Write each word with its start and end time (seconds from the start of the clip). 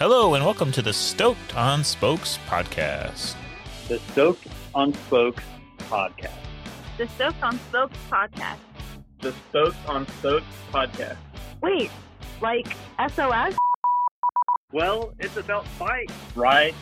Hello, 0.00 0.32
and 0.32 0.42
welcome 0.42 0.72
to 0.72 0.80
the 0.80 0.94
Stoked 0.94 1.54
on 1.54 1.84
Spokes 1.84 2.38
podcast. 2.46 3.36
The 3.86 3.98
Stoked 3.98 4.46
on 4.74 4.94
Spokes 4.94 5.42
podcast. 5.90 6.30
The 6.96 7.06
Stoked 7.06 7.42
on 7.42 7.58
Spokes 7.68 7.98
podcast. 8.10 8.56
The 9.20 9.34
Stoked 9.50 9.86
on 9.86 10.08
Spokes 10.08 10.46
podcast. 10.72 11.18
Wait, 11.60 11.90
like 12.40 12.74
SOS? 13.10 13.54
Well, 14.72 15.12
it's 15.18 15.36
about 15.36 15.66
bikes, 15.78 16.14
rides, 16.34 16.78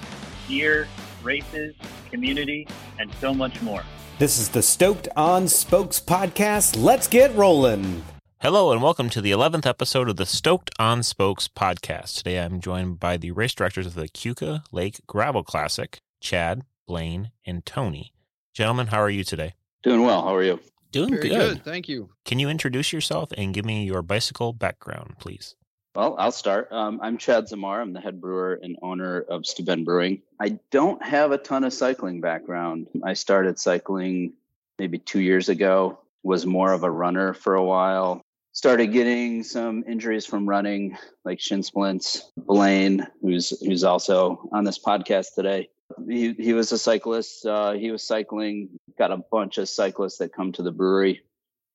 gear, 0.46 0.86
races, 1.24 1.74
community, 2.12 2.68
and 3.00 3.12
so 3.14 3.34
much 3.34 3.60
more. 3.62 3.82
This 4.20 4.38
is 4.38 4.50
the 4.50 4.62
Stoked 4.62 5.08
on 5.16 5.48
Spokes 5.48 5.98
podcast. 5.98 6.80
Let's 6.80 7.08
get 7.08 7.34
rolling. 7.34 8.04
Hello, 8.40 8.70
and 8.70 8.80
welcome 8.80 9.10
to 9.10 9.20
the 9.20 9.32
11th 9.32 9.66
episode 9.66 10.08
of 10.08 10.14
the 10.16 10.24
Stoked 10.24 10.70
on 10.78 11.02
Spokes 11.02 11.48
podcast. 11.48 12.18
Today 12.18 12.38
I'm 12.38 12.60
joined 12.60 13.00
by 13.00 13.16
the 13.16 13.32
race 13.32 13.52
directors 13.52 13.86
of 13.86 13.94
the 13.94 14.08
Keuka 14.08 14.62
Lake 14.70 15.00
Gravel 15.08 15.42
Classic, 15.42 16.00
Chad, 16.20 16.62
Blaine, 16.86 17.32
and 17.44 17.66
Tony. 17.66 18.12
Gentlemen, 18.54 18.88
how 18.88 19.00
are 19.00 19.10
you 19.10 19.24
today? 19.24 19.54
Doing 19.82 20.02
well. 20.02 20.22
How 20.22 20.36
are 20.36 20.44
you? 20.44 20.60
Doing 20.92 21.10
Very 21.10 21.28
good. 21.28 21.38
good. 21.54 21.64
Thank 21.64 21.88
you. 21.88 22.10
Can 22.24 22.38
you 22.38 22.48
introduce 22.48 22.92
yourself 22.92 23.30
and 23.36 23.52
give 23.52 23.64
me 23.64 23.84
your 23.84 24.02
bicycle 24.02 24.52
background, 24.52 25.16
please? 25.18 25.56
Well, 25.96 26.14
I'll 26.16 26.30
start. 26.30 26.70
Um, 26.70 27.00
I'm 27.02 27.18
Chad 27.18 27.48
Zimar. 27.48 27.80
I'm 27.82 27.92
the 27.92 28.00
head 28.00 28.20
brewer 28.20 28.58
and 28.62 28.76
owner 28.82 29.20
of 29.20 29.46
Steuben 29.46 29.82
Brewing. 29.84 30.22
I 30.40 30.60
don't 30.70 31.04
have 31.04 31.32
a 31.32 31.38
ton 31.38 31.64
of 31.64 31.72
cycling 31.72 32.20
background. 32.20 32.86
I 33.04 33.14
started 33.14 33.58
cycling 33.58 34.34
maybe 34.78 34.98
two 34.98 35.20
years 35.20 35.48
ago, 35.48 35.98
was 36.22 36.46
more 36.46 36.72
of 36.72 36.84
a 36.84 36.90
runner 36.90 37.34
for 37.34 37.56
a 37.56 37.64
while. 37.64 38.22
Started 38.58 38.88
getting 38.88 39.44
some 39.44 39.84
injuries 39.86 40.26
from 40.26 40.48
running, 40.48 40.98
like 41.24 41.38
shin 41.38 41.62
splints. 41.62 42.32
Blaine, 42.36 43.06
who's 43.22 43.50
who's 43.64 43.84
also 43.84 44.48
on 44.50 44.64
this 44.64 44.80
podcast 44.80 45.36
today, 45.36 45.70
he 46.08 46.32
he 46.32 46.54
was 46.54 46.72
a 46.72 46.76
cyclist. 46.78 47.46
Uh, 47.46 47.74
he 47.74 47.92
was 47.92 48.04
cycling. 48.04 48.68
Got 48.98 49.12
a 49.12 49.18
bunch 49.30 49.58
of 49.58 49.68
cyclists 49.68 50.18
that 50.18 50.32
come 50.32 50.50
to 50.54 50.64
the 50.64 50.72
brewery, 50.72 51.22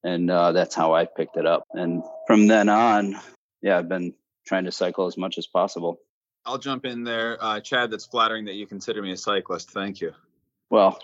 and 0.04 0.30
uh, 0.30 0.52
that's 0.52 0.76
how 0.76 0.94
I 0.94 1.06
picked 1.06 1.38
it 1.38 1.46
up. 1.46 1.64
And 1.72 2.04
from 2.28 2.48
then 2.48 2.68
on, 2.68 3.16
yeah, 3.62 3.78
I've 3.78 3.88
been 3.88 4.14
trying 4.46 4.66
to 4.66 4.72
cycle 4.74 5.08
as 5.08 5.16
much 5.16 5.38
as 5.38 5.48
possible. 5.48 6.02
I'll 6.46 6.58
jump 6.58 6.84
in 6.84 7.06
there. 7.06 7.38
Uh, 7.40 7.62
Chad, 7.62 7.92
that's 7.92 8.06
flattering 8.06 8.44
that 8.44 8.56
you 8.56 8.68
consider 8.68 9.02
me 9.02 9.14
a 9.14 9.18
cyclist. 9.18 9.72
Thank 9.72 10.02
you. 10.02 10.12
Well, 10.70 11.00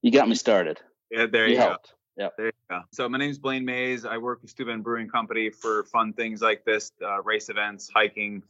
you 0.00 0.12
got 0.12 0.28
me 0.28 0.36
started. 0.36 0.80
Yeah, 1.10 1.26
there 1.26 1.48
You 1.48 1.54
you, 1.54 1.60
go. 1.60 1.76
Yep. 2.16 2.36
There 2.36 2.46
you 2.46 2.52
go. 2.70 2.80
So 2.92 3.08
my 3.08 3.18
name 3.18 3.30
is 3.30 3.38
Blaine 3.38 3.64
Mays. 3.64 4.04
I 4.04 4.18
work 4.18 4.40
with 4.42 4.50
Steuben 4.50 4.82
Brewing 4.82 5.08
Company 5.08 5.50
for 5.50 5.84
fun 5.84 6.12
things 6.12 6.40
like 6.40 6.64
this, 6.64 6.92
uh, 7.02 7.22
race 7.22 7.48
events, 7.48 7.90
hiking, 7.92 8.42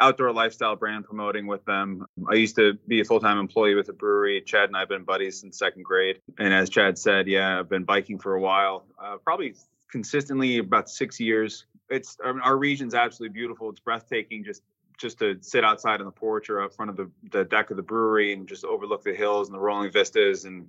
outdoor 0.00 0.32
lifestyle 0.32 0.76
brand 0.76 1.04
promoting 1.04 1.46
with 1.46 1.64
them. 1.64 2.06
I 2.30 2.34
used 2.34 2.56
to 2.56 2.74
be 2.86 3.00
a 3.00 3.04
full-time 3.04 3.38
employee 3.38 3.74
with 3.74 3.86
the 3.86 3.92
brewery. 3.92 4.40
Chad 4.40 4.68
and 4.68 4.76
I 4.76 4.80
have 4.80 4.88
been 4.88 5.04
buddies 5.04 5.40
since 5.40 5.58
second 5.58 5.84
grade. 5.84 6.20
And 6.38 6.54
as 6.54 6.70
Chad 6.70 6.98
said, 6.98 7.26
yeah, 7.26 7.58
I've 7.58 7.68
been 7.68 7.84
biking 7.84 8.18
for 8.18 8.34
a 8.34 8.40
while, 8.40 8.84
uh, 9.02 9.16
probably 9.18 9.54
consistently 9.90 10.58
about 10.58 10.88
six 10.88 11.20
years. 11.20 11.66
It's 11.90 12.16
our 12.22 12.56
region's 12.56 12.94
absolutely 12.94 13.34
beautiful. 13.34 13.68
It's 13.70 13.80
breathtaking 13.80 14.44
just 14.44 14.62
just 14.96 15.18
to 15.18 15.38
sit 15.40 15.64
outside 15.64 16.00
on 16.00 16.06
the 16.06 16.12
porch 16.12 16.50
or 16.50 16.60
out 16.62 16.74
front 16.74 16.90
of 16.90 16.96
the, 16.96 17.10
the 17.32 17.42
deck 17.42 17.70
of 17.70 17.78
the 17.78 17.82
brewery 17.82 18.34
and 18.34 18.46
just 18.46 18.66
overlook 18.66 19.02
the 19.02 19.14
hills 19.14 19.48
and 19.48 19.54
the 19.54 19.58
rolling 19.58 19.90
vistas 19.90 20.44
and 20.44 20.68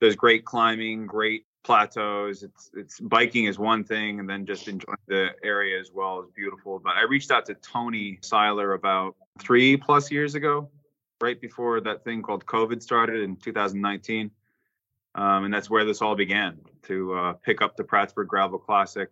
there's 0.00 0.14
great 0.14 0.44
climbing, 0.44 1.06
great 1.06 1.44
plateaus. 1.68 2.42
It's 2.42 2.70
it's 2.72 2.98
biking 2.98 3.44
is 3.44 3.58
one 3.58 3.84
thing, 3.84 4.20
and 4.20 4.28
then 4.28 4.46
just 4.46 4.68
enjoying 4.68 4.96
the 5.06 5.28
area 5.44 5.78
as 5.78 5.90
well 5.92 6.20
is 6.20 6.30
beautiful. 6.34 6.78
But 6.78 6.96
I 6.96 7.02
reached 7.02 7.30
out 7.30 7.44
to 7.46 7.54
Tony 7.54 8.18
Sylor 8.22 8.72
about 8.72 9.16
three 9.38 9.76
plus 9.76 10.10
years 10.10 10.34
ago, 10.34 10.70
right 11.20 11.38
before 11.38 11.82
that 11.82 12.04
thing 12.04 12.22
called 12.22 12.46
COVID 12.46 12.82
started 12.82 13.22
in 13.22 13.36
2019, 13.36 14.30
um, 15.14 15.44
and 15.44 15.52
that's 15.52 15.68
where 15.68 15.84
this 15.84 16.00
all 16.00 16.16
began. 16.16 16.56
To 16.84 17.12
uh, 17.12 17.32
pick 17.34 17.60
up 17.60 17.76
the 17.76 17.84
Prattsburgh 17.84 18.28
Gravel 18.28 18.58
Classic, 18.58 19.10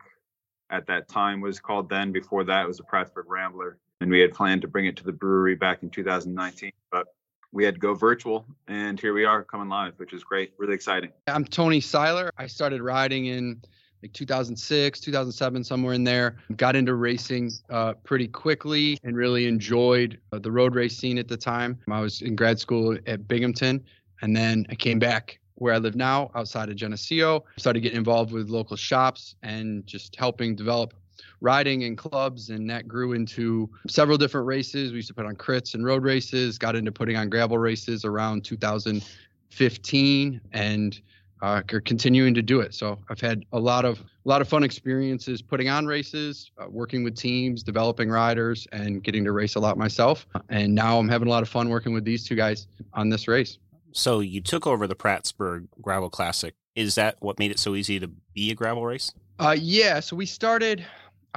at 0.70 0.86
that 0.86 1.08
time 1.08 1.42
was 1.42 1.60
called 1.60 1.90
then. 1.90 2.10
Before 2.10 2.42
that, 2.44 2.64
it 2.64 2.68
was 2.68 2.78
the 2.78 2.84
Prattsburgh 2.84 3.28
Rambler, 3.28 3.76
and 4.00 4.10
we 4.10 4.20
had 4.20 4.32
planned 4.32 4.62
to 4.62 4.68
bring 4.68 4.86
it 4.86 4.96
to 4.96 5.04
the 5.04 5.12
brewery 5.12 5.56
back 5.56 5.82
in 5.82 5.90
2019, 5.90 6.72
but 6.90 7.08
we 7.52 7.64
had 7.64 7.74
to 7.74 7.80
go 7.80 7.94
virtual 7.94 8.44
and 8.68 9.00
here 9.00 9.14
we 9.14 9.24
are 9.24 9.42
coming 9.44 9.68
live 9.68 9.94
which 9.96 10.12
is 10.12 10.24
great 10.24 10.52
really 10.58 10.74
exciting 10.74 11.10
I'm 11.28 11.44
Tony 11.44 11.80
Sylor. 11.80 12.30
I 12.38 12.46
started 12.46 12.82
riding 12.82 13.26
in 13.26 13.60
like 14.02 14.12
2006, 14.12 15.00
2007, 15.00 15.64
somewhere 15.64 15.94
in 15.94 16.04
there. 16.04 16.36
Got 16.56 16.76
into 16.76 16.94
racing 16.94 17.50
uh, 17.70 17.94
pretty 18.04 18.28
quickly 18.28 18.98
and 19.02 19.16
really 19.16 19.46
enjoyed 19.46 20.20
uh, 20.32 20.38
the 20.38 20.52
road 20.52 20.74
race 20.74 20.96
scene 20.96 21.18
at 21.18 21.28
the 21.28 21.36
time. 21.36 21.78
I 21.90 22.00
was 22.00 22.22
in 22.22 22.36
grad 22.36 22.60
school 22.60 22.96
at 23.06 23.26
Binghamton, 23.26 23.84
and 24.22 24.36
then 24.36 24.66
I 24.68 24.74
came 24.74 24.98
back 24.98 25.38
where 25.56 25.72
I 25.72 25.78
live 25.78 25.96
now, 25.96 26.30
outside 26.34 26.68
of 26.68 26.76
Geneseo. 26.76 27.44
Started 27.56 27.80
getting 27.80 27.98
involved 27.98 28.32
with 28.32 28.50
local 28.50 28.76
shops 28.76 29.34
and 29.42 29.86
just 29.86 30.14
helping 30.16 30.54
develop 30.54 30.94
riding 31.40 31.82
in 31.82 31.96
clubs 31.96 32.50
and 32.50 32.68
that 32.70 32.86
grew 32.88 33.12
into 33.12 33.68
several 33.86 34.18
different 34.18 34.46
races 34.46 34.92
we 34.92 34.96
used 34.96 35.08
to 35.08 35.14
put 35.14 35.26
on 35.26 35.34
crits 35.34 35.74
and 35.74 35.84
road 35.84 36.02
races 36.02 36.58
got 36.58 36.76
into 36.76 36.92
putting 36.92 37.16
on 37.16 37.28
gravel 37.28 37.58
races 37.58 38.04
around 38.04 38.44
2015 38.44 40.40
and 40.52 41.00
uh, 41.42 41.62
are 41.70 41.80
continuing 41.80 42.32
to 42.32 42.42
do 42.42 42.60
it 42.60 42.74
so 42.74 42.98
i've 43.10 43.20
had 43.20 43.44
a 43.52 43.58
lot 43.58 43.84
of 43.84 44.00
a 44.00 44.28
lot 44.28 44.40
of 44.40 44.48
fun 44.48 44.62
experiences 44.64 45.42
putting 45.42 45.68
on 45.68 45.86
races 45.86 46.50
uh, 46.58 46.66
working 46.68 47.04
with 47.04 47.14
teams 47.14 47.62
developing 47.62 48.08
riders 48.08 48.66
and 48.72 49.04
getting 49.04 49.22
to 49.24 49.32
race 49.32 49.54
a 49.54 49.60
lot 49.60 49.76
myself 49.76 50.26
and 50.48 50.74
now 50.74 50.98
i'm 50.98 51.08
having 51.08 51.28
a 51.28 51.30
lot 51.30 51.42
of 51.42 51.48
fun 51.48 51.68
working 51.68 51.92
with 51.92 52.04
these 52.04 52.24
two 52.26 52.34
guys 52.34 52.66
on 52.94 53.10
this 53.10 53.28
race 53.28 53.58
So 53.92 54.20
you 54.20 54.42
took 54.42 54.66
over 54.66 54.86
the 54.86 54.94
Prattsburgh 54.94 55.68
Gravel 55.80 56.10
Classic. 56.10 56.54
Is 56.74 56.96
that 56.96 57.16
what 57.20 57.38
made 57.38 57.50
it 57.50 57.58
so 57.58 57.74
easy 57.74 57.98
to 57.98 58.08
be 58.34 58.50
a 58.50 58.54
gravel 58.54 58.84
race? 58.84 59.10
Uh, 59.38 59.56
yeah. 59.58 60.00
So 60.00 60.16
we 60.16 60.26
started. 60.26 60.84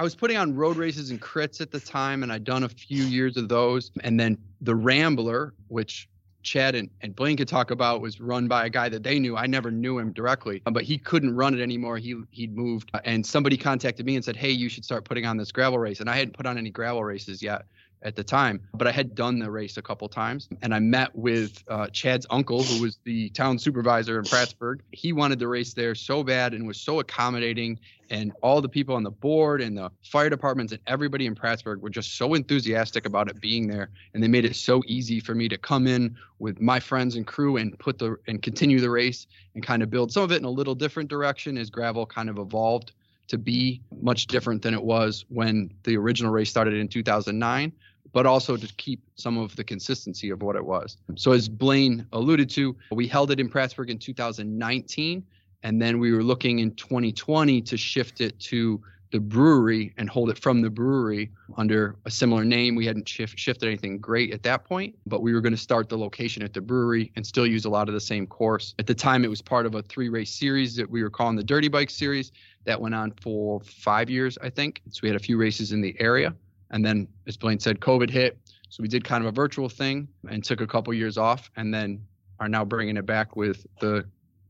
I 0.00 0.02
was 0.02 0.14
putting 0.14 0.38
on 0.38 0.56
road 0.56 0.78
races 0.78 1.10
and 1.10 1.20
crits 1.20 1.60
at 1.60 1.70
the 1.70 1.78
time, 1.78 2.22
and 2.22 2.32
I'd 2.32 2.44
done 2.44 2.64
a 2.64 2.70
few 2.70 3.04
years 3.04 3.36
of 3.36 3.50
those. 3.50 3.90
And 4.02 4.18
then 4.18 4.38
the 4.62 4.74
Rambler, 4.74 5.52
which 5.68 6.08
Chad 6.42 6.74
and, 6.74 6.88
and 7.02 7.14
Blaine 7.14 7.36
could 7.36 7.48
talk 7.48 7.70
about, 7.70 8.00
was 8.00 8.18
run 8.18 8.48
by 8.48 8.64
a 8.64 8.70
guy 8.70 8.88
that 8.88 9.02
they 9.02 9.18
knew. 9.18 9.36
I 9.36 9.46
never 9.46 9.70
knew 9.70 9.98
him 9.98 10.14
directly, 10.14 10.62
but 10.64 10.84
he 10.84 10.96
couldn't 10.96 11.36
run 11.36 11.52
it 11.52 11.62
anymore. 11.62 11.98
He 11.98 12.18
he'd 12.30 12.56
moved, 12.56 12.90
and 13.04 13.26
somebody 13.26 13.58
contacted 13.58 14.06
me 14.06 14.16
and 14.16 14.24
said, 14.24 14.36
"Hey, 14.36 14.52
you 14.52 14.70
should 14.70 14.86
start 14.86 15.04
putting 15.04 15.26
on 15.26 15.36
this 15.36 15.52
gravel 15.52 15.78
race." 15.78 16.00
And 16.00 16.08
I 16.08 16.16
hadn't 16.16 16.32
put 16.32 16.46
on 16.46 16.56
any 16.56 16.70
gravel 16.70 17.04
races 17.04 17.42
yet 17.42 17.66
at 18.02 18.16
the 18.16 18.24
time, 18.24 18.60
but 18.74 18.86
I 18.86 18.92
had 18.92 19.14
done 19.14 19.38
the 19.38 19.50
race 19.50 19.76
a 19.76 19.82
couple 19.82 20.08
times. 20.08 20.48
And 20.62 20.74
I 20.74 20.78
met 20.78 21.14
with 21.14 21.62
uh, 21.68 21.88
Chad's 21.88 22.26
uncle, 22.30 22.62
who 22.62 22.82
was 22.82 22.98
the 23.04 23.28
town 23.30 23.58
supervisor 23.58 24.18
in 24.18 24.24
Prattsburgh. 24.24 24.80
He 24.92 25.12
wanted 25.12 25.38
the 25.38 25.48
race 25.48 25.74
there 25.74 25.94
so 25.94 26.22
bad 26.22 26.54
and 26.54 26.66
was 26.66 26.80
so 26.80 27.00
accommodating. 27.00 27.78
And 28.08 28.32
all 28.42 28.60
the 28.60 28.68
people 28.68 28.96
on 28.96 29.02
the 29.02 29.10
board 29.10 29.60
and 29.60 29.76
the 29.76 29.90
fire 30.02 30.30
departments 30.30 30.72
and 30.72 30.80
everybody 30.86 31.26
in 31.26 31.34
Prattsburgh 31.34 31.80
were 31.80 31.90
just 31.90 32.16
so 32.16 32.34
enthusiastic 32.34 33.06
about 33.06 33.28
it 33.28 33.40
being 33.40 33.68
there. 33.68 33.90
And 34.14 34.22
they 34.22 34.28
made 34.28 34.44
it 34.44 34.56
so 34.56 34.82
easy 34.86 35.20
for 35.20 35.34
me 35.34 35.48
to 35.48 35.58
come 35.58 35.86
in 35.86 36.16
with 36.38 36.60
my 36.60 36.80
friends 36.80 37.16
and 37.16 37.26
crew 37.26 37.58
and 37.58 37.78
put 37.78 37.98
the 37.98 38.16
and 38.26 38.42
continue 38.42 38.80
the 38.80 38.90
race 38.90 39.26
and 39.54 39.64
kind 39.64 39.82
of 39.82 39.90
build 39.90 40.10
some 40.10 40.24
of 40.24 40.32
it 40.32 40.36
in 40.36 40.44
a 40.44 40.50
little 40.50 40.74
different 40.74 41.10
direction 41.10 41.58
as 41.58 41.70
gravel 41.70 42.06
kind 42.06 42.30
of 42.30 42.38
evolved 42.38 42.92
to 43.28 43.38
be 43.38 43.80
much 44.02 44.26
different 44.26 44.62
than 44.62 44.74
it 44.74 44.82
was 44.82 45.24
when 45.28 45.72
the 45.84 45.96
original 45.96 46.32
race 46.32 46.50
started 46.50 46.74
in 46.74 46.88
2009 46.88 47.72
but 48.12 48.26
also 48.26 48.56
to 48.56 48.66
keep 48.74 49.02
some 49.14 49.38
of 49.38 49.54
the 49.56 49.64
consistency 49.64 50.30
of 50.30 50.42
what 50.42 50.56
it 50.56 50.64
was. 50.64 50.96
So 51.16 51.32
as 51.32 51.48
Blaine 51.48 52.06
alluded 52.12 52.50
to, 52.50 52.76
we 52.90 53.06
held 53.06 53.30
it 53.30 53.40
in 53.40 53.48
Prattsburgh 53.48 53.90
in 53.90 53.98
2019, 53.98 55.24
and 55.62 55.82
then 55.82 55.98
we 55.98 56.12
were 56.12 56.22
looking 56.22 56.60
in 56.60 56.74
2020 56.74 57.60
to 57.62 57.76
shift 57.76 58.20
it 58.20 58.38
to 58.40 58.80
the 59.10 59.20
brewery 59.20 59.92
and 59.96 60.08
hold 60.08 60.30
it 60.30 60.38
from 60.38 60.60
the 60.62 60.70
brewery 60.70 61.30
under 61.56 61.96
a 62.04 62.10
similar 62.10 62.44
name. 62.44 62.76
We 62.76 62.86
hadn't 62.86 63.08
shift, 63.08 63.38
shifted 63.38 63.66
anything 63.66 63.98
great 63.98 64.32
at 64.32 64.42
that 64.44 64.64
point, 64.64 64.96
but 65.06 65.22
we 65.22 65.32
were 65.32 65.40
going 65.40 65.52
to 65.52 65.58
start 65.58 65.88
the 65.88 65.98
location 65.98 66.42
at 66.42 66.52
the 66.52 66.60
brewery 66.60 67.10
and 67.16 67.26
still 67.26 67.46
use 67.46 67.64
a 67.64 67.70
lot 67.70 67.88
of 67.88 67.94
the 67.94 68.00
same 68.00 68.26
course. 68.26 68.74
At 68.78 68.86
the 68.86 68.94
time, 68.94 69.24
it 69.24 69.28
was 69.28 69.42
part 69.42 69.66
of 69.66 69.74
a 69.74 69.82
three 69.82 70.08
race 70.08 70.30
series 70.30 70.76
that 70.76 70.88
we 70.88 71.02
were 71.02 71.10
calling 71.10 71.36
the 71.36 71.44
Dirty 71.44 71.68
Bike 71.68 71.90
Series 71.90 72.32
that 72.64 72.80
went 72.80 72.94
on 72.94 73.12
for 73.20 73.60
five 73.60 74.08
years, 74.08 74.38
I 74.42 74.50
think. 74.50 74.80
So 74.90 75.00
we 75.02 75.08
had 75.08 75.16
a 75.16 75.20
few 75.20 75.36
races 75.36 75.72
in 75.72 75.80
the 75.80 75.96
area. 76.00 76.34
And 76.70 76.84
then, 76.84 77.08
as 77.26 77.36
Blaine 77.36 77.58
said, 77.58 77.80
COVID 77.80 78.10
hit. 78.10 78.38
So 78.68 78.82
we 78.82 78.88
did 78.88 79.04
kind 79.04 79.24
of 79.24 79.28
a 79.28 79.32
virtual 79.32 79.68
thing 79.68 80.08
and 80.28 80.44
took 80.44 80.60
a 80.60 80.66
couple 80.66 80.94
years 80.94 81.18
off 81.18 81.50
and 81.56 81.74
then 81.74 82.00
are 82.38 82.48
now 82.48 82.64
bringing 82.64 82.96
it 82.96 83.06
back 83.06 83.36
with 83.36 83.66
the 83.80 84.04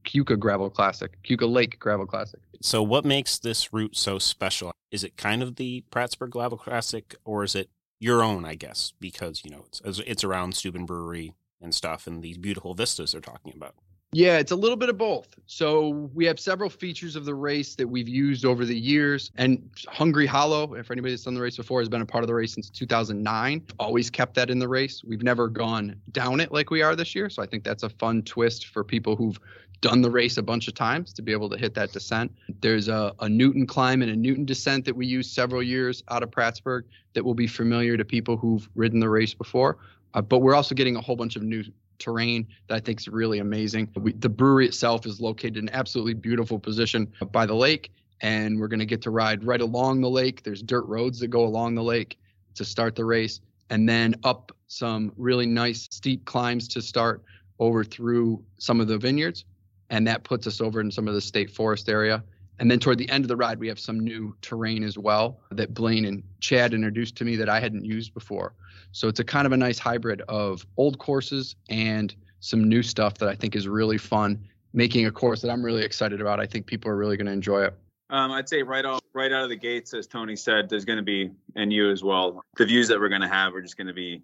Keuka 0.05 0.39
Gravel 0.39 0.71
Classic, 0.71 1.17
Keuka 1.23 1.51
Lake 1.51 1.79
Gravel 1.79 2.07
Classic. 2.07 2.41
So 2.63 2.83
what 2.83 3.05
makes 3.05 3.39
this 3.39 3.73
route 3.73 3.97
so 3.97 4.19
special? 4.19 4.73
Is 4.91 5.05
it 5.05 5.17
kind 5.17 5.43
of 5.43 5.57
the 5.57 5.85
Prattsburgh 5.91 6.31
Gravel 6.31 6.59
Classic, 6.59 7.15
or 7.25 7.45
is 7.45 7.55
it 7.55 7.71
your 7.99 8.23
own? 8.23 8.45
I 8.45 8.55
guess 8.55 8.93
because 9.01 9.43
you 9.45 9.51
know 9.51 9.65
it's 9.67 9.81
it's 10.01 10.25
around 10.25 10.55
Steuben 10.55 10.85
Brewery 10.85 11.35
and 11.61 11.75
stuff, 11.75 12.07
and 12.07 12.23
these 12.23 12.39
beautiful 12.39 12.75
vistas 12.75 13.13
they're 13.13 13.21
talking 13.21 13.53
about. 13.55 13.75
Yeah, 14.13 14.39
it's 14.39 14.51
a 14.51 14.57
little 14.57 14.77
bit 14.77 14.89
of 14.89 14.99
both. 14.99 15.29
So 15.47 16.11
we 16.13 16.25
have 16.25 16.41
several 16.41 16.69
features 16.69 17.15
of 17.15 17.25
the 17.25 17.35
race 17.35 17.77
that 17.77 17.87
we've 17.87 18.09
used 18.09 18.45
over 18.45 18.65
the 18.65 18.77
years. 18.77 19.31
And 19.37 19.71
Hungry 19.87 20.27
Hollow, 20.27 20.75
if 20.75 20.91
anybody 20.91 21.13
that's 21.13 21.23
done 21.23 21.35
the 21.35 21.41
race 21.41 21.57
before, 21.57 21.81
has 21.81 21.89
been 21.89 22.03
a 22.03 22.07
part 22.07 22.25
of 22.25 22.29
the 22.29 22.35
race 22.35 22.53
since 22.53 22.71
2009. 22.71 23.63
Always 23.79 24.11
kept 24.11 24.35
that 24.35 24.51
in 24.51 24.59
the 24.59 24.67
race. 24.67 25.05
We've 25.05 25.23
never 25.23 25.47
gone 25.47 25.95
down 26.11 26.41
it 26.41 26.51
like 26.51 26.71
we 26.71 26.83
are 26.83 26.97
this 26.97 27.15
year. 27.15 27.31
So 27.31 27.41
I 27.41 27.47
think 27.47 27.63
that's 27.63 27.85
a 27.85 27.89
fun 27.89 28.23
twist 28.23 28.67
for 28.67 28.83
people 28.83 29.15
who've 29.15 29.39
done 29.81 30.03
the 30.03 30.11
race 30.11 30.39
a 30.39 30.43
bunch 30.43 30.67
of 30.67 30.75
times 30.75 31.13
to 31.13 31.23
be 31.23 31.31
able 31.31 31.49
to 31.49 31.57
hit 31.57 31.75
that 31.75 31.93
descent. 31.93 32.33
There's 32.63 32.89
a, 32.89 33.15
a 33.21 33.29
Newton 33.29 33.65
climb 33.65 34.03
and 34.03 34.11
a 34.11 34.17
Newton 34.17 34.45
descent 34.45 34.87
that 34.87 34.97
we 34.97 35.07
used 35.07 35.33
several 35.33 35.63
years 35.63 36.03
out 36.09 36.25
of 36.25 36.33
Prattsburgh 36.33 36.83
that 37.15 37.25
will 37.25 37.35
be 37.35 37.47
familiar 37.47 37.97
to 37.97 38.05
people 38.05 38.37
who've 38.37 38.69
ridden 38.75 38.99
the 38.99 39.09
race 39.09 39.35
before. 39.35 39.79
Uh, 40.15 40.21
but 40.21 40.39
we're 40.39 40.57
also 40.57 40.75
getting 40.75 40.97
a 40.97 41.01
whole 41.01 41.15
bunch 41.15 41.37
of 41.37 41.43
new 41.43 41.63
terrain 42.01 42.49
that 42.67 42.75
I 42.75 42.81
think 42.81 43.01
is 43.01 43.09
really 43.09 43.39
amazing. 43.39 43.89
We, 43.95 44.13
the 44.13 44.29
brewery 44.29 44.67
itself 44.67 45.07
is 45.07 45.21
located 45.21 45.59
in 45.59 45.69
an 45.69 45.75
absolutely 45.75 46.15
beautiful 46.15 46.59
position 46.59 47.13
by 47.31 47.47
the 47.47 47.55
lake, 47.55 47.93
and 48.21 48.59
we're 48.59 48.69
going 48.69 48.81
to 48.81 48.87
get 48.87 49.03
to 49.03 49.11
ride 49.11 49.45
right 49.45 49.61
along 49.61 50.01
the 50.01 50.11
lake. 50.11 50.43
There's 50.43 50.63
dirt 50.63 50.87
roads 50.87 51.21
that 51.21 51.29
go 51.29 51.45
along 51.45 51.77
the 51.77 51.83
lake 51.83 52.19
to 52.55 52.65
start 52.65 52.97
the 52.97 53.05
race, 53.05 53.41
and 53.71 53.89
then 53.89 54.17
up 54.25 54.51
some 54.67 55.13
really 55.17 55.47
nice 55.47 55.87
steep 55.91 56.25
climbs 56.25 56.67
to 56.69 56.83
start 56.83 57.23
over 57.61 57.85
through 57.85 58.43
some 58.59 58.81
of 58.81 58.89
the 58.89 58.99
vineyards, 58.99 59.45
and 59.91 60.07
that 60.07 60.25
puts 60.25 60.47
us 60.47 60.61
over 60.61 60.81
in 60.81 60.91
some 60.91 61.07
of 61.07 61.15
the 61.15 61.21
state 61.21 61.51
forest 61.51 61.89
area. 61.89 62.25
And 62.61 62.71
then 62.71 62.79
toward 62.79 62.99
the 62.99 63.09
end 63.11 63.25
of 63.25 63.29
the 63.29 63.37
ride, 63.37 63.59
we 63.59 63.69
have 63.69 63.81
some 63.81 63.99
new 63.99 64.37
terrain 64.43 64.85
as 64.85 64.99
well 64.99 65.41
that 65.51 65.73
Blaine 65.73 66.05
and 66.05 66.23
Chad 66.41 66.75
introduced 66.75 67.17
to 67.17 67.25
me 67.25 67.35
that 67.37 67.49
I 67.49 67.59
hadn't 67.59 67.87
used 67.87 68.13
before. 68.13 68.53
So 68.93 69.09
it's 69.09 69.19
a 69.19 69.25
kind 69.25 69.47
of 69.47 69.53
a 69.53 69.57
nice 69.57 69.79
hybrid 69.79 70.21
of 70.29 70.67
old 70.77 70.99
courses 70.99 71.57
and 71.71 72.15
some 72.41 72.69
new 72.69 72.83
stuff 72.83 73.15
that 73.15 73.31
I 73.31 73.35
think 73.35 73.57
is 73.57 73.67
really 73.67 73.97
fun. 73.97 74.47
Making 74.75 75.07
a 75.07 75.11
course 75.11 75.41
that 75.41 75.51
I'm 75.51 75.65
really 75.65 75.83
excited 75.83 76.21
about. 76.21 76.39
I 76.39 76.47
think 76.47 76.67
people 76.67 76.91
are 76.91 76.97
really 76.97 77.17
going 77.17 77.27
to 77.27 77.33
enjoy 77.33 77.65
it. 77.65 77.75
Um, 78.11 78.31
I'd 78.31 78.49
say 78.49 78.63
right 78.63 78.85
off, 78.85 79.01
right 79.15 79.33
out 79.33 79.43
of 79.43 79.49
the 79.49 79.57
gates, 79.57 79.95
as 79.95 80.07
Tony 80.07 80.37
said, 80.37 80.69
there's 80.69 80.85
going 80.85 80.99
to 80.99 81.03
be, 81.03 81.31
and 81.57 81.73
you 81.73 81.91
as 81.91 82.05
well, 82.05 82.45
the 82.57 82.67
views 82.67 82.89
that 82.89 83.01
we're 83.01 83.09
going 83.09 83.23
to 83.23 83.29
have 83.29 83.55
are 83.55 83.63
just 83.63 83.77
going 83.77 83.87
to 83.87 83.95
be 83.95 84.23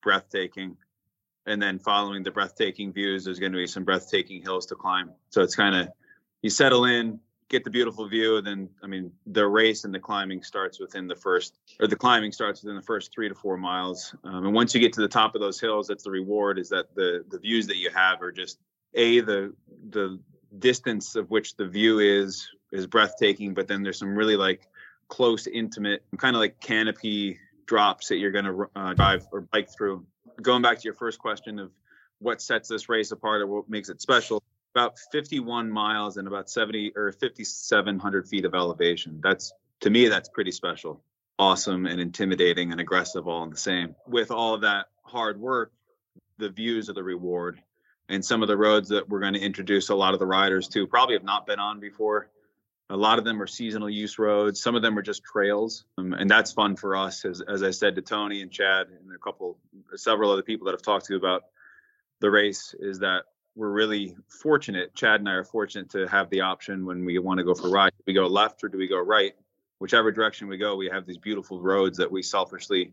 breathtaking. 0.00 0.76
And 1.46 1.60
then 1.60 1.78
following 1.78 2.22
the 2.22 2.30
breathtaking 2.30 2.92
views, 2.92 3.24
there's 3.24 3.40
going 3.40 3.52
to 3.52 3.58
be 3.58 3.66
some 3.66 3.84
breathtaking 3.84 4.42
hills 4.42 4.66
to 4.66 4.76
climb. 4.76 5.10
So 5.30 5.42
it's 5.42 5.56
kind 5.56 5.74
of, 5.74 5.88
you 6.40 6.50
settle 6.50 6.84
in, 6.84 7.18
get 7.48 7.64
the 7.64 7.70
beautiful 7.70 8.08
view. 8.08 8.36
And 8.36 8.46
then, 8.46 8.68
I 8.82 8.86
mean, 8.86 9.12
the 9.26 9.46
race 9.46 9.84
and 9.84 9.94
the 9.94 9.98
climbing 9.98 10.42
starts 10.42 10.80
within 10.80 11.06
the 11.06 11.14
first, 11.16 11.58
or 11.80 11.86
the 11.86 11.96
climbing 11.96 12.32
starts 12.32 12.62
within 12.62 12.76
the 12.76 12.82
first 12.82 13.12
three 13.12 13.28
to 13.28 13.34
four 13.34 13.56
miles. 13.56 14.14
Um, 14.24 14.46
and 14.46 14.54
once 14.54 14.74
you 14.74 14.80
get 14.80 14.92
to 14.94 15.00
the 15.00 15.08
top 15.08 15.34
of 15.34 15.40
those 15.40 15.60
hills, 15.60 15.88
that's 15.88 16.04
the 16.04 16.10
reward. 16.10 16.58
Is 16.58 16.68
that 16.70 16.94
the 16.94 17.24
the 17.28 17.38
views 17.38 17.66
that 17.68 17.76
you 17.76 17.90
have 17.90 18.22
are 18.22 18.32
just 18.32 18.58
a 18.94 19.20
the 19.20 19.54
the 19.90 20.20
distance 20.58 21.16
of 21.16 21.30
which 21.30 21.56
the 21.56 21.66
view 21.66 21.98
is 21.98 22.48
is 22.72 22.86
breathtaking. 22.86 23.54
But 23.54 23.68
then 23.68 23.82
there's 23.82 23.98
some 23.98 24.14
really 24.14 24.36
like 24.36 24.68
close, 25.08 25.46
intimate, 25.46 26.02
kind 26.16 26.34
of 26.34 26.40
like 26.40 26.60
canopy 26.60 27.38
drops 27.66 28.08
that 28.08 28.16
you're 28.16 28.32
going 28.32 28.44
to 28.44 28.70
uh, 28.76 28.94
drive 28.94 29.26
or 29.32 29.42
bike 29.42 29.68
through. 29.70 30.04
Going 30.42 30.62
back 30.62 30.78
to 30.78 30.84
your 30.84 30.94
first 30.94 31.18
question 31.18 31.58
of 31.58 31.70
what 32.18 32.40
sets 32.40 32.68
this 32.68 32.88
race 32.88 33.10
apart 33.12 33.42
or 33.42 33.46
what 33.46 33.68
makes 33.68 33.88
it 33.88 34.00
special 34.00 34.42
about 34.74 34.98
51 35.12 35.70
miles 35.70 36.16
and 36.16 36.26
about 36.26 36.50
70 36.50 36.92
or 36.96 37.12
5700 37.12 38.28
feet 38.28 38.44
of 38.44 38.54
elevation. 38.54 39.20
That's 39.22 39.52
to 39.80 39.90
me 39.90 40.08
that's 40.08 40.28
pretty 40.28 40.50
special. 40.50 41.00
Awesome 41.38 41.86
and 41.86 42.00
intimidating 42.00 42.72
and 42.72 42.80
aggressive 42.80 43.28
all 43.28 43.44
in 43.44 43.50
the 43.50 43.56
same. 43.56 43.94
With 44.06 44.30
all 44.30 44.58
that 44.58 44.86
hard 45.02 45.40
work 45.40 45.72
the 46.38 46.48
views 46.48 46.88
of 46.88 46.96
the 46.96 47.02
reward 47.02 47.60
and 48.08 48.24
some 48.24 48.42
of 48.42 48.48
the 48.48 48.56
roads 48.56 48.88
that 48.88 49.08
we're 49.08 49.20
going 49.20 49.34
to 49.34 49.40
introduce 49.40 49.88
a 49.90 49.94
lot 49.94 50.12
of 50.14 50.20
the 50.20 50.26
riders 50.26 50.66
to 50.68 50.86
probably 50.86 51.14
have 51.14 51.24
not 51.24 51.46
been 51.46 51.60
on 51.60 51.78
before. 51.78 52.28
A 52.90 52.96
lot 52.96 53.18
of 53.18 53.24
them 53.24 53.40
are 53.40 53.46
seasonal 53.46 53.88
use 53.88 54.18
roads. 54.18 54.60
Some 54.60 54.74
of 54.74 54.82
them 54.82 54.98
are 54.98 55.02
just 55.02 55.22
trails 55.22 55.84
um, 55.98 56.12
and 56.14 56.28
that's 56.28 56.52
fun 56.52 56.74
for 56.74 56.96
us 56.96 57.24
as, 57.24 57.40
as 57.40 57.62
i 57.62 57.70
said 57.70 57.94
to 57.94 58.02
tony 58.02 58.42
and 58.42 58.50
chad 58.50 58.88
and 58.88 59.14
a 59.14 59.18
couple 59.18 59.56
several 59.94 60.32
other 60.32 60.42
people 60.42 60.66
that 60.66 60.74
i've 60.74 60.82
talked 60.82 61.06
to 61.06 61.16
about 61.16 61.44
the 62.20 62.30
race 62.30 62.74
is 62.78 62.98
that 63.00 63.24
we're 63.56 63.70
really 63.70 64.16
fortunate. 64.28 64.94
Chad 64.94 65.20
and 65.20 65.28
I 65.28 65.32
are 65.32 65.44
fortunate 65.44 65.90
to 65.90 66.06
have 66.08 66.28
the 66.30 66.40
option 66.40 66.84
when 66.84 67.04
we 67.04 67.18
want 67.18 67.38
to 67.38 67.44
go 67.44 67.54
for 67.54 67.68
a 67.68 67.70
ride. 67.70 67.92
Do 67.96 68.04
we 68.06 68.12
go 68.12 68.26
left 68.26 68.64
or 68.64 68.68
do 68.68 68.78
we 68.78 68.88
go 68.88 68.98
right? 68.98 69.34
Whichever 69.78 70.10
direction 70.10 70.48
we 70.48 70.56
go, 70.56 70.76
we 70.76 70.88
have 70.88 71.06
these 71.06 71.18
beautiful 71.18 71.60
roads 71.60 71.98
that 71.98 72.10
we 72.10 72.22
selfishly 72.22 72.92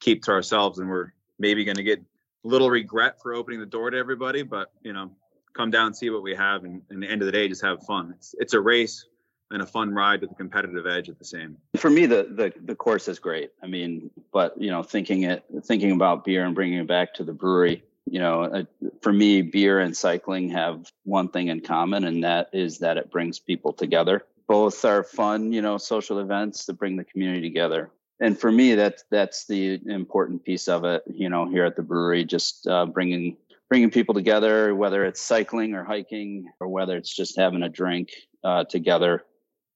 keep 0.00 0.22
to 0.24 0.32
ourselves, 0.32 0.78
and 0.78 0.88
we're 0.88 1.12
maybe 1.38 1.64
going 1.64 1.76
to 1.76 1.82
get 1.82 2.00
a 2.00 2.48
little 2.48 2.70
regret 2.70 3.20
for 3.20 3.34
opening 3.34 3.60
the 3.60 3.66
door 3.66 3.90
to 3.90 3.96
everybody. 3.96 4.42
But 4.42 4.70
you 4.82 4.92
know, 4.92 5.10
come 5.54 5.70
down, 5.70 5.94
see 5.94 6.10
what 6.10 6.22
we 6.22 6.34
have, 6.34 6.64
and, 6.64 6.82
and 6.90 7.02
the 7.02 7.08
end 7.08 7.22
of 7.22 7.26
the 7.26 7.32
day, 7.32 7.48
just 7.48 7.62
have 7.62 7.84
fun. 7.84 8.14
It's 8.16 8.34
it's 8.38 8.54
a 8.54 8.60
race 8.60 9.06
and 9.50 9.62
a 9.62 9.66
fun 9.66 9.94
ride 9.94 10.20
with 10.20 10.30
a 10.32 10.34
competitive 10.34 10.86
edge 10.86 11.08
at 11.08 11.18
the 11.18 11.24
same. 11.24 11.56
For 11.76 11.88
me, 11.88 12.06
the 12.06 12.28
the 12.30 12.52
the 12.64 12.74
course 12.74 13.08
is 13.08 13.18
great. 13.18 13.50
I 13.62 13.66
mean, 13.66 14.10
but 14.32 14.60
you 14.60 14.70
know, 14.70 14.82
thinking 14.82 15.22
it, 15.22 15.44
thinking 15.64 15.92
about 15.92 16.24
beer 16.24 16.44
and 16.44 16.54
bringing 16.54 16.78
it 16.78 16.86
back 16.86 17.14
to 17.14 17.24
the 17.24 17.32
brewery 17.32 17.82
you 18.12 18.20
know, 18.20 18.42
uh, 18.44 18.62
for 19.02 19.12
me, 19.12 19.42
beer 19.42 19.80
and 19.80 19.96
cycling 19.96 20.50
have 20.50 20.90
one 21.04 21.28
thing 21.28 21.48
in 21.48 21.60
common, 21.60 22.04
and 22.04 22.24
that 22.24 22.50
is 22.52 22.78
that 22.78 22.96
it 22.96 23.10
brings 23.10 23.38
people 23.38 23.72
together. 23.72 24.24
Both 24.46 24.84
are 24.84 25.02
fun, 25.02 25.52
you 25.52 25.62
know, 25.62 25.78
social 25.78 26.18
events 26.18 26.66
that 26.66 26.74
bring 26.74 26.96
the 26.96 27.04
community 27.04 27.42
together. 27.42 27.90
And 28.20 28.38
for 28.38 28.50
me, 28.50 28.74
that's 28.74 29.04
that's 29.10 29.46
the 29.46 29.80
important 29.86 30.44
piece 30.44 30.68
of 30.68 30.84
it. 30.84 31.02
You 31.06 31.28
know, 31.28 31.48
here 31.48 31.64
at 31.64 31.76
the 31.76 31.82
brewery, 31.82 32.24
just 32.24 32.66
uh, 32.66 32.86
bringing 32.86 33.36
bringing 33.68 33.90
people 33.90 34.14
together, 34.14 34.74
whether 34.74 35.04
it's 35.04 35.20
cycling 35.20 35.74
or 35.74 35.84
hiking, 35.84 36.50
or 36.60 36.68
whether 36.68 36.96
it's 36.96 37.14
just 37.14 37.36
having 37.36 37.62
a 37.62 37.68
drink 37.68 38.10
uh, 38.42 38.64
together. 38.64 39.24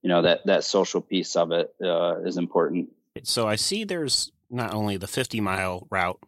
You 0.01 0.09
know, 0.09 0.23
that 0.23 0.45
that 0.45 0.63
social 0.63 1.01
piece 1.01 1.35
of 1.35 1.51
it 1.51 1.73
uh, 1.83 2.21
is 2.25 2.37
important. 2.37 2.89
So 3.23 3.47
I 3.47 3.55
see 3.55 3.83
there's 3.83 4.31
not 4.49 4.73
only 4.73 4.97
the 4.97 5.07
50 5.07 5.39
mile 5.39 5.87
route 5.89 6.19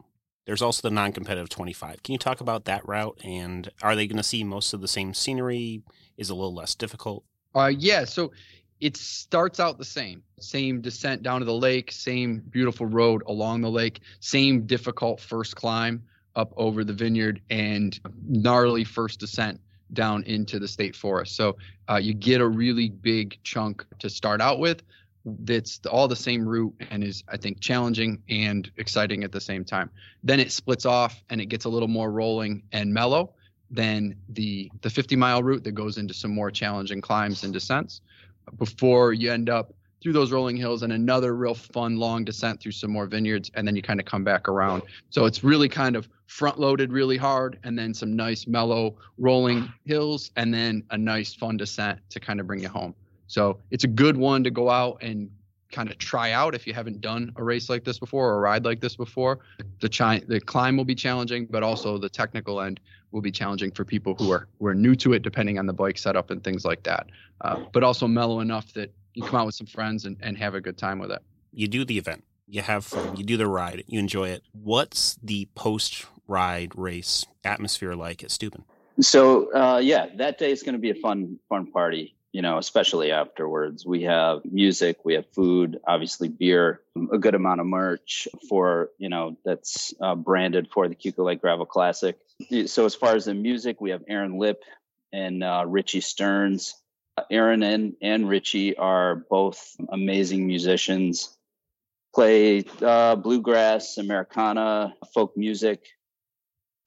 there's 0.46 0.62
also 0.62 0.88
the 0.88 0.94
non-competitive 0.94 1.50
25. 1.50 2.04
Can 2.04 2.14
you 2.14 2.20
talk 2.20 2.42
about 2.42 2.66
that 2.66 2.88
route 2.88 3.20
and 3.24 3.70
are 3.82 3.96
they 3.96 4.08
going 4.08 4.18
to 4.18 4.24
see 4.24 4.44
most 4.44 4.74
of 4.74 4.82
the 4.82 4.88
same 4.88 5.14
scenery? 5.14 5.82
Is 6.18 6.30
a 6.30 6.36
little 6.36 6.54
less 6.54 6.76
difficult? 6.76 7.24
Uh, 7.54 7.72
yeah. 7.78 8.06
So 8.06 8.32
it 8.80 8.98
starts 8.98 9.60
out 9.60 9.78
the 9.78 9.86
same, 9.86 10.24
same 10.40 10.82
descent 10.82 11.24
down 11.24 11.40
to 11.40 11.46
the 11.46 11.54
lake, 11.54 11.92
same 11.92 12.42
beautiful 12.50 12.86
road 12.86 13.24
along 13.28 13.62
the 13.62 13.72
lake, 13.72 14.02
same 14.20 14.66
difficult 14.66 15.20
first 15.20 15.56
climb 15.56 16.04
up 16.36 16.54
over 16.58 16.84
the 16.84 16.94
vineyard, 16.94 17.42
and 17.50 18.00
gnarly 18.28 18.84
first 18.84 19.20
descent 19.20 19.60
down 19.94 20.24
into 20.24 20.60
the 20.60 20.68
state 20.68 20.96
forest. 20.96 21.36
So 21.36 21.56
uh, 21.90 21.96
you 21.96 22.14
get 22.14 22.42
a 22.42 22.48
really 22.48 22.90
big 22.90 23.38
chunk 23.44 23.86
to 24.00 24.10
start 24.10 24.42
out 24.42 24.60
with, 24.60 24.84
that's 25.26 25.80
all 25.90 26.08
the 26.08 26.16
same 26.16 26.48
route 26.48 26.74
and 26.92 27.04
is 27.04 27.24
I 27.28 27.38
think 27.38 27.60
challenging 27.60 28.22
and 28.30 28.70
exciting 28.78 29.24
at 29.24 29.32
the 29.32 29.42
same 29.42 29.66
time. 29.66 29.90
Then 30.24 30.40
it 30.40 30.52
splits 30.52 30.86
off 30.86 31.24
and 31.30 31.42
it 31.42 31.48
gets 31.48 31.66
a 31.66 31.70
little 31.70 31.88
more 31.88 32.12
rolling 32.12 32.64
and 32.72 32.94
mellow 32.94 33.34
than 33.72 34.16
the 34.30 34.72
the 34.82 34.90
50 34.90 35.16
mile 35.16 35.42
route 35.42 35.64
that 35.64 35.72
goes 35.72 35.98
into 35.98 36.14
some 36.14 36.32
more 36.32 36.52
challenging 36.52 37.02
climbs 37.02 37.44
and 37.44 37.52
descents 37.52 38.02
before 38.58 39.14
you 39.14 39.32
end 39.32 39.50
up 39.50 39.74
through 40.02 40.14
those 40.14 40.32
rolling 40.32 40.56
hills 40.56 40.84
and 40.84 40.94
another 40.94 41.36
real 41.36 41.56
fun 41.56 41.98
long 41.98 42.24
descent 42.24 42.62
through 42.62 42.72
some 42.72 42.92
more 42.92 43.08
vineyards 43.08 43.50
and 43.56 43.68
then 43.68 43.76
you 43.76 43.82
kind 43.82 44.00
of 44.00 44.06
come 44.06 44.24
back 44.24 44.48
around. 44.48 44.84
So 45.10 45.26
it's 45.26 45.44
really 45.44 45.68
kind 45.68 45.96
of 45.96 46.08
front 46.28 46.60
loaded 46.60 46.92
really 46.92 47.18
hard 47.18 47.58
and 47.64 47.78
then 47.78 47.92
some 47.92 48.16
nice 48.16 48.46
mellow 48.46 48.98
rolling 49.18 49.74
hills 49.84 50.30
and 50.36 50.54
then 50.54 50.84
a 50.92 50.98
nice 50.98 51.34
fun 51.34 51.58
descent 51.58 52.00
to 52.12 52.20
kind 52.20 52.40
of 52.40 52.46
bring 52.46 52.62
you 52.62 52.70
home. 52.70 52.94
So 53.28 53.60
it's 53.72 53.84
a 53.84 53.88
good 53.88 54.18
one 54.18 54.44
to 54.44 54.52
go 54.52 54.70
out 54.70 55.00
and 55.02 55.30
kind 55.72 55.90
of 55.90 55.98
try 55.98 56.32
out 56.32 56.56
if 56.56 56.66
you 56.66 56.74
haven't 56.74 57.02
done 57.02 57.32
a 57.36 57.44
race 57.44 57.70
like 57.70 57.84
this 57.84 58.00
before 58.00 58.30
or 58.30 58.38
a 58.38 58.40
ride 58.40 58.64
like 58.64 58.80
this 58.80 58.96
before. 58.96 59.40
The 59.82 59.90
chi- 59.90 60.24
the 60.28 60.40
climb 60.40 60.78
will 60.78 60.86
be 60.86 60.96
challenging, 60.96 61.48
but 61.50 61.64
also 61.64 61.98
the 61.98 62.10
technical 62.10 62.62
end 62.62 62.80
will 63.12 63.22
be 63.22 63.32
challenging 63.32 63.72
for 63.72 63.84
people 63.84 64.16
who 64.16 64.32
are 64.32 64.48
who 64.60 64.68
are 64.68 64.76
new 64.76 64.96
to 64.96 65.14
it, 65.14 65.22
depending 65.22 65.60
on 65.60 65.66
the 65.66 65.74
bike 65.74 65.98
setup 65.98 66.32
and 66.32 66.44
things 66.44 66.66
like 66.66 66.84
that. 66.84 67.08
Uh, 67.42 67.60
but 67.74 67.84
also 67.84 68.08
mellow 68.08 68.40
enough 68.40 68.74
that 68.74 68.94
you 69.14 69.24
come 69.24 69.40
out 69.40 69.46
with 69.46 69.56
some 69.56 69.68
friends 69.68 70.06
and, 70.06 70.18
and 70.22 70.38
have 70.38 70.56
a 70.56 70.62
good 70.62 70.78
time 70.78 71.00
with 71.00 71.12
it. 71.12 71.22
You 71.52 71.68
do 71.68 71.86
the 71.86 71.98
event, 71.98 72.24
you 72.48 72.62
have 72.62 72.86
fun, 72.86 73.16
you 73.18 73.24
do 73.24 73.38
the 73.38 73.48
ride, 73.48 73.84
you 73.88 74.00
enjoy 74.00 74.30
it. 74.30 74.44
What's 74.54 75.16
the 75.24 75.48
post 75.56 76.06
ride 76.28 76.72
race 76.76 77.26
atmosphere 77.44 77.96
like 77.96 78.24
at 78.24 78.32
Steuben? 78.32 78.66
So 79.02 79.52
uh, 79.54 79.80
yeah, 79.80 80.08
that 80.18 80.38
day 80.38 80.52
is 80.52 80.64
going 80.64 80.74
to 80.74 80.80
be 80.80 80.92
a 80.92 80.96
fun 80.96 81.38
fun 81.50 81.72
party 81.72 82.15
you 82.36 82.42
know, 82.42 82.58
especially 82.58 83.14
afterwards. 83.14 83.86
We 83.86 84.04
have 84.04 84.42
music, 84.44 85.06
we 85.06 85.14
have 85.14 85.26
food, 85.32 85.80
obviously 85.88 86.28
beer, 86.28 86.82
a 87.10 87.18
good 87.18 87.34
amount 87.34 87.62
of 87.62 87.66
merch 87.66 88.28
for, 88.50 88.90
you 88.98 89.08
know, 89.08 89.38
that's 89.46 89.94
uh, 90.02 90.16
branded 90.16 90.68
for 90.70 90.90
the 90.90 90.96
Keuka 90.96 91.24
Lake 91.24 91.40
Gravel 91.40 91.66
Classic. 91.66 92.18
So 92.66 92.84
as 92.84 92.94
far 92.94 93.16
as 93.16 93.24
the 93.24 93.34
music, 93.34 93.80
we 93.80 93.92
have 93.92 94.04
Aaron 94.10 94.38
Lip 94.38 94.62
and 95.14 95.46
uh, 95.46 95.64
Richie 95.66 96.02
Stearns. 96.02 96.76
Aaron 97.32 97.64
and, 97.64 97.94
and 98.02 98.28
Richie 98.28 98.76
are 98.76 99.16
both 99.16 99.74
amazing 99.88 100.46
musicians, 100.46 101.34
play 102.14 102.66
uh, 102.82 103.16
bluegrass, 103.16 103.98
Americana, 103.98 104.94
folk 105.14 105.38
music. 105.38 105.86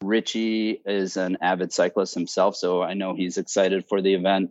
Richie 0.02 0.82
is 0.84 1.16
an 1.16 1.38
avid 1.40 1.72
cyclist 1.72 2.12
himself, 2.12 2.54
so 2.54 2.82
I 2.82 2.92
know 2.92 3.14
he's 3.14 3.38
excited 3.38 3.86
for 3.88 4.02
the 4.02 4.12
event. 4.12 4.50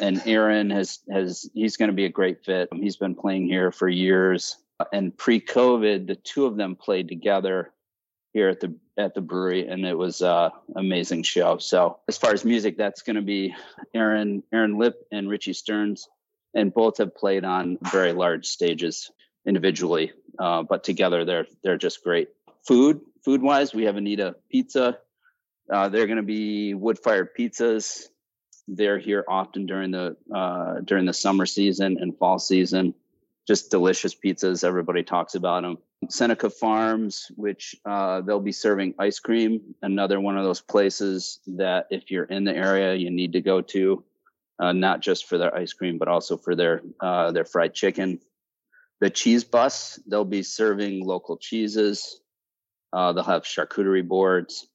And 0.00 0.20
Aaron 0.26 0.70
has 0.70 1.00
has 1.10 1.48
he's 1.54 1.76
going 1.76 1.90
to 1.90 1.96
be 1.96 2.06
a 2.06 2.10
great 2.10 2.44
fit. 2.44 2.68
He's 2.72 2.96
been 2.96 3.14
playing 3.14 3.46
here 3.46 3.70
for 3.70 3.88
years. 3.88 4.56
And 4.92 5.16
pre-COVID, 5.16 6.06
the 6.06 6.16
two 6.16 6.44
of 6.44 6.56
them 6.56 6.76
played 6.76 7.08
together 7.08 7.72
here 8.32 8.48
at 8.48 8.60
the 8.60 8.74
at 8.98 9.14
the 9.14 9.20
brewery, 9.20 9.66
and 9.66 9.86
it 9.86 9.96
was 9.96 10.20
uh, 10.20 10.50
amazing 10.74 11.22
show. 11.22 11.58
So 11.58 12.00
as 12.08 12.18
far 12.18 12.32
as 12.32 12.44
music, 12.44 12.76
that's 12.76 13.02
going 13.02 13.16
to 13.16 13.22
be 13.22 13.54
Aaron 13.94 14.42
Aaron 14.52 14.76
Lip 14.78 15.06
and 15.10 15.28
Richie 15.28 15.54
Stearns, 15.54 16.08
and 16.54 16.74
both 16.74 16.98
have 16.98 17.14
played 17.14 17.44
on 17.44 17.78
very 17.90 18.12
large 18.12 18.46
stages 18.46 19.10
individually, 19.46 20.12
uh, 20.38 20.62
but 20.64 20.84
together 20.84 21.24
they're 21.24 21.46
they're 21.62 21.78
just 21.78 22.04
great. 22.04 22.28
Food 22.66 23.00
food 23.24 23.40
wise, 23.40 23.72
we 23.72 23.84
have 23.84 23.96
Anita 23.96 24.36
Pizza. 24.50 24.98
Uh, 25.72 25.88
they're 25.88 26.06
going 26.06 26.16
to 26.18 26.22
be 26.22 26.74
wood 26.74 26.98
fired 26.98 27.34
pizzas. 27.34 28.08
They're 28.68 28.98
here 28.98 29.24
often 29.28 29.66
during 29.66 29.92
the 29.92 30.16
uh, 30.34 30.80
during 30.80 31.06
the 31.06 31.12
summer 31.12 31.46
season 31.46 31.98
and 32.00 32.16
fall 32.18 32.38
season. 32.38 32.94
Just 33.46 33.70
delicious 33.70 34.14
pizzas. 34.14 34.64
Everybody 34.64 35.04
talks 35.04 35.36
about 35.36 35.62
them. 35.62 35.78
Seneca 36.08 36.50
Farms, 36.50 37.30
which 37.36 37.76
uh, 37.84 38.20
they'll 38.20 38.40
be 38.40 38.52
serving 38.52 38.94
ice 38.98 39.20
cream. 39.20 39.74
Another 39.82 40.20
one 40.20 40.36
of 40.36 40.44
those 40.44 40.60
places 40.60 41.40
that 41.46 41.86
if 41.90 42.10
you're 42.10 42.24
in 42.24 42.44
the 42.44 42.54
area, 42.54 42.94
you 42.94 43.10
need 43.10 43.32
to 43.32 43.40
go 43.40 43.60
to, 43.60 44.04
uh, 44.58 44.72
not 44.72 45.00
just 45.00 45.26
for 45.26 45.38
their 45.38 45.54
ice 45.54 45.72
cream, 45.72 45.96
but 45.96 46.08
also 46.08 46.36
for 46.36 46.56
their 46.56 46.82
uh, 47.00 47.30
their 47.30 47.44
fried 47.44 47.72
chicken. 47.72 48.20
The 49.00 49.10
cheese 49.10 49.44
bus, 49.44 50.00
they'll 50.08 50.24
be 50.24 50.42
serving 50.42 51.04
local 51.04 51.36
cheeses. 51.36 52.20
Uh, 52.92 53.12
they'll 53.12 53.24
have 53.24 53.42
charcuterie 53.42 54.06
boards, 54.06 54.66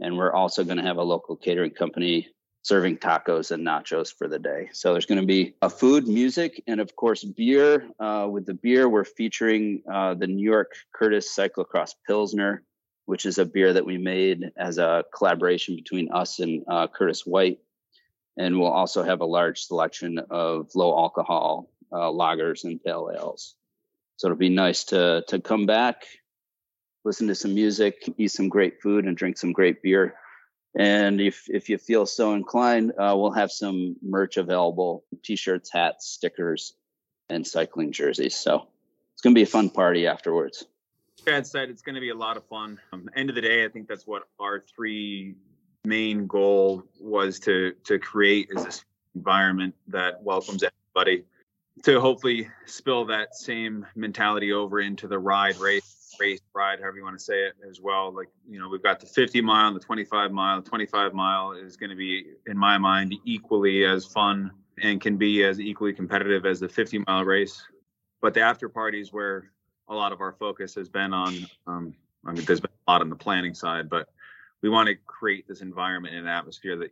and 0.00 0.16
we're 0.16 0.32
also 0.32 0.64
going 0.64 0.76
to 0.78 0.84
have 0.84 0.98
a 0.98 1.02
local 1.02 1.36
catering 1.36 1.72
company 1.72 2.28
serving 2.66 2.96
tacos 2.96 3.52
and 3.52 3.64
nachos 3.64 4.12
for 4.12 4.26
the 4.26 4.40
day. 4.40 4.68
So 4.72 4.90
there's 4.90 5.06
going 5.06 5.20
to 5.20 5.26
be 5.26 5.54
a 5.62 5.70
food, 5.70 6.08
music, 6.08 6.64
and 6.66 6.80
of 6.80 6.96
course 6.96 7.22
beer. 7.22 7.88
Uh, 8.00 8.26
with 8.28 8.44
the 8.44 8.54
beer, 8.54 8.88
we're 8.88 9.04
featuring 9.04 9.84
uh, 9.88 10.14
the 10.14 10.26
New 10.26 10.42
York 10.42 10.72
Curtis 10.92 11.32
Cyclocross 11.32 11.94
Pilsner, 12.08 12.64
which 13.04 13.24
is 13.24 13.38
a 13.38 13.44
beer 13.44 13.72
that 13.72 13.86
we 13.86 13.98
made 13.98 14.50
as 14.56 14.78
a 14.78 15.04
collaboration 15.16 15.76
between 15.76 16.10
us 16.10 16.40
and 16.40 16.64
uh, 16.66 16.88
Curtis 16.88 17.24
White. 17.24 17.60
And 18.36 18.58
we'll 18.58 18.72
also 18.72 19.04
have 19.04 19.20
a 19.20 19.26
large 19.26 19.60
selection 19.60 20.18
of 20.28 20.74
low 20.74 20.98
alcohol 20.98 21.70
uh, 21.92 22.10
lagers 22.10 22.64
and 22.64 22.82
pale 22.82 23.12
ales. 23.14 23.54
So 24.16 24.26
it'll 24.26 24.38
be 24.38 24.48
nice 24.48 24.82
to 24.86 25.22
to 25.28 25.38
come 25.38 25.66
back, 25.66 26.02
listen 27.04 27.28
to 27.28 27.36
some 27.36 27.54
music, 27.54 28.12
eat 28.18 28.32
some 28.32 28.48
great 28.48 28.82
food, 28.82 29.04
and 29.04 29.16
drink 29.16 29.38
some 29.38 29.52
great 29.52 29.82
beer. 29.82 30.16
And 30.78 31.20
if 31.20 31.48
if 31.48 31.70
you 31.70 31.78
feel 31.78 32.04
so 32.04 32.34
inclined, 32.34 32.92
uh, 32.92 33.14
we'll 33.16 33.32
have 33.32 33.50
some 33.50 33.96
merch 34.02 34.36
available: 34.36 35.04
t-shirts, 35.22 35.72
hats, 35.72 36.06
stickers, 36.06 36.74
and 37.30 37.46
cycling 37.46 37.92
jerseys. 37.92 38.36
So 38.36 38.68
it's 39.14 39.22
going 39.22 39.34
to 39.34 39.38
be 39.38 39.42
a 39.42 39.46
fun 39.46 39.70
party 39.70 40.06
afterwards. 40.06 40.66
Chad 41.24 41.46
said 41.46 41.70
it's 41.70 41.82
going 41.82 41.94
to 41.94 42.00
be 42.00 42.10
a 42.10 42.14
lot 42.14 42.36
of 42.36 42.44
fun. 42.46 42.78
Um, 42.92 43.08
end 43.16 43.30
of 43.30 43.34
the 43.34 43.40
day, 43.40 43.64
I 43.64 43.68
think 43.68 43.88
that's 43.88 44.06
what 44.06 44.24
our 44.38 44.60
three 44.60 45.34
main 45.86 46.26
goal 46.26 46.84
was 47.00 47.40
to 47.40 47.72
to 47.84 47.98
create 47.98 48.48
is 48.50 48.64
this 48.64 48.84
environment 49.14 49.74
that 49.88 50.22
welcomes 50.22 50.62
everybody 50.62 51.24
to 51.84 52.00
hopefully 52.00 52.48
spill 52.66 53.06
that 53.06 53.34
same 53.34 53.86
mentality 53.94 54.52
over 54.52 54.80
into 54.80 55.08
the 55.08 55.18
ride 55.18 55.56
race 55.56 56.05
race 56.18 56.40
ride 56.54 56.80
however 56.80 56.96
you 56.96 57.04
want 57.04 57.18
to 57.18 57.24
say 57.24 57.44
it 57.44 57.54
as 57.68 57.80
well 57.80 58.12
like 58.14 58.28
you 58.48 58.58
know 58.58 58.68
we've 58.68 58.82
got 58.82 59.00
the 59.00 59.06
50 59.06 59.40
mile 59.40 59.72
the 59.72 59.80
25 59.80 60.32
mile 60.32 60.60
the 60.60 60.68
25 60.68 61.12
mile 61.12 61.52
is 61.52 61.76
going 61.76 61.90
to 61.90 61.96
be 61.96 62.24
in 62.46 62.56
my 62.56 62.78
mind 62.78 63.14
equally 63.24 63.84
as 63.84 64.04
fun 64.04 64.50
and 64.82 65.00
can 65.00 65.16
be 65.16 65.44
as 65.44 65.60
equally 65.60 65.92
competitive 65.92 66.44
as 66.44 66.60
the 66.60 66.68
50 66.68 67.02
mile 67.06 67.24
race. 67.24 67.62
But 68.20 68.34
the 68.34 68.40
after 68.40 68.68
parties 68.68 69.12
where 69.12 69.50
a 69.88 69.94
lot 69.94 70.12
of 70.12 70.20
our 70.20 70.32
focus 70.32 70.74
has 70.74 70.88
been 70.88 71.12
on 71.12 71.46
um, 71.66 71.94
i 72.26 72.32
mean 72.32 72.44
there's 72.44 72.60
been 72.60 72.70
a 72.88 72.90
lot 72.90 73.00
on 73.00 73.10
the 73.10 73.16
planning 73.16 73.54
side 73.54 73.88
but 73.88 74.08
we 74.66 74.70
want 74.70 74.88
to 74.88 74.96
create 75.06 75.46
this 75.46 75.60
environment 75.60 76.12
and 76.16 76.28
atmosphere 76.28 76.74
that 76.74 76.90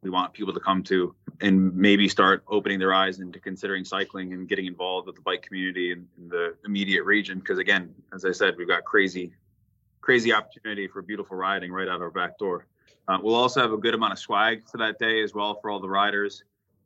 we 0.00 0.10
want 0.10 0.32
people 0.32 0.54
to 0.54 0.60
come 0.60 0.80
to 0.80 1.12
and 1.40 1.74
maybe 1.74 2.08
start 2.08 2.44
opening 2.46 2.78
their 2.78 2.94
eyes 2.94 3.18
into 3.18 3.40
considering 3.40 3.84
cycling 3.84 4.32
and 4.32 4.48
getting 4.48 4.66
involved 4.66 5.08
with 5.08 5.16
the 5.16 5.22
bike 5.22 5.42
community 5.42 5.90
in, 5.90 6.06
in 6.18 6.28
the 6.28 6.54
immediate 6.64 7.02
region. 7.02 7.40
Because 7.40 7.58
again 7.58 7.92
as 8.14 8.24
i 8.24 8.30
said 8.30 8.54
we've 8.56 8.68
got 8.68 8.84
crazy 8.84 9.32
crazy 10.02 10.32
opportunity 10.32 10.86
for 10.86 11.02
beautiful 11.02 11.36
riding 11.36 11.72
right 11.72 11.88
out 11.88 12.00
our 12.00 12.12
back 12.12 12.38
door. 12.38 12.64
Uh, 13.08 13.18
we'll 13.20 13.34
also 13.34 13.60
have 13.60 13.72
a 13.72 13.76
good 13.76 13.94
amount 13.94 14.12
of 14.12 14.20
swag 14.20 14.62
for 14.68 14.78
that 14.78 15.00
day 15.00 15.20
as 15.20 15.34
well 15.34 15.58
for 15.60 15.68
all 15.68 15.80
the 15.80 15.88
riders. 15.88 16.44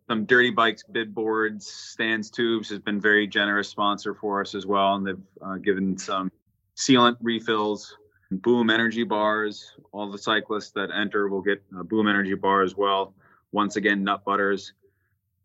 Some 0.09 0.25
dirty 0.25 0.49
bikes 0.49 0.83
bid 0.85 1.15
boards 1.15 1.71
Stan's 1.71 2.31
tubes 2.31 2.71
has 2.71 2.79
been 2.79 2.99
very 2.99 3.27
generous 3.27 3.69
sponsor 3.69 4.15
for 4.15 4.41
us 4.41 4.55
as 4.55 4.65
well 4.65 4.95
and 4.95 5.07
they've 5.07 5.23
uh, 5.43 5.57
given 5.57 5.99
some 5.99 6.33
sealant 6.77 7.19
refills 7.21 7.99
Boom 8.31 8.71
Energy 8.71 9.05
bars. 9.05 9.73
All 9.93 10.11
the 10.11 10.19
cyclists 10.19 10.71
that 10.73 10.91
enter 10.91 11.29
will 11.29 11.43
get 11.43 11.63
a 11.79 11.85
Boom 11.85 12.09
Energy 12.09 12.35
bar 12.35 12.63
as 12.63 12.77
well. 12.77 13.15
Once 13.53 13.77
again, 13.77 14.05
Nut 14.05 14.25
Butters 14.25 14.73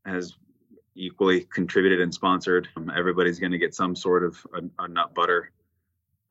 has 0.05 0.35
equally 0.95 1.41
contributed 1.41 1.99
and 1.99 2.13
sponsored. 2.13 2.67
Um, 2.77 2.91
everybody's 2.95 3.39
going 3.39 3.51
to 3.51 3.57
get 3.57 3.75
some 3.75 3.95
sort 3.95 4.23
of 4.23 4.37
a, 4.53 4.83
a 4.83 4.87
nut 4.87 5.13
butter. 5.13 5.51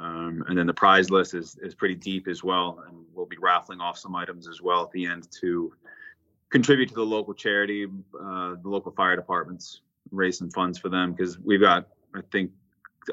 Um, 0.00 0.44
and 0.48 0.58
then 0.58 0.66
the 0.66 0.74
prize 0.74 1.10
list 1.10 1.34
is 1.34 1.56
is 1.62 1.74
pretty 1.74 1.94
deep 1.94 2.26
as 2.26 2.42
well, 2.42 2.82
and 2.86 3.04
we'll 3.12 3.26
be 3.26 3.36
raffling 3.40 3.80
off 3.80 3.96
some 3.96 4.16
items 4.16 4.48
as 4.48 4.60
well 4.60 4.82
at 4.82 4.90
the 4.90 5.06
end 5.06 5.28
to 5.40 5.72
contribute 6.50 6.88
to 6.88 6.94
the 6.94 7.04
local 7.04 7.32
charity, 7.32 7.84
uh, 7.84 8.54
the 8.62 8.68
local 8.68 8.90
fire 8.92 9.14
departments, 9.14 9.82
raise 10.10 10.38
some 10.38 10.50
funds 10.50 10.78
for 10.78 10.88
them 10.88 11.12
because 11.12 11.38
we've 11.38 11.60
got 11.60 11.88
I 12.14 12.20
think 12.32 12.50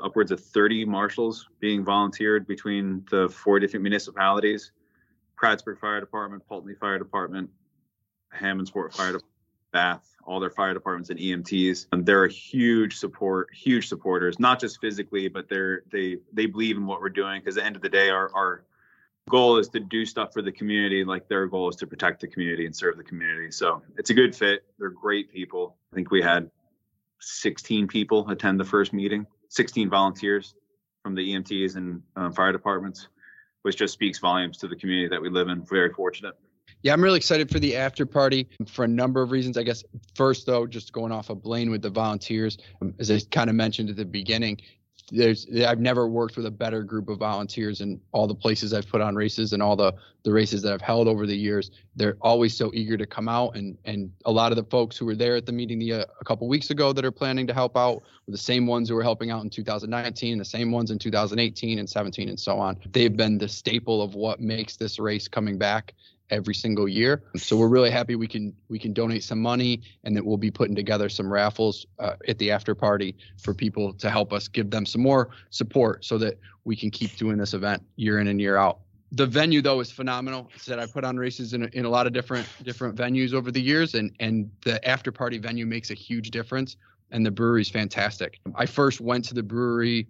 upwards 0.02 0.32
of 0.32 0.40
30 0.40 0.86
marshals 0.86 1.48
being 1.60 1.84
volunteered 1.84 2.48
between 2.48 3.06
the 3.10 3.30
four 3.30 3.60
different 3.60 3.84
municipalities 3.84 4.72
Prattsburgh 5.42 5.80
Fire 5.80 6.00
Department, 6.00 6.48
Pulteney 6.48 6.76
Fire 6.76 7.00
Department, 7.00 7.50
Hammondsport 8.32 8.94
Fire 8.94 9.14
Department, 9.14 9.26
Bath, 9.72 10.16
all 10.24 10.40
their 10.40 10.50
fire 10.50 10.74
departments 10.74 11.10
and 11.10 11.20
EMTs. 11.20 11.88
And 11.92 12.06
they're 12.06 12.26
a 12.26 12.32
huge 12.32 12.98
support, 12.98 13.48
huge 13.54 13.88
supporters, 13.88 14.40
not 14.40 14.60
just 14.60 14.80
physically, 14.82 15.30
but 15.30 15.50
they're 15.50 15.84
they 15.92 16.18
they 16.34 16.46
believe 16.46 16.78
in 16.78 16.86
what 16.86 17.02
we're 17.02 17.10
doing 17.10 17.40
because 17.40 17.58
at 17.58 17.62
the 17.62 17.66
end 17.68 17.76
of 17.76 17.82
the 17.82 17.90
day, 17.90 18.10
our 18.10 18.30
our 18.36 18.64
goal 19.30 19.58
is 19.58 19.70
to 19.70 19.80
do 19.80 20.06
stuff 20.06 20.34
for 20.34 20.42
the 20.42 20.52
community. 20.52 21.04
Like 21.04 21.28
their 21.28 21.48
goal 21.48 21.70
is 21.70 21.78
to 21.78 21.88
protect 21.88 22.22
the 22.22 22.28
community 22.28 22.66
and 22.66 22.76
serve 22.76 22.98
the 22.98 23.04
community. 23.04 23.52
So 23.52 23.82
it's 23.98 24.10
a 24.10 24.14
good 24.14 24.36
fit. 24.36 24.64
They're 24.78 24.90
great 24.90 25.32
people. 25.32 25.78
I 25.94 25.96
think 25.96 26.12
we 26.12 26.22
had 26.22 26.52
16 27.22 27.88
people 27.88 28.30
attend 28.30 28.60
the 28.60 28.66
first 28.66 28.94
meeting. 28.94 29.26
16 29.52 29.90
volunteers 29.90 30.56
from 31.04 31.14
the 31.14 31.34
EMTs 31.34 31.76
and 31.76 32.02
um, 32.16 32.32
fire 32.32 32.54
departments, 32.54 33.10
which 33.64 33.76
just 33.76 33.94
speaks 33.94 34.18
volumes 34.18 34.58
to 34.58 34.68
the 34.68 34.76
community 34.76 35.10
that 35.10 35.22
we 35.22 35.30
live 35.30 35.50
in. 35.50 35.64
Very 35.66 35.92
fortunate. 35.92 36.36
Yeah, 36.84 36.94
I'm 36.94 37.04
really 37.04 37.18
excited 37.18 37.52
for 37.52 37.60
the 37.60 37.76
after 37.76 38.06
party 38.06 38.48
for 38.66 38.86
a 38.86 38.88
number 38.88 39.22
of 39.22 39.32
reasons. 39.32 39.58
I 39.58 39.64
guess 39.64 39.84
first, 40.16 40.46
though, 40.46 40.66
just 40.66 40.94
going 40.94 41.12
off 41.12 41.30
of 41.30 41.44
Blaine 41.44 41.70
with 41.70 41.82
the 41.82 41.90
volunteers, 41.90 42.58
um, 42.82 42.94
as 42.98 43.12
I 43.12 43.20
kind 43.30 43.50
of 43.50 43.56
mentioned 43.56 43.90
at 43.90 43.98
the 43.98 44.06
beginning, 44.06 44.58
there's 45.12 45.46
I've 45.66 45.80
never 45.80 46.08
worked 46.08 46.38
with 46.38 46.46
a 46.46 46.52
better 46.52 46.84
group 46.84 47.10
of 47.10 47.20
volunteers 47.20 47.82
in 47.82 48.00
all 48.14 48.28
the 48.28 48.36
places 48.36 48.74
I've 48.74 48.88
put 48.88 49.02
on 49.02 49.16
races 49.16 49.52
and 49.54 49.62
all 49.62 49.76
the 49.76 49.94
the 50.24 50.32
races 50.32 50.62
that 50.62 50.72
I've 50.72 50.82
held 50.82 51.08
over 51.08 51.26
the 51.26 51.36
years. 51.36 51.72
They're 51.96 52.18
always 52.22 52.56
so 52.56 52.72
eager 52.74 52.96
to 52.98 53.06
come 53.06 53.28
out 53.28 53.56
and 53.56 53.78
and 53.84 54.12
a 54.26 54.32
lot 54.32 54.52
of 54.52 54.56
the 54.56 54.64
folks 54.64 54.96
who 54.98 55.06
were 55.06 55.16
there 55.16 55.36
at 55.36 55.46
the 55.46 55.52
meeting 55.52 55.80
the, 55.80 55.94
uh, 55.94 56.06
a 56.20 56.24
couple 56.24 56.48
weeks 56.48 56.70
ago 56.70 56.94
that 56.94 57.04
are 57.04 57.12
planning 57.12 57.46
to 57.48 57.54
help 57.54 57.76
out 57.76 58.04
were 58.26 58.32
the 58.32 58.38
same 58.38 58.66
ones 58.66 58.88
who 58.88 58.96
were 58.96 59.04
helping 59.04 59.32
out 59.32 59.44
in 59.44 59.50
2019, 59.50 60.38
the 60.38 60.46
same 60.46 60.72
ones 60.72 60.92
in 60.92 60.98
2018 60.98 61.80
and 61.80 61.90
17 61.90 62.30
and 62.30 62.40
so 62.40 62.58
on. 62.58 62.78
They've 62.92 63.16
been 63.16 63.38
the 63.38 63.50
staple 63.50 64.02
of 64.02 64.16
what 64.16 64.40
makes 64.40 64.78
this 64.78 64.98
race 64.98 65.28
coming 65.28 65.58
back 65.58 65.94
every 66.32 66.56
single 66.56 66.88
year. 66.88 67.24
So 67.36 67.58
we're 67.58 67.68
really 67.68 67.92
happy 67.92 68.16
we 68.16 68.28
can 68.28 68.56
we 68.70 68.80
can 68.80 68.94
donate 68.94 69.24
some 69.24 69.40
money 69.40 69.82
and 70.04 70.16
that 70.16 70.26
we'll 70.26 70.38
be 70.38 70.50
putting 70.50 70.76
together 70.76 71.10
some 71.10 71.32
raffles 71.32 71.86
uh, 72.00 72.16
at 72.28 72.40
the 72.40 72.52
after 72.52 72.74
party 72.74 73.16
for 73.38 73.54
people 73.54 73.94
to 73.94 74.10
help 74.10 74.34
us 74.34 74.48
give 74.48 74.72
them 74.72 74.86
some 74.86 75.02
more 75.02 75.30
support 75.50 76.04
so 76.04 76.18
that 76.18 76.40
we 76.64 76.76
can 76.76 76.90
keep 76.90 77.16
doing 77.18 77.38
this 77.38 77.54
event 77.54 77.84
year 77.98 78.20
in 78.20 78.28
and 78.28 78.40
year 78.40 78.58
out. 78.58 78.80
The 79.12 79.28
venue 79.28 79.62
though 79.62 79.82
is 79.82 79.92
phenomenal. 79.92 80.50
Said 80.56 80.80
I 80.80 80.86
put 80.88 81.04
on 81.04 81.18
races 81.18 81.54
in 81.54 81.64
a, 81.64 81.68
in 81.74 81.86
a 81.86 81.90
lot 81.90 82.08
of 82.08 82.14
different 82.14 82.48
different 82.64 82.96
venues 82.96 83.34
over 83.34 83.52
the 83.52 83.62
years 83.62 83.94
and 83.94 84.16
and 84.20 84.50
the 84.64 84.86
after 84.88 85.12
party 85.12 85.38
venue 85.38 85.66
makes 85.66 85.92
a 85.92 85.96
huge 85.96 86.32
difference 86.32 86.78
and 87.12 87.26
the 87.26 87.32
brewery 87.32 87.62
is 87.62 87.70
fantastic. 87.70 88.40
I 88.56 88.66
first 88.66 89.02
went 89.02 89.26
to 89.26 89.34
the 89.34 89.44
brewery 89.44 90.08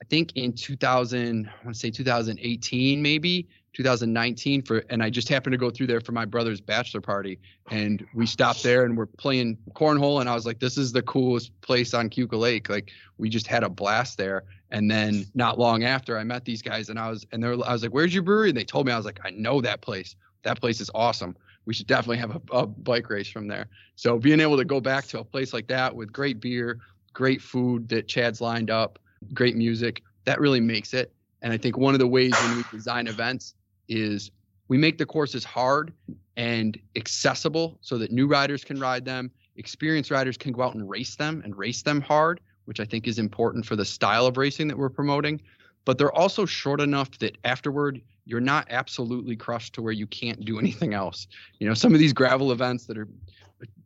I 0.00 0.04
think 0.04 0.32
in 0.36 0.52
2000, 0.52 1.48
I 1.48 1.64
want 1.64 1.74
to 1.74 1.80
say 1.80 1.90
2018 1.90 3.02
maybe, 3.02 3.48
2019 3.78 4.62
for 4.62 4.84
and 4.90 5.02
I 5.02 5.08
just 5.08 5.28
happened 5.28 5.52
to 5.52 5.58
go 5.58 5.70
through 5.70 5.86
there 5.86 6.00
for 6.00 6.12
my 6.12 6.24
brother's 6.24 6.60
bachelor 6.60 7.00
party 7.00 7.38
and 7.70 8.04
we 8.12 8.26
stopped 8.26 8.62
there 8.64 8.84
and 8.84 8.96
we're 8.96 9.06
playing 9.06 9.56
cornhole 9.74 10.20
and 10.20 10.28
I 10.28 10.34
was 10.34 10.44
like 10.44 10.58
this 10.58 10.76
is 10.76 10.92
the 10.92 11.02
coolest 11.02 11.58
place 11.60 11.94
on 11.94 12.10
Keuka 12.10 12.36
Lake 12.36 12.68
like 12.68 12.90
we 13.18 13.28
just 13.28 13.46
had 13.46 13.62
a 13.62 13.68
blast 13.68 14.18
there 14.18 14.44
And 14.70 14.90
then 14.90 15.24
not 15.34 15.58
long 15.58 15.84
after, 15.84 16.18
I 16.18 16.24
met 16.24 16.44
these 16.44 16.62
guys, 16.62 16.88
and 16.88 16.98
I 16.98 17.08
was 17.10 17.26
and 17.32 17.42
they 17.42 17.48
were, 17.48 17.66
I 17.66 17.72
was 17.72 17.82
like, 17.82 17.92
"Where's 17.92 18.12
your 18.12 18.22
brewery?" 18.22 18.50
And 18.50 18.56
they 18.56 18.64
told 18.64 18.86
me, 18.86 18.92
I 18.92 18.96
was 18.96 19.06
like, 19.06 19.20
"I 19.24 19.30
know 19.30 19.60
that 19.62 19.80
place. 19.80 20.14
That 20.42 20.60
place 20.60 20.80
is 20.80 20.90
awesome. 20.94 21.36
We 21.64 21.74
should 21.74 21.86
definitely 21.86 22.18
have 22.18 22.36
a, 22.36 22.40
a 22.52 22.66
bike 22.66 23.08
race 23.08 23.28
from 23.28 23.48
there." 23.48 23.68
So 23.96 24.18
being 24.18 24.40
able 24.40 24.56
to 24.58 24.64
go 24.64 24.80
back 24.80 25.06
to 25.06 25.20
a 25.20 25.24
place 25.24 25.52
like 25.52 25.68
that 25.68 25.94
with 25.94 26.12
great 26.12 26.40
beer, 26.40 26.80
great 27.14 27.40
food 27.40 27.88
that 27.88 28.08
Chad's 28.08 28.40
lined 28.40 28.70
up, 28.70 28.98
great 29.32 29.56
music, 29.56 30.02
that 30.24 30.40
really 30.40 30.60
makes 30.60 30.92
it. 30.92 31.12
And 31.40 31.52
I 31.52 31.56
think 31.56 31.78
one 31.78 31.94
of 31.94 32.00
the 32.00 32.06
ways 32.06 32.34
when 32.42 32.56
we 32.58 32.64
design 32.70 33.06
events 33.06 33.54
is 33.88 34.30
we 34.68 34.78
make 34.78 34.98
the 34.98 35.06
courses 35.06 35.44
hard 35.44 35.92
and 36.36 36.78
accessible 36.94 37.78
so 37.80 37.98
that 37.98 38.12
new 38.12 38.26
riders 38.26 38.64
can 38.64 38.78
ride 38.78 39.04
them, 39.04 39.30
experienced 39.56 40.10
riders 40.10 40.36
can 40.36 40.52
go 40.52 40.62
out 40.62 40.74
and 40.74 40.88
race 40.88 41.16
them 41.16 41.42
and 41.44 41.56
race 41.56 41.82
them 41.82 42.00
hard, 42.00 42.40
which 42.66 42.80
I 42.80 42.84
think 42.84 43.06
is 43.06 43.18
important 43.18 43.66
for 43.66 43.76
the 43.76 43.84
style 43.84 44.26
of 44.26 44.36
racing 44.36 44.68
that 44.68 44.78
we're 44.78 44.90
promoting. 44.90 45.40
But 45.84 45.96
they're 45.98 46.14
also 46.14 46.44
short 46.44 46.80
enough 46.80 47.18
that 47.18 47.38
afterward 47.44 48.00
you're 48.24 48.40
not 48.40 48.66
absolutely 48.68 49.36
crushed 49.36 49.74
to 49.74 49.82
where 49.82 49.92
you 49.92 50.06
can't 50.06 50.44
do 50.44 50.58
anything 50.60 50.94
else. 50.94 51.26
You 51.58 51.66
know, 51.66 51.74
some 51.74 51.94
of 51.94 51.98
these 51.98 52.12
gravel 52.12 52.52
events 52.52 52.86
that 52.86 52.98
are 52.98 53.08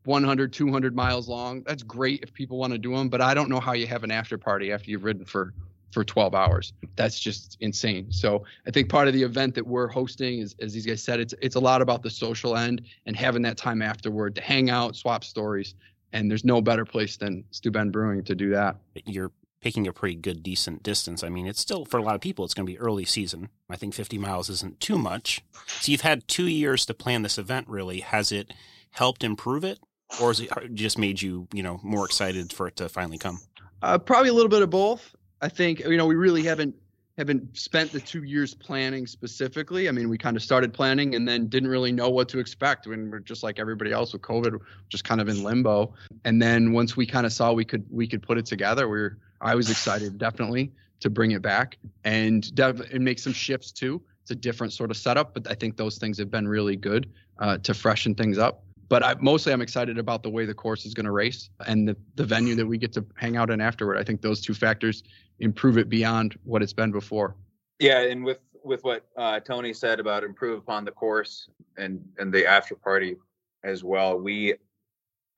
100, 0.05 0.53
200 0.53 0.97
miles 0.97 1.29
long, 1.29 1.63
that's 1.63 1.83
great 1.83 2.23
if 2.23 2.35
people 2.35 2.59
want 2.59 2.73
to 2.73 2.79
do 2.79 2.95
them, 2.95 3.09
but 3.09 3.21
I 3.21 3.35
don't 3.35 3.49
know 3.49 3.61
how 3.61 3.73
you 3.73 3.87
have 3.87 4.03
an 4.03 4.11
after 4.11 4.37
party 4.37 4.73
after 4.73 4.91
you've 4.91 5.05
ridden 5.05 5.25
for 5.25 5.55
for 5.93 6.05
12 6.05 6.35
hours. 6.35 6.73
That's 6.97 7.21
just 7.21 7.57
insane. 7.61 8.11
So 8.11 8.45
I 8.67 8.71
think 8.71 8.89
part 8.89 9.09
of 9.09 9.15
the 9.15 9.23
event 9.23 9.55
that 9.55 9.67
we're 9.67 9.89
hosting 9.89 10.41
is, 10.41 10.57
as 10.61 10.73
these 10.73 10.87
guys 10.87 11.03
said, 11.03 11.21
it's 11.21 11.35
it's 11.41 11.57
a 11.57 11.61
lot 11.61 11.83
about 11.83 12.03
the 12.03 12.11
social 12.11 12.57
end 12.57 12.83
and 13.07 13.17
having 13.17 13.43
that 13.43 13.57
time 13.57 13.83
afterward 13.83 14.35
to 14.37 14.41
hang 14.41 14.71
out, 14.71 14.97
swap 14.97 15.23
stories, 15.23 15.75
and 16.13 16.31
there's 16.31 16.45
no 16.45 16.61
better 16.61 16.85
place 16.85 17.17
than 17.17 17.45
Steuben 17.51 17.91
Brewing 17.91 18.25
to 18.25 18.35
do 18.35 18.51
that. 18.51 18.77
You're 19.05 19.33
picking 19.61 19.87
a 19.87 19.93
pretty 19.93 20.17
good, 20.17 20.43
decent 20.43 20.83
distance. 20.83 21.23
I 21.23 21.29
mean, 21.29 21.47
it's 21.47 21.61
still 21.61 21.85
for 21.85 21.99
a 21.99 22.03
lot 22.03 22.15
of 22.15 22.21
people, 22.21 22.45
it's 22.45 22.55
going 22.55 22.67
to 22.67 22.73
be 22.73 22.79
early 22.79 23.05
season. 23.05 23.49
I 23.71 23.77
think 23.77 23.95
50 23.95 24.19
miles 24.19 24.51
isn't 24.51 24.81
too 24.81 24.99
much. 24.99 25.41
So 25.67 25.93
you've 25.93 26.01
had 26.01 26.27
two 26.27 26.49
years 26.49 26.85
to 26.87 26.95
plan 26.95 27.23
this 27.23 27.39
event. 27.39 27.69
Really, 27.69 28.01
has 28.01 28.33
it 28.33 28.53
helped 28.91 29.23
improve 29.23 29.65
it, 29.65 29.79
or 30.21 30.29
has 30.29 30.41
it 30.41 30.51
just 30.75 30.99
made 30.99 31.23
you, 31.23 31.49
you 31.53 31.63
know, 31.63 31.81
more 31.83 32.05
excited 32.05 32.53
for 32.53 32.67
it 32.67 32.77
to 32.77 32.89
finally 32.89 33.19
come? 33.19 33.41
Uh, 33.83 33.99
probably 33.99 34.31
a 34.31 34.35
little 34.35 34.49
bit 34.49 34.63
of 34.63 34.71
both. 34.71 35.15
I 35.43 35.49
think 35.49 35.81
you 35.81 35.97
know 35.97 36.07
we 36.07 36.15
really 36.15 36.45
haven't 36.45 36.75
haven't 37.19 37.57
spent 37.57 37.93
the 37.93 38.01
two 38.01 38.23
years 38.23 38.55
planning 38.55 39.07
specifically. 39.07 39.89
I 39.89 39.93
mean, 39.93 40.09
we 40.09 40.17
kind 40.17 40.35
of 40.35 40.43
started 40.43 40.73
planning 40.73 41.15
and 41.15 41.29
then 41.29 41.49
didn't 41.49 41.69
really 41.69 41.93
know 41.93 42.09
what 42.09 42.29
to 42.31 42.39
expect 42.39 42.87
when 42.87 43.11
we're 43.11 43.19
just 43.19 43.43
like 43.43 43.59
everybody 43.59 43.93
else 43.93 44.15
with 44.15 44.23
COVID, 44.23 44.59
just 44.89 45.05
kind 45.05 45.21
of 45.21 45.29
in 45.29 45.45
limbo. 45.45 45.93
And 46.25 46.41
then 46.41 46.73
once 46.73 46.97
we 46.97 47.05
kind 47.05 47.27
of 47.27 47.33
saw 47.33 47.53
we 47.53 47.67
could 47.67 47.85
we 47.91 48.07
could 48.07 48.23
put 48.23 48.39
it 48.39 48.47
together, 48.47 48.89
we 48.89 49.01
were 49.01 49.19
I 49.41 49.55
was 49.55 49.69
excited 49.69 50.17
definitely 50.17 50.73
to 51.01 51.11
bring 51.11 51.33
it 51.33 51.43
back 51.43 51.77
and 52.05 52.55
dev- 52.55 52.89
and 52.93 53.05
make 53.05 53.19
some 53.19 53.33
shifts 53.33 53.73
too. 53.73 54.01
It's 54.23 54.31
a 54.31 54.37
different 54.37 54.73
sort 54.73 54.93
of 54.93 54.97
setup, 54.97 55.35
but 55.35 55.51
I 55.51 55.55
think 55.55 55.77
those 55.77 55.99
things 55.99 56.17
have 56.19 56.31
been 56.31 56.47
really 56.47 56.77
good 56.77 57.11
uh, 57.41 57.59
to 57.59 57.75
freshen 57.75 58.15
things 58.15 58.39
up 58.39 58.63
but 58.93 59.03
I, 59.03 59.15
mostly 59.21 59.55
I'm 59.55 59.63
excited 59.63 59.97
about 59.97 60.23
the 60.23 60.29
way 60.29 60.45
the 60.45 60.53
course 60.53 60.85
is 60.85 60.93
going 60.93 61.07
to 61.07 61.13
race 61.13 61.49
and 61.67 61.89
the, 61.89 61.97
the 62.17 62.25
venue 62.25 62.55
that 62.57 62.67
we 62.67 62.77
get 62.77 62.93
to 62.93 63.07
hang 63.17 63.39
out 63.39 63.49
in 63.49 63.59
afterward. 63.59 63.97
I 63.97 64.05
think 64.05 64.21
those 64.21 64.43
two 64.43 64.53
factors 64.53 65.03
improve 65.39 65.79
it 65.79 65.89
beyond 65.89 66.39
what 66.45 66.63
it's 66.63 66.75
been 66.75 66.93
before. 66.93 67.35
Yeah, 67.79 68.01
and 68.01 68.23
with 68.23 68.41
with 68.63 68.85
what 68.85 69.07
uh, 69.17 69.41
Tony 69.41 69.73
said 69.73 69.99
about 69.99 70.25
improve 70.25 70.59
upon 70.59 70.85
the 70.85 70.91
course 70.91 71.49
and 71.79 72.05
and 72.19 72.31
the 72.31 72.47
after 72.47 72.75
party 72.75 73.17
as 73.65 73.83
well, 73.83 74.19
we 74.19 74.57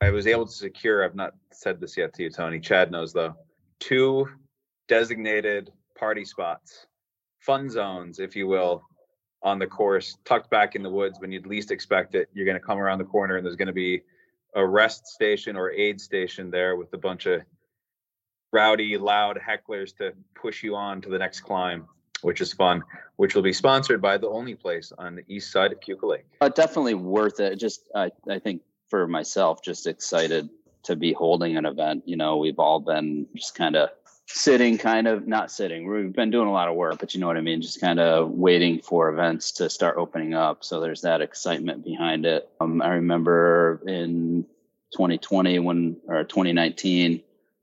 I 0.01 0.11
was 0.11 0.27
able 0.27 0.47
to 0.47 0.53
secure. 0.53 1.05
I've 1.05 1.15
not 1.15 1.35
said 1.53 1.81
this 1.81 1.97
yet 1.97 2.13
to 2.15 2.25
you, 2.25 2.31
Tony. 2.31 2.59
Chad 2.59 2.91
knows 2.91 3.13
though. 3.13 3.37
Two 3.79 4.29
designated 4.89 5.71
party 5.97 6.25
spots, 6.25 6.87
fun 7.39 7.71
zones, 7.71 8.19
if 8.19 8.35
you 8.35 8.49
will, 8.49 8.83
on 9.45 9.59
the 9.59 9.67
course, 9.67 10.17
tucked 10.25 10.51
back 10.51 10.75
in 10.75 10.83
the 10.83 10.91
woods 10.91 11.21
when 11.21 11.31
you'd 11.31 11.47
least 11.47 11.71
expect 11.71 12.15
it. 12.15 12.29
You're 12.33 12.47
going 12.47 12.59
to 12.59 12.67
come 12.67 12.79
around 12.79 12.99
the 12.99 13.05
corner 13.05 13.37
and 13.37 13.45
there's 13.45 13.57
going 13.57 13.69
to 13.69 13.75
be 13.75 14.03
a 14.55 14.67
rest 14.67 15.07
station 15.07 15.55
or 15.55 15.71
aid 15.71 16.01
station 16.01 16.51
there 16.51 16.77
with 16.77 16.93
a 16.95 16.99
bunch 16.99 17.27
of 17.27 17.43
rowdy, 18.53 18.97
loud 18.97 19.39
hecklers 19.39 19.95
to 19.99 20.13
push 20.35 20.63
you 20.63 20.75
on 20.75 21.03
to 21.03 21.11
the 21.11 21.19
next 21.19 21.41
climb, 21.41 21.87
which 22.23 22.41
is 22.41 22.53
fun, 22.53 22.83
which 23.17 23.35
will 23.35 23.43
be 23.43 23.53
sponsored 23.53 24.01
by 24.01 24.17
the 24.17 24.29
only 24.29 24.55
place 24.55 24.93
on 24.97 25.17
the 25.17 25.25
east 25.29 25.53
side 25.53 25.73
of 25.73 25.81
Keuka 25.81 26.09
Lake. 26.09 26.25
Uh, 26.41 26.49
definitely 26.49 26.95
worth 26.95 27.39
it. 27.41 27.57
Just, 27.57 27.89
I, 27.95 28.13
I 28.29 28.39
think 28.39 28.63
for 28.89 29.07
myself, 29.07 29.63
just 29.63 29.87
excited 29.87 30.49
to 30.85 30.97
be 30.97 31.13
holding 31.13 31.57
an 31.57 31.67
event. 31.67 32.05
You 32.07 32.17
know, 32.17 32.37
we've 32.39 32.59
all 32.59 32.81
been 32.81 33.27
just 33.35 33.55
kind 33.55 33.77
of 33.77 33.91
sitting 34.27 34.79
kind 34.79 35.07
of 35.07 35.27
not 35.27 35.51
sitting. 35.51 35.87
We've 35.87 36.13
been 36.13 36.31
doing 36.31 36.49
a 36.49 36.53
lot 36.53 36.69
of 36.69 36.75
work 36.75 36.99
but 36.99 37.15
you 37.15 37.21
know 37.21 37.27
what 37.27 37.37
i 37.37 37.41
mean? 37.41 37.61
Just 37.63 37.81
kind 37.81 38.01
of 38.01 38.31
waiting 38.31 38.81
for 38.81 39.09
events 39.09 39.53
to 39.53 39.69
start 39.69 39.97
opening 39.97 40.35
up. 40.35 40.65
So 40.65 40.81
there's 40.81 41.03
that 41.03 41.21
excitement 41.21 41.85
behind 41.85 42.27
it. 42.27 42.49
Um, 42.61 42.83
i 42.83 42.89
remember 42.89 43.81
in 43.87 44.47
2020 44.93 45.59
when 45.59 45.97
or 46.07 46.23
2019 46.23 47.21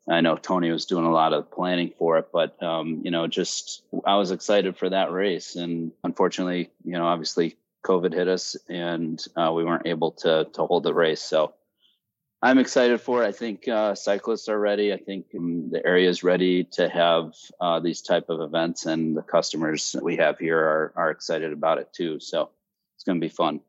i 0.10 0.20
know 0.20 0.36
tony 0.36 0.70
was 0.70 0.86
doing 0.86 1.06
a 1.06 1.12
lot 1.12 1.32
of 1.32 1.50
planning 1.50 1.94
for 1.98 2.18
it 2.18 2.28
but 2.34 2.62
um, 2.62 3.02
you 3.06 3.12
know 3.12 3.26
just 3.26 3.84
i 4.06 4.16
was 4.18 4.32
excited 4.32 4.78
for 4.78 4.90
that 4.90 5.12
race. 5.12 5.56
And 5.56 5.92
unfortunately 6.04 6.70
you 6.84 6.94
know 6.94 7.06
obviously 7.06 7.56
covid 7.84 8.14
hit 8.14 8.28
us 8.28 8.56
and 8.70 9.24
uh, 9.36 9.52
we 9.54 9.64
weren't 9.64 9.88
able 9.88 10.12
to 10.12 10.48
to 10.54 10.66
hold 10.66 10.84
the 10.84 10.94
race. 10.94 11.22
So 11.22 11.54
I'm 12.44 12.58
excited 12.58 13.00
for 13.00 13.24
it. 13.24 13.28
I 13.28 13.32
think 13.32 13.68
uh, 13.68 13.94
cyclists 13.94 14.50
are 14.50 14.60
ready. 14.60 14.92
I 14.92 14.98
think 14.98 15.28
um, 15.38 15.70
the 15.70 15.86
area 15.86 16.10
is 16.10 16.24
ready 16.24 16.64
to 16.72 16.90
have 16.90 17.36
uh, 17.60 17.80
these 17.80 18.02
type 18.02 18.30
of 18.30 18.42
events, 18.42 18.88
and 18.88 19.16
the 19.16 19.22
customers 19.22 19.96
we 20.02 20.18
have 20.18 20.40
here 20.40 20.58
are 20.58 20.94
are 20.96 21.12
excited 21.12 21.54
about 21.54 21.78
it 21.78 21.94
too. 21.94 22.20
So 22.20 22.50
it's 22.96 23.04
going 23.04 23.20
to 23.20 23.24
be 23.24 23.30
fun. 23.30 23.62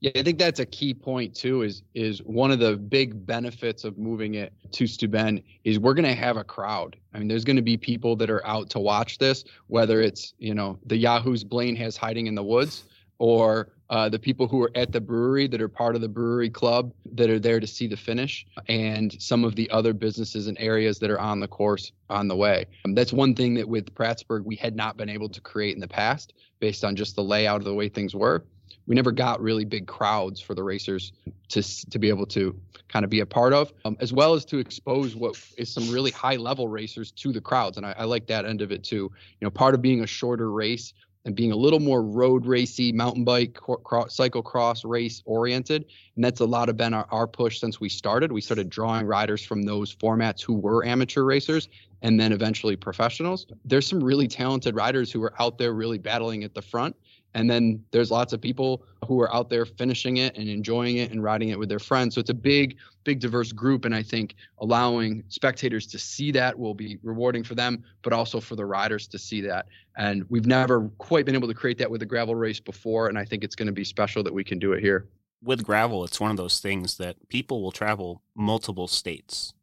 Yeah, 0.00 0.10
I 0.16 0.22
think 0.22 0.38
that's 0.38 0.60
a 0.60 0.66
key 0.66 0.92
point 0.92 1.36
too. 1.36 1.62
Is 1.62 1.82
is 1.94 2.20
one 2.22 2.50
of 2.50 2.58
the 2.58 2.76
big 2.76 3.24
benefits 3.26 3.84
of 3.84 3.96
moving 3.96 4.34
it 4.34 4.52
to 4.72 4.88
Steuben 4.88 5.40
is 5.62 5.78
we're 5.78 5.94
going 5.94 6.08
to 6.08 6.14
have 6.14 6.36
a 6.36 6.44
crowd. 6.44 6.96
I 7.14 7.18
mean, 7.18 7.28
there's 7.28 7.44
going 7.44 7.56
to 7.56 7.62
be 7.62 7.76
people 7.76 8.16
that 8.16 8.28
are 8.28 8.44
out 8.44 8.70
to 8.70 8.80
watch 8.80 9.18
this, 9.18 9.44
whether 9.68 10.00
it's 10.00 10.34
you 10.38 10.54
know 10.54 10.80
the 10.84 10.96
Yahoos 10.96 11.44
Blaine 11.44 11.76
has 11.76 11.96
hiding 11.96 12.26
in 12.26 12.34
the 12.34 12.42
woods, 12.42 12.84
or 13.18 13.70
uh, 13.90 14.08
the 14.08 14.18
people 14.18 14.46
who 14.46 14.62
are 14.62 14.70
at 14.76 14.92
the 14.92 15.00
brewery 15.00 15.48
that 15.48 15.60
are 15.60 15.68
part 15.68 15.96
of 15.96 16.00
the 16.00 16.08
brewery 16.08 16.48
club 16.48 16.92
that 17.12 17.28
are 17.28 17.40
there 17.40 17.58
to 17.58 17.66
see 17.66 17.88
the 17.88 17.96
finish, 17.96 18.46
and 18.68 19.20
some 19.20 19.44
of 19.44 19.56
the 19.56 19.68
other 19.70 19.92
businesses 19.92 20.46
and 20.46 20.56
areas 20.60 21.00
that 21.00 21.10
are 21.10 21.20
on 21.20 21.40
the 21.40 21.48
course 21.48 21.90
on 22.08 22.28
the 22.28 22.36
way. 22.36 22.66
Um, 22.84 22.94
that's 22.94 23.12
one 23.12 23.34
thing 23.34 23.54
that 23.54 23.68
with 23.68 23.92
Prattsburgh 23.94 24.44
we 24.44 24.54
had 24.54 24.76
not 24.76 24.96
been 24.96 25.08
able 25.08 25.28
to 25.28 25.40
create 25.40 25.74
in 25.74 25.80
the 25.80 25.88
past 25.88 26.34
based 26.60 26.84
on 26.84 26.94
just 26.94 27.16
the 27.16 27.24
layout 27.24 27.60
of 27.60 27.64
the 27.64 27.74
way 27.74 27.88
things 27.88 28.14
were. 28.14 28.44
We 28.86 28.94
never 28.94 29.12
got 29.12 29.42
really 29.42 29.64
big 29.64 29.86
crowds 29.86 30.40
for 30.40 30.54
the 30.54 30.62
racers 30.62 31.12
to 31.48 31.62
to 31.90 31.98
be 31.98 32.08
able 32.08 32.26
to 32.26 32.58
kind 32.88 33.04
of 33.04 33.10
be 33.10 33.20
a 33.20 33.26
part 33.26 33.52
of, 33.52 33.72
um, 33.84 33.96
as 34.00 34.12
well 34.12 34.34
as 34.34 34.44
to 34.46 34.58
expose 34.58 35.14
what 35.16 35.36
is 35.56 35.72
some 35.72 35.90
really 35.90 36.10
high 36.10 36.36
level 36.36 36.68
racers 36.68 37.10
to 37.12 37.32
the 37.32 37.40
crowds. 37.40 37.76
And 37.76 37.86
I, 37.86 37.94
I 37.98 38.04
like 38.04 38.26
that 38.26 38.44
end 38.44 38.62
of 38.62 38.72
it 38.72 38.82
too. 38.84 39.10
You 39.40 39.42
know, 39.46 39.50
part 39.50 39.74
of 39.74 39.82
being 39.82 40.02
a 40.02 40.06
shorter 40.06 40.50
race 40.50 40.92
and 41.24 41.34
being 41.34 41.52
a 41.52 41.56
little 41.56 41.80
more 41.80 42.02
road 42.02 42.46
racy, 42.46 42.92
mountain 42.92 43.24
bike, 43.24 43.54
cycle 43.54 43.76
cross, 43.76 44.16
cyclocross 44.16 44.88
race 44.88 45.22
oriented. 45.26 45.84
And 46.16 46.24
that's 46.24 46.40
a 46.40 46.46
lot 46.46 46.68
of 46.68 46.76
been 46.76 46.94
our, 46.94 47.06
our 47.10 47.26
push 47.26 47.60
since 47.60 47.80
we 47.80 47.88
started. 47.88 48.32
We 48.32 48.40
started 48.40 48.70
drawing 48.70 49.06
riders 49.06 49.44
from 49.44 49.62
those 49.62 49.94
formats 49.94 50.42
who 50.42 50.54
were 50.54 50.84
amateur 50.84 51.22
racers 51.24 51.68
and 52.02 52.18
then 52.18 52.32
eventually 52.32 52.76
professionals. 52.76 53.46
There's 53.64 53.86
some 53.86 54.02
really 54.02 54.28
talented 54.28 54.74
riders 54.74 55.12
who 55.12 55.22
are 55.22 55.34
out 55.38 55.58
there 55.58 55.74
really 55.74 55.98
battling 55.98 56.44
at 56.44 56.54
the 56.54 56.62
front. 56.62 56.96
And 57.34 57.48
then 57.48 57.84
there's 57.92 58.10
lots 58.10 58.32
of 58.32 58.40
people 58.40 58.82
who 59.06 59.20
are 59.20 59.32
out 59.34 59.50
there 59.50 59.64
finishing 59.64 60.16
it 60.16 60.36
and 60.36 60.48
enjoying 60.48 60.96
it 60.96 61.12
and 61.12 61.22
riding 61.22 61.50
it 61.50 61.58
with 61.58 61.68
their 61.68 61.78
friends. 61.78 62.14
So 62.14 62.20
it's 62.20 62.30
a 62.30 62.34
big, 62.34 62.76
big, 63.04 63.20
diverse 63.20 63.52
group. 63.52 63.84
And 63.84 63.94
I 63.94 64.02
think 64.02 64.34
allowing 64.58 65.22
spectators 65.28 65.86
to 65.88 65.98
see 65.98 66.32
that 66.32 66.58
will 66.58 66.74
be 66.74 66.98
rewarding 67.02 67.44
for 67.44 67.54
them, 67.54 67.84
but 68.02 68.12
also 68.12 68.40
for 68.40 68.56
the 68.56 68.66
riders 68.66 69.06
to 69.08 69.18
see 69.18 69.40
that. 69.42 69.66
And 69.96 70.24
we've 70.28 70.46
never 70.46 70.88
quite 70.98 71.24
been 71.24 71.34
able 71.36 71.48
to 71.48 71.54
create 71.54 71.78
that 71.78 71.90
with 71.90 72.02
a 72.02 72.06
gravel 72.06 72.34
race 72.34 72.60
before. 72.60 73.08
And 73.08 73.18
I 73.18 73.24
think 73.24 73.44
it's 73.44 73.54
going 73.54 73.66
to 73.66 73.72
be 73.72 73.84
special 73.84 74.22
that 74.24 74.34
we 74.34 74.44
can 74.44 74.58
do 74.58 74.72
it 74.72 74.80
here. 74.80 75.06
With 75.42 75.64
gravel, 75.64 76.04
it's 76.04 76.20
one 76.20 76.30
of 76.30 76.36
those 76.36 76.60
things 76.60 76.96
that 76.98 77.16
people 77.28 77.62
will 77.62 77.72
travel 77.72 78.22
multiple 78.34 78.88
states 78.88 79.54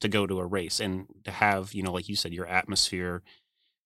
to 0.00 0.08
go 0.08 0.26
to 0.26 0.40
a 0.40 0.46
race 0.46 0.78
and 0.78 1.06
to 1.24 1.30
have, 1.30 1.72
you 1.74 1.82
know, 1.82 1.92
like 1.92 2.08
you 2.08 2.16
said, 2.16 2.32
your 2.32 2.46
atmosphere 2.46 3.22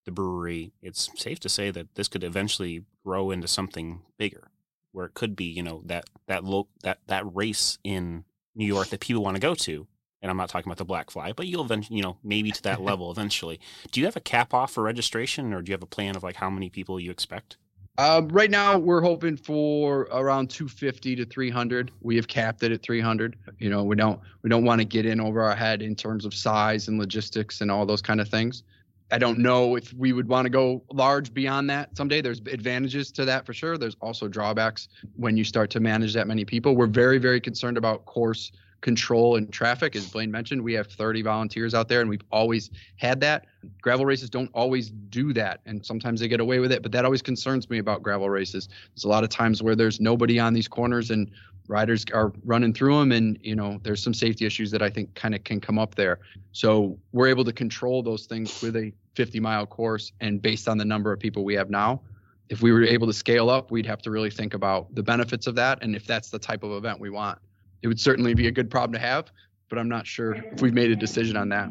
the 0.07 0.11
brewery, 0.11 0.71
it's 0.81 1.11
safe 1.15 1.39
to 1.41 1.49
say 1.49 1.69
that 1.69 1.93
this 1.95 2.07
could 2.07 2.23
eventually 2.23 2.85
grow 3.05 3.29
into 3.29 3.47
something 3.47 4.01
bigger, 4.17 4.47
where 4.93 5.05
it 5.05 5.13
could 5.13 5.35
be, 5.35 5.43
you 5.43 5.61
know, 5.61 5.83
that 5.85 6.05
that 6.27 6.45
lo- 6.45 6.69
that 6.81 6.99
that 7.07 7.35
race 7.35 7.77
in 7.83 8.23
New 8.55 8.65
York 8.65 8.87
that 8.87 9.01
people 9.01 9.21
want 9.21 9.35
to 9.35 9.41
go 9.41 9.53
to. 9.53 9.85
And 10.21 10.31
I'm 10.31 10.37
not 10.37 10.49
talking 10.49 10.67
about 10.67 10.77
the 10.77 10.85
Black 10.85 11.11
Fly, 11.11 11.33
but 11.33 11.45
you'll 11.45 11.63
eventually, 11.63 11.97
you 11.97 12.03
know, 12.03 12.17
maybe 12.23 12.51
to 12.51 12.63
that 12.63 12.81
level 12.89 13.11
eventually. 13.11 13.59
Do 13.91 13.99
you 13.99 14.05
have 14.05 14.15
a 14.15 14.21
cap 14.21 14.53
off 14.53 14.71
for 14.71 14.81
registration, 14.81 15.53
or 15.53 15.61
do 15.61 15.69
you 15.69 15.73
have 15.73 15.83
a 15.83 15.87
plan 15.87 16.15
of 16.15 16.23
like 16.23 16.37
how 16.37 16.49
many 16.49 16.69
people 16.69 17.01
you 17.01 17.11
expect? 17.11 17.57
Um, 17.97 18.29
right 18.29 18.49
now, 18.49 18.77
we're 18.77 19.01
hoping 19.01 19.35
for 19.35 20.07
around 20.11 20.49
250 20.51 21.17
to 21.17 21.25
300. 21.25 21.91
We 21.99 22.15
have 22.15 22.29
capped 22.29 22.63
it 22.63 22.71
at 22.71 22.81
300. 22.81 23.35
You 23.59 23.69
know, 23.69 23.83
we 23.83 23.97
don't 23.97 24.21
we 24.41 24.49
don't 24.49 24.63
want 24.63 24.79
to 24.79 24.85
get 24.85 25.05
in 25.05 25.19
over 25.19 25.41
our 25.41 25.55
head 25.55 25.81
in 25.81 25.95
terms 25.95 26.23
of 26.23 26.33
size 26.33 26.87
and 26.87 26.97
logistics 26.97 27.59
and 27.59 27.69
all 27.69 27.85
those 27.85 28.01
kind 28.01 28.21
of 28.21 28.29
things 28.29 28.63
I 29.11 29.17
don't 29.17 29.39
know 29.39 29.75
if 29.77 29.93
we 29.93 30.11
would 30.11 30.27
want 30.27 30.45
to 30.45 30.49
go 30.49 30.83
large 30.91 31.33
beyond 31.33 31.69
that 31.69 31.95
someday. 31.95 32.21
There's 32.21 32.39
advantages 32.39 33.11
to 33.13 33.25
that 33.25 33.45
for 33.45 33.53
sure. 33.53 33.77
There's 33.77 33.95
also 34.01 34.27
drawbacks 34.27 34.89
when 35.15 35.37
you 35.37 35.43
start 35.43 35.69
to 35.71 35.79
manage 35.79 36.13
that 36.13 36.27
many 36.27 36.43
people. 36.43 36.75
We're 36.75 36.87
very, 36.87 37.17
very 37.17 37.39
concerned 37.39 37.77
about 37.77 38.05
course 38.05 38.51
control 38.81 39.37
and 39.37 39.51
traffic. 39.51 39.95
As 39.95 40.07
Blaine 40.07 40.29
mentioned, 40.29 40.61
we 40.61 40.73
have 40.73 40.87
30 40.87 41.21
volunteers 41.23 41.73
out 41.73 41.87
there 41.87 42.01
and 42.01 42.09
we've 42.09 42.23
always 42.31 42.69
had 42.97 43.19
that. 43.21 43.45
Gravel 43.81 44.05
races 44.05 44.29
don't 44.29 44.51
always 44.53 44.89
do 44.89 45.33
that 45.33 45.61
and 45.65 45.83
sometimes 45.85 46.19
they 46.19 46.27
get 46.27 46.39
away 46.39 46.59
with 46.59 46.71
it, 46.71 46.83
but 46.83 46.91
that 46.91 47.05
always 47.05 47.21
concerns 47.21 47.69
me 47.69 47.79
about 47.79 48.03
gravel 48.03 48.29
races. 48.29 48.69
There's 48.93 49.05
a 49.05 49.09
lot 49.09 49.23
of 49.23 49.29
times 49.29 49.63
where 49.63 49.75
there's 49.75 49.99
nobody 49.99 50.39
on 50.39 50.53
these 50.53 50.67
corners 50.67 51.09
and 51.11 51.31
riders 51.67 52.05
are 52.13 52.31
running 52.45 52.73
through 52.73 52.97
them 52.97 53.11
and 53.11 53.37
you 53.41 53.55
know 53.55 53.79
there's 53.83 54.01
some 54.01 54.13
safety 54.13 54.45
issues 54.45 54.71
that 54.71 54.81
i 54.81 54.89
think 54.89 55.13
kind 55.15 55.35
of 55.35 55.43
can 55.43 55.59
come 55.59 55.77
up 55.77 55.95
there 55.95 56.19
so 56.51 56.97
we're 57.11 57.27
able 57.27 57.43
to 57.43 57.53
control 57.53 58.01
those 58.01 58.25
things 58.25 58.61
with 58.61 58.75
a 58.75 58.91
50 59.15 59.39
mile 59.39 59.65
course 59.65 60.11
and 60.21 60.41
based 60.41 60.67
on 60.67 60.77
the 60.77 60.85
number 60.85 61.11
of 61.11 61.19
people 61.19 61.43
we 61.43 61.55
have 61.55 61.69
now 61.69 62.01
if 62.49 62.61
we 62.61 62.71
were 62.71 62.83
able 62.83 63.07
to 63.07 63.13
scale 63.13 63.49
up 63.49 63.71
we'd 63.71 63.85
have 63.85 64.01
to 64.01 64.11
really 64.11 64.29
think 64.29 64.53
about 64.53 64.93
the 64.95 65.03
benefits 65.03 65.47
of 65.47 65.55
that 65.55 65.79
and 65.81 65.95
if 65.95 66.05
that's 66.05 66.29
the 66.29 66.39
type 66.39 66.63
of 66.63 66.71
event 66.71 66.99
we 66.99 67.09
want 67.09 67.37
it 67.81 67.87
would 67.87 67.99
certainly 67.99 68.33
be 68.33 68.47
a 68.47 68.51
good 68.51 68.69
problem 68.69 68.93
to 68.93 68.99
have 68.99 69.31
but 69.69 69.77
i'm 69.77 69.89
not 69.89 70.07
sure 70.07 70.35
if 70.35 70.61
we've 70.61 70.73
made 70.73 70.91
a 70.91 70.95
decision 70.95 71.35
on 71.35 71.49
that 71.49 71.69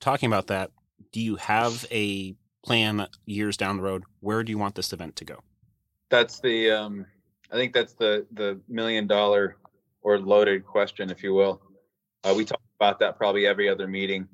Talking 0.00 0.28
about 0.28 0.46
that, 0.46 0.70
do 1.12 1.20
you 1.20 1.36
have 1.36 1.84
a 1.90 2.34
plan 2.64 3.06
years 3.26 3.56
down 3.56 3.78
the 3.78 3.82
road? 3.82 4.04
Where 4.20 4.44
do 4.44 4.50
you 4.50 4.58
want 4.58 4.74
this 4.74 4.92
event 4.92 5.16
to 5.16 5.24
go? 5.24 5.40
That's 6.08 6.40
the 6.40 6.70
um, 6.70 7.06
I 7.50 7.56
think 7.56 7.72
that's 7.72 7.94
the 7.94 8.26
the 8.32 8.60
million 8.68 9.06
dollar 9.06 9.56
or 10.02 10.18
loaded 10.18 10.64
question, 10.64 11.10
if 11.10 11.22
you 11.22 11.34
will. 11.34 11.60
Uh, 12.24 12.34
we 12.36 12.44
talk 12.44 12.60
about 12.78 12.98
that 13.00 13.16
probably 13.16 13.46
every 13.46 13.68
other 13.68 13.88
meeting. 13.88 14.28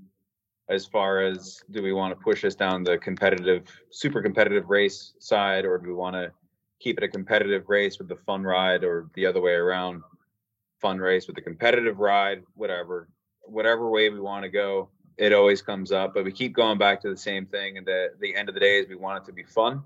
As 0.69 0.87
far 0.87 1.21
as 1.21 1.63
do 1.71 1.83
we 1.83 1.93
want 1.93 2.17
to 2.17 2.25
push 2.25 2.45
us 2.45 2.55
down 2.55 2.85
the 2.85 2.97
competitive, 2.99 3.69
super 3.91 4.23
competitive 4.23 4.71
race 4.71 5.13
side, 5.19 5.65
or 5.65 5.79
do 5.79 5.89
we 5.89 5.95
want 5.95 6.17
to 6.17 6.33
keep 6.81 6.99
it 6.99 7.05
a 7.05 7.09
competitive 7.09 7.69
race 7.69 7.99
with 7.99 8.09
the 8.09 8.17
fun 8.17 8.43
ride, 8.43 8.83
or 8.83 9.09
the 9.15 9.27
other 9.27 9.41
way 9.41 9.53
around, 9.53 10.03
fun 10.81 10.99
race 10.99 11.27
with 11.27 11.37
the 11.37 11.43
competitive 11.43 11.99
ride, 11.99 12.43
whatever, 12.55 13.09
whatever 13.43 13.91
way 13.91 14.09
we 14.09 14.21
want 14.21 14.43
to 14.43 14.49
go. 14.49 14.89
It 15.17 15.33
always 15.33 15.63
comes 15.63 15.93
up, 15.93 16.15
but 16.15 16.25
we 16.25 16.33
keep 16.33 16.55
going 16.55 16.79
back 16.79 17.01
to 17.03 17.11
the 17.11 17.17
same 17.17 17.47
thing. 17.47 17.79
And 17.79 17.87
the 17.87 18.09
the 18.19 18.35
end 18.35 18.49
of 18.49 18.55
the 18.55 18.61
day 18.61 18.79
is 18.79 18.89
we 18.89 18.97
want 18.97 19.23
it 19.23 19.27
to 19.27 19.33
be 19.33 19.45
fun 19.45 19.85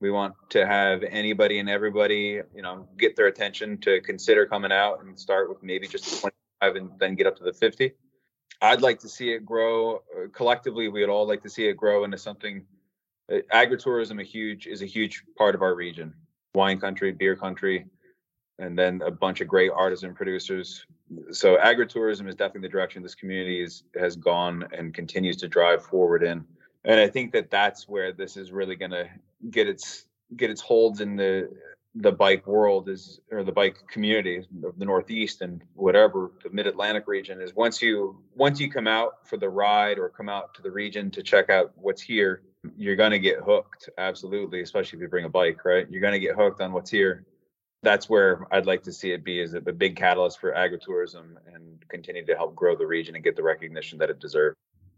we 0.00 0.10
want 0.10 0.34
to 0.48 0.66
have 0.66 1.02
anybody 1.02 1.58
and 1.58 1.68
everybody 1.68 2.40
you 2.54 2.62
know 2.62 2.88
get 2.98 3.16
their 3.16 3.26
attention 3.26 3.78
to 3.78 4.00
consider 4.00 4.46
coming 4.46 4.72
out 4.72 5.02
and 5.02 5.18
start 5.18 5.48
with 5.48 5.62
maybe 5.62 5.86
just 5.86 6.20
25 6.20 6.76
and 6.76 6.90
then 6.98 7.14
get 7.14 7.26
up 7.26 7.36
to 7.36 7.44
the 7.44 7.52
50 7.52 7.92
i'd 8.62 8.82
like 8.82 8.98
to 8.98 9.08
see 9.08 9.32
it 9.32 9.44
grow 9.44 9.96
uh, 9.96 10.28
collectively 10.32 10.88
we'd 10.88 11.08
all 11.08 11.26
like 11.26 11.42
to 11.42 11.50
see 11.50 11.66
it 11.66 11.76
grow 11.76 12.04
into 12.04 12.18
something 12.18 12.64
uh, 13.30 13.38
agritourism 13.52 14.20
a 14.20 14.24
huge 14.24 14.66
is 14.66 14.82
a 14.82 14.86
huge 14.86 15.24
part 15.36 15.54
of 15.54 15.62
our 15.62 15.74
region. 15.74 16.12
Wine 16.54 16.80
country 16.80 17.12
beer 17.12 17.36
country 17.36 17.86
and 18.58 18.78
then 18.78 19.00
a 19.06 19.10
bunch 19.10 19.40
of 19.40 19.48
great 19.48 19.70
artisan 19.74 20.14
producers. 20.14 20.84
So 21.30 21.56
agritourism 21.56 22.28
is 22.28 22.34
definitely 22.34 22.68
the 22.68 22.72
direction 22.72 23.02
this 23.02 23.14
community 23.14 23.62
is, 23.62 23.84
has 23.98 24.16
gone 24.16 24.68
and 24.76 24.92
continues 24.92 25.36
to 25.38 25.48
drive 25.48 25.82
forward 25.82 26.22
in. 26.22 26.44
And 26.84 27.00
I 27.00 27.08
think 27.08 27.32
that 27.32 27.50
that's 27.50 27.88
where 27.88 28.12
this 28.12 28.36
is 28.36 28.52
really 28.52 28.76
going 28.76 28.90
to 28.90 29.08
get 29.50 29.66
its 29.66 30.06
get 30.36 30.50
its 30.50 30.60
holds 30.60 31.00
in 31.00 31.16
the 31.16 31.50
the 31.96 32.12
bike 32.12 32.46
world 32.46 32.88
is 32.88 33.20
or 33.32 33.42
the 33.42 33.50
bike 33.50 33.76
community 33.88 34.44
of 34.64 34.78
the 34.78 34.84
Northeast 34.84 35.40
and 35.40 35.62
whatever 35.74 36.30
the 36.44 36.50
Mid 36.50 36.66
Atlantic 36.66 37.08
region 37.08 37.40
is. 37.40 37.54
Once 37.54 37.82
you 37.82 38.22
once 38.36 38.60
you 38.60 38.70
come 38.70 38.86
out 38.86 39.26
for 39.26 39.36
the 39.36 39.48
ride 39.48 39.98
or 39.98 40.08
come 40.08 40.28
out 40.28 40.54
to 40.54 40.62
the 40.62 40.70
region 40.70 41.10
to 41.10 41.22
check 41.22 41.50
out 41.50 41.72
what's 41.74 42.00
here, 42.00 42.42
you're 42.76 42.96
going 42.96 43.10
to 43.10 43.18
get 43.18 43.40
hooked. 43.40 43.90
Absolutely, 43.98 44.62
especially 44.62 44.98
if 44.98 45.02
you 45.02 45.08
bring 45.08 45.24
a 45.24 45.28
bike, 45.28 45.64
right? 45.64 45.86
You're 45.90 46.00
going 46.00 46.12
to 46.12 46.20
get 46.20 46.36
hooked 46.36 46.60
on 46.60 46.72
what's 46.72 46.90
here. 46.90 47.24
That's 47.82 48.08
where 48.08 48.46
I'd 48.52 48.66
like 48.66 48.82
to 48.84 48.92
see 48.92 49.12
it 49.12 49.24
be 49.24 49.42
a, 49.42 49.56
a 49.56 49.72
big 49.72 49.96
catalyst 49.96 50.38
for 50.38 50.52
agritourism 50.52 51.36
and 51.52 51.82
continue 51.88 52.24
to 52.26 52.36
help 52.36 52.54
grow 52.54 52.76
the 52.76 52.86
region 52.86 53.14
and 53.14 53.24
get 53.24 53.34
the 53.36 53.42
recognition 53.42 53.98
that 53.98 54.10
it 54.10 54.20
deserves. 54.20 54.56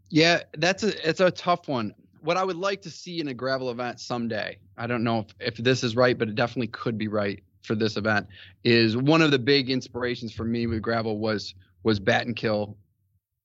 Yeah, 0.09 0.43
that's 0.57 0.83
a 0.83 1.09
it's 1.09 1.21
a 1.21 1.31
tough 1.31 1.67
one. 1.67 1.95
What 2.23 2.37
I 2.37 2.43
would 2.45 2.55
like 2.55 2.81
to 2.83 2.89
see 2.89 3.19
in 3.19 3.27
a 3.27 3.33
gravel 3.33 3.69
event 3.69 3.99
someday, 3.99 4.57
I 4.77 4.87
don't 4.87 5.03
know 5.03 5.19
if, 5.19 5.55
if 5.55 5.57
this 5.57 5.83
is 5.83 5.95
right, 5.97 6.17
but 6.17 6.29
it 6.29 6.35
definitely 6.35 6.67
could 6.67 6.97
be 6.97 7.09
right 7.09 7.43
for 7.63 7.75
this 7.75 7.97
event, 7.97 8.27
is 8.63 8.95
one 8.95 9.21
of 9.21 9.31
the 9.31 9.39
big 9.39 9.69
inspirations 9.69 10.33
for 10.33 10.45
me 10.45 10.65
with 10.65 10.81
gravel 10.81 11.17
was 11.19 11.53
was 11.83 11.99
Battenkill 11.99 12.77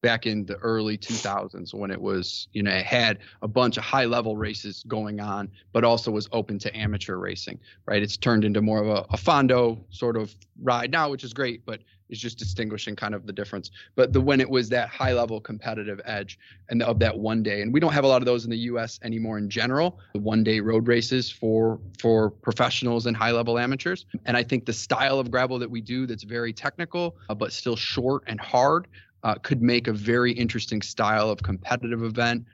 back 0.00 0.26
in 0.26 0.44
the 0.46 0.56
early 0.56 0.96
2000s 0.96 1.74
when 1.74 1.90
it 1.90 2.00
was 2.00 2.48
you 2.52 2.62
know 2.62 2.70
it 2.70 2.84
had 2.84 3.18
a 3.42 3.48
bunch 3.48 3.76
of 3.76 3.84
high 3.84 4.04
level 4.04 4.36
races 4.36 4.84
going 4.86 5.20
on 5.20 5.50
but 5.72 5.84
also 5.84 6.10
was 6.10 6.28
open 6.32 6.58
to 6.58 6.74
amateur 6.76 7.16
racing 7.16 7.58
right 7.86 8.02
it's 8.02 8.16
turned 8.16 8.44
into 8.44 8.62
more 8.62 8.80
of 8.80 8.88
a, 8.88 9.06
a 9.10 9.16
fondo 9.16 9.78
sort 9.90 10.16
of 10.16 10.34
ride 10.62 10.90
now 10.90 11.10
which 11.10 11.24
is 11.24 11.32
great 11.32 11.64
but 11.66 11.80
is 12.08 12.18
just 12.18 12.38
distinguishing 12.38 12.96
kind 12.96 13.14
of 13.14 13.26
the 13.26 13.32
difference. 13.32 13.70
But 13.94 14.12
the 14.12 14.20
when 14.20 14.40
it 14.40 14.48
was 14.48 14.68
that 14.70 14.88
high 14.88 15.12
level 15.12 15.40
competitive 15.40 16.00
edge 16.04 16.38
and 16.70 16.82
of 16.82 16.98
that 17.00 17.16
one 17.16 17.42
day, 17.42 17.62
and 17.62 17.72
we 17.72 17.80
don't 17.80 17.92
have 17.92 18.04
a 18.04 18.08
lot 18.08 18.22
of 18.22 18.26
those 18.26 18.44
in 18.44 18.50
the 18.50 18.58
U.S. 18.58 18.98
anymore 19.02 19.38
in 19.38 19.50
general. 19.50 19.98
The 20.14 20.20
one 20.20 20.42
day 20.42 20.60
road 20.60 20.88
races 20.88 21.30
for 21.30 21.78
for 21.98 22.30
professionals 22.30 23.06
and 23.06 23.16
high 23.16 23.32
level 23.32 23.58
amateurs. 23.58 24.06
And 24.26 24.36
I 24.36 24.42
think 24.42 24.66
the 24.66 24.72
style 24.72 25.18
of 25.18 25.30
gravel 25.30 25.58
that 25.58 25.70
we 25.70 25.80
do 25.80 26.06
that's 26.06 26.22
very 26.22 26.52
technical 26.52 27.16
uh, 27.28 27.34
but 27.34 27.52
still 27.52 27.76
short 27.76 28.24
and 28.26 28.40
hard 28.40 28.88
uh, 29.22 29.34
could 29.36 29.62
make 29.62 29.88
a 29.88 29.92
very 29.92 30.32
interesting 30.32 30.82
style 30.82 31.30
of 31.30 31.42
competitive 31.42 32.02
event 32.02 32.44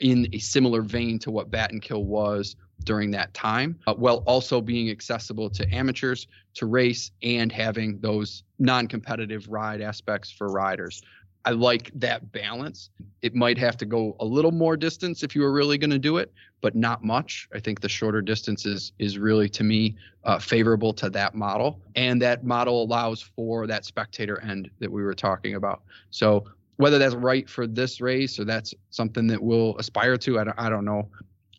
in 0.00 0.28
a 0.32 0.38
similar 0.38 0.82
vein 0.82 1.18
to 1.20 1.30
what 1.30 1.50
Battenkill 1.50 2.04
was 2.04 2.56
during 2.82 3.10
that 3.12 3.32
time, 3.32 3.78
uh, 3.86 3.94
while 3.94 4.18
also 4.26 4.60
being 4.60 4.90
accessible 4.90 5.48
to 5.48 5.74
amateurs 5.74 6.26
to 6.54 6.66
race 6.66 7.10
and 7.22 7.50
having 7.50 7.98
those 8.00 8.42
non 8.58 8.86
competitive 8.86 9.48
ride 9.48 9.80
aspects 9.80 10.30
for 10.30 10.48
riders. 10.48 11.02
I 11.44 11.50
like 11.50 11.90
that 11.94 12.32
balance. 12.32 12.90
It 13.22 13.34
might 13.34 13.58
have 13.58 13.76
to 13.78 13.86
go 13.86 14.16
a 14.20 14.24
little 14.24 14.50
more 14.50 14.76
distance 14.76 15.22
if 15.22 15.34
you 15.34 15.42
were 15.42 15.52
really 15.52 15.76
going 15.76 15.90
to 15.90 15.98
do 15.98 16.16
it, 16.16 16.32
but 16.60 16.74
not 16.74 17.04
much. 17.04 17.48
I 17.54 17.60
think 17.60 17.80
the 17.80 17.88
shorter 17.88 18.22
distance 18.22 18.64
is, 18.64 18.92
is 18.98 19.18
really, 19.18 19.48
to 19.50 19.64
me, 19.64 19.96
uh, 20.24 20.38
favorable 20.38 20.92
to 20.94 21.10
that 21.10 21.34
model. 21.34 21.80
And 21.96 22.20
that 22.22 22.44
model 22.44 22.82
allows 22.82 23.20
for 23.20 23.66
that 23.66 23.84
spectator 23.84 24.40
end 24.40 24.70
that 24.78 24.90
we 24.90 25.02
were 25.02 25.14
talking 25.14 25.54
about. 25.54 25.82
So 26.10 26.44
whether 26.76 26.98
that's 26.98 27.14
right 27.14 27.48
for 27.48 27.66
this 27.66 28.00
race 28.00 28.38
or 28.38 28.44
that's 28.44 28.74
something 28.90 29.26
that 29.26 29.42
we'll 29.42 29.76
aspire 29.78 30.16
to, 30.18 30.38
I 30.38 30.44
don't, 30.44 30.58
I 30.58 30.68
don't 30.68 30.84
know. 30.84 31.08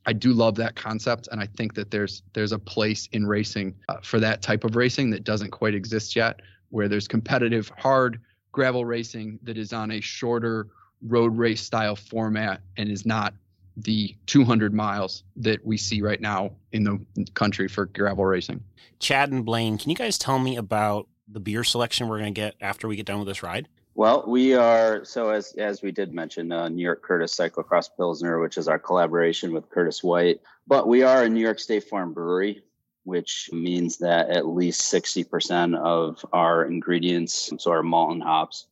I 0.08 0.14
do 0.14 0.34
love 0.34 0.56
that 0.56 0.76
concept, 0.76 1.30
and 1.32 1.42
I 1.42 1.48
think 1.48 1.74
that 1.74 1.90
there's 1.90 2.22
there's 2.34 2.52
a 2.52 2.60
place 2.60 3.10
in 3.12 3.26
racing 3.26 3.74
uh, 3.90 3.98
for 4.04 4.20
that 4.20 4.44
type 4.44 4.64
of 4.64 4.76
racing 4.76 5.10
that 5.10 5.24
doesn't 5.24 5.50
quite 5.50 5.74
exist 5.74 6.16
yet, 6.16 6.42
where 6.70 6.88
there's 6.88 7.08
competitive 7.08 7.72
hard 7.78 8.20
gravel 8.56 8.86
racing 8.86 9.38
that 9.44 9.58
is 9.58 9.74
on 9.74 9.92
a 9.92 10.00
shorter 10.00 10.70
road 11.06 11.38
race 11.38 11.62
style 11.62 11.94
format 11.94 12.62
and 12.78 12.90
is 12.90 13.06
not 13.06 13.34
the 13.76 14.16
200 14.28 14.74
miles 14.74 15.26
that 15.36 15.64
we 15.66 15.76
see 15.76 16.02
right 16.02 16.22
now 16.22 16.50
in 16.72 16.86
the 16.86 17.26
country 17.34 17.68
for 17.68 17.88
gravel 17.88 18.24
racing. 18.24 18.64
Chad 19.00 19.30
and 19.34 19.44
Blaine, 19.44 19.78
can 19.78 19.90
you 19.90 19.96
guys 19.98 20.18
tell 20.18 20.40
me 20.40 20.56
about 20.56 21.10
the 21.28 21.42
beer 21.42 21.66
selection 21.66 22.08
we're 22.08 22.20
going 22.20 22.34
to 22.34 22.42
get 22.42 22.56
after 22.62 22.88
we 22.88 22.96
get 22.96 23.06
done 23.06 23.20
with 23.20 23.28
this 23.28 23.44
ride? 23.44 23.68
Well, 23.94 24.24
we 24.26 24.54
are 24.54 25.04
so 25.04 25.32
as 25.32 25.54
as 25.54 25.82
we 25.82 25.92
did 25.92 26.14
mention, 26.14 26.52
uh, 26.54 26.70
New 26.70 26.84
York 26.84 27.02
Curtis 27.02 27.36
Cyclocross 27.36 27.90
Pilsner, 27.98 28.40
which 28.42 28.58
is 28.58 28.70
our 28.70 28.80
collaboration 28.80 29.54
with 29.54 29.70
Curtis 29.70 30.02
White. 30.02 30.40
But 30.66 30.88
we 30.88 31.04
are 31.04 31.24
a 31.24 31.30
New 31.30 31.42
York 31.42 31.60
State 31.60 31.84
Farm 31.86 32.14
brewery, 32.14 32.64
which 33.06 33.50
means 33.54 33.98
that 34.00 34.30
at 34.30 34.48
least 34.48 34.82
sixty 34.82 35.24
percent 35.24 35.76
of 35.76 36.24
our 36.34 36.66
ingredients, 36.66 37.52
so 37.58 37.72
our 37.72 37.84
malt 37.84 38.12
and 38.12 38.24
hops, 38.24 38.68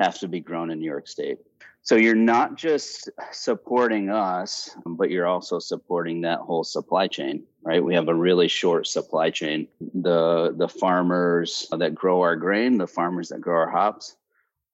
have 0.00 0.18
to 0.20 0.28
be 0.28 0.40
grown 0.40 0.70
in 0.70 0.80
New 0.80 0.86
York 0.86 1.06
State. 1.06 1.38
So 1.84 1.96
you're 1.96 2.14
not 2.14 2.56
just 2.56 3.10
supporting 3.32 4.08
us, 4.08 4.70
but 4.86 5.10
you're 5.10 5.26
also 5.26 5.58
supporting 5.58 6.20
that 6.20 6.38
whole 6.38 6.62
supply 6.62 7.08
chain, 7.08 7.42
right? 7.64 7.82
We 7.82 7.94
have 7.94 8.06
a 8.06 8.14
really 8.14 8.46
short 8.46 8.86
supply 8.86 9.30
chain. 9.30 9.66
The 9.80 10.54
the 10.56 10.68
farmers 10.68 11.66
that 11.72 11.94
grow 11.94 12.20
our 12.22 12.36
grain, 12.36 12.78
the 12.78 12.86
farmers 12.86 13.30
that 13.30 13.40
grow 13.40 13.58
our 13.58 13.70
hops, 13.70 14.16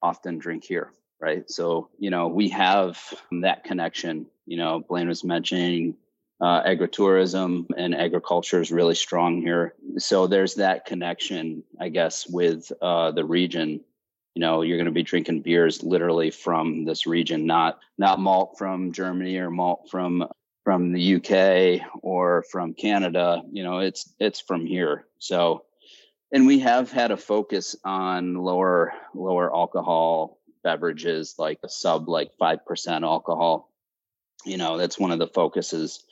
often 0.03 0.37
drink 0.37 0.63
here, 0.63 0.93
right? 1.19 1.49
So, 1.49 1.89
you 1.97 2.11
know, 2.11 2.27
we 2.27 2.47
have 2.49 3.01
that 3.41 3.63
connection. 3.63 4.27
You 4.45 4.57
know, 4.57 4.79
Blaine 4.87 5.07
was 5.07 5.23
mentioning 5.23 5.95
uh, 6.41 6.63
agritourism 6.63 7.65
and 7.77 7.93
agriculture 7.93 8.61
is 8.61 8.71
really 8.71 8.95
strong 8.95 9.41
here. 9.41 9.75
So 9.97 10.27
there's 10.27 10.55
that 10.55 10.85
connection, 10.85 11.63
I 11.79 11.89
guess, 11.89 12.27
with 12.27 12.71
uh, 12.81 13.11
the 13.11 13.25
region. 13.25 13.81
You 14.35 14.41
know, 14.41 14.61
you're 14.61 14.77
going 14.77 14.85
to 14.85 14.91
be 14.91 15.03
drinking 15.03 15.41
beers 15.41 15.83
literally 15.83 16.31
from 16.31 16.85
this 16.85 17.05
region, 17.05 17.45
not 17.45 17.79
not 17.97 18.19
malt 18.19 18.55
from 18.57 18.93
Germany 18.93 19.37
or 19.37 19.49
malt 19.49 19.89
from 19.91 20.27
from 20.63 20.93
the 20.93 21.15
UK 21.15 21.85
or 22.01 22.43
from 22.51 22.73
Canada. 22.73 23.41
You 23.51 23.63
know, 23.63 23.79
it's 23.79 24.13
it's 24.19 24.39
from 24.39 24.65
here. 24.65 25.05
So 25.17 25.65
and 26.31 26.47
we 26.47 26.59
have 26.59 26.91
had 26.91 27.11
a 27.11 27.17
focus 27.17 27.75
on 27.83 28.35
lower 28.35 28.93
lower 29.13 29.53
alcohol 29.53 30.39
beverages 30.63 31.35
like 31.37 31.59
a 31.63 31.69
sub 31.69 32.09
like 32.09 32.31
5% 32.39 33.03
alcohol 33.03 33.68
you 34.45 34.57
know 34.57 34.77
that's 34.77 34.99
one 34.99 35.11
of 35.11 35.19
the 35.19 35.27
focuses 35.27 36.03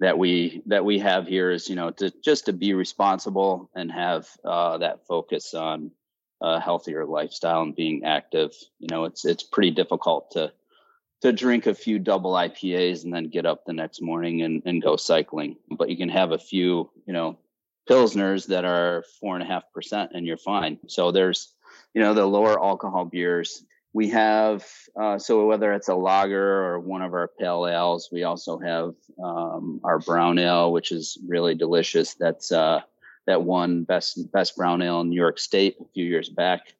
that 0.00 0.18
we 0.18 0.62
that 0.66 0.84
we 0.84 0.98
have 0.98 1.26
here 1.26 1.50
is 1.50 1.68
you 1.68 1.76
know 1.76 1.90
to 1.90 2.12
just 2.24 2.46
to 2.46 2.52
be 2.52 2.74
responsible 2.74 3.70
and 3.74 3.90
have 3.90 4.28
uh, 4.44 4.78
that 4.78 5.06
focus 5.06 5.54
on 5.54 5.90
a 6.40 6.60
healthier 6.60 7.04
lifestyle 7.04 7.62
and 7.62 7.74
being 7.74 8.04
active. 8.04 8.54
You 8.78 8.88
know, 8.90 9.04
it's 9.04 9.24
it's 9.24 9.42
pretty 9.42 9.70
difficult 9.70 10.32
to 10.32 10.52
to 11.22 11.32
drink 11.32 11.66
a 11.66 11.74
few 11.74 11.98
double 11.98 12.32
IPAs 12.32 13.02
and 13.02 13.12
then 13.12 13.28
get 13.28 13.44
up 13.44 13.64
the 13.64 13.72
next 13.72 14.00
morning 14.00 14.42
and, 14.42 14.62
and 14.66 14.80
go 14.80 14.96
cycling. 14.96 15.56
But 15.68 15.90
you 15.90 15.96
can 15.96 16.08
have 16.10 16.30
a 16.30 16.38
few, 16.38 16.90
you 17.06 17.12
know, 17.12 17.38
pilsners 17.90 18.46
that 18.46 18.64
are 18.64 19.02
four 19.20 19.34
and 19.34 19.42
a 19.42 19.46
half 19.46 19.64
percent 19.72 20.12
and 20.14 20.24
you're 20.24 20.36
fine. 20.36 20.78
So 20.86 21.10
there's, 21.10 21.52
you 21.92 22.02
know, 22.02 22.14
the 22.14 22.24
lower 22.24 22.62
alcohol 22.62 23.04
beers. 23.04 23.64
We 23.98 24.10
have 24.10 24.64
uh, 24.94 25.18
so 25.18 25.44
whether 25.44 25.72
it's 25.72 25.88
a 25.88 25.94
lager 25.96 26.64
or 26.66 26.78
one 26.78 27.02
of 27.02 27.14
our 27.14 27.32
pale 27.36 27.66
ales, 27.66 28.10
we 28.12 28.22
also 28.22 28.56
have 28.56 28.94
um, 29.20 29.80
our 29.82 29.98
brown 29.98 30.38
ale, 30.38 30.70
which 30.70 30.92
is 30.92 31.18
really 31.26 31.56
delicious. 31.56 32.14
That's 32.14 32.52
uh, 32.52 32.82
that 33.26 33.42
won 33.42 33.82
best 33.82 34.30
best 34.30 34.54
brown 34.54 34.82
ale 34.82 35.00
in 35.00 35.08
New 35.08 35.16
York 35.16 35.40
State 35.40 35.78
a 35.80 35.84
few 35.94 36.04
years 36.04 36.28
back. 36.28 36.74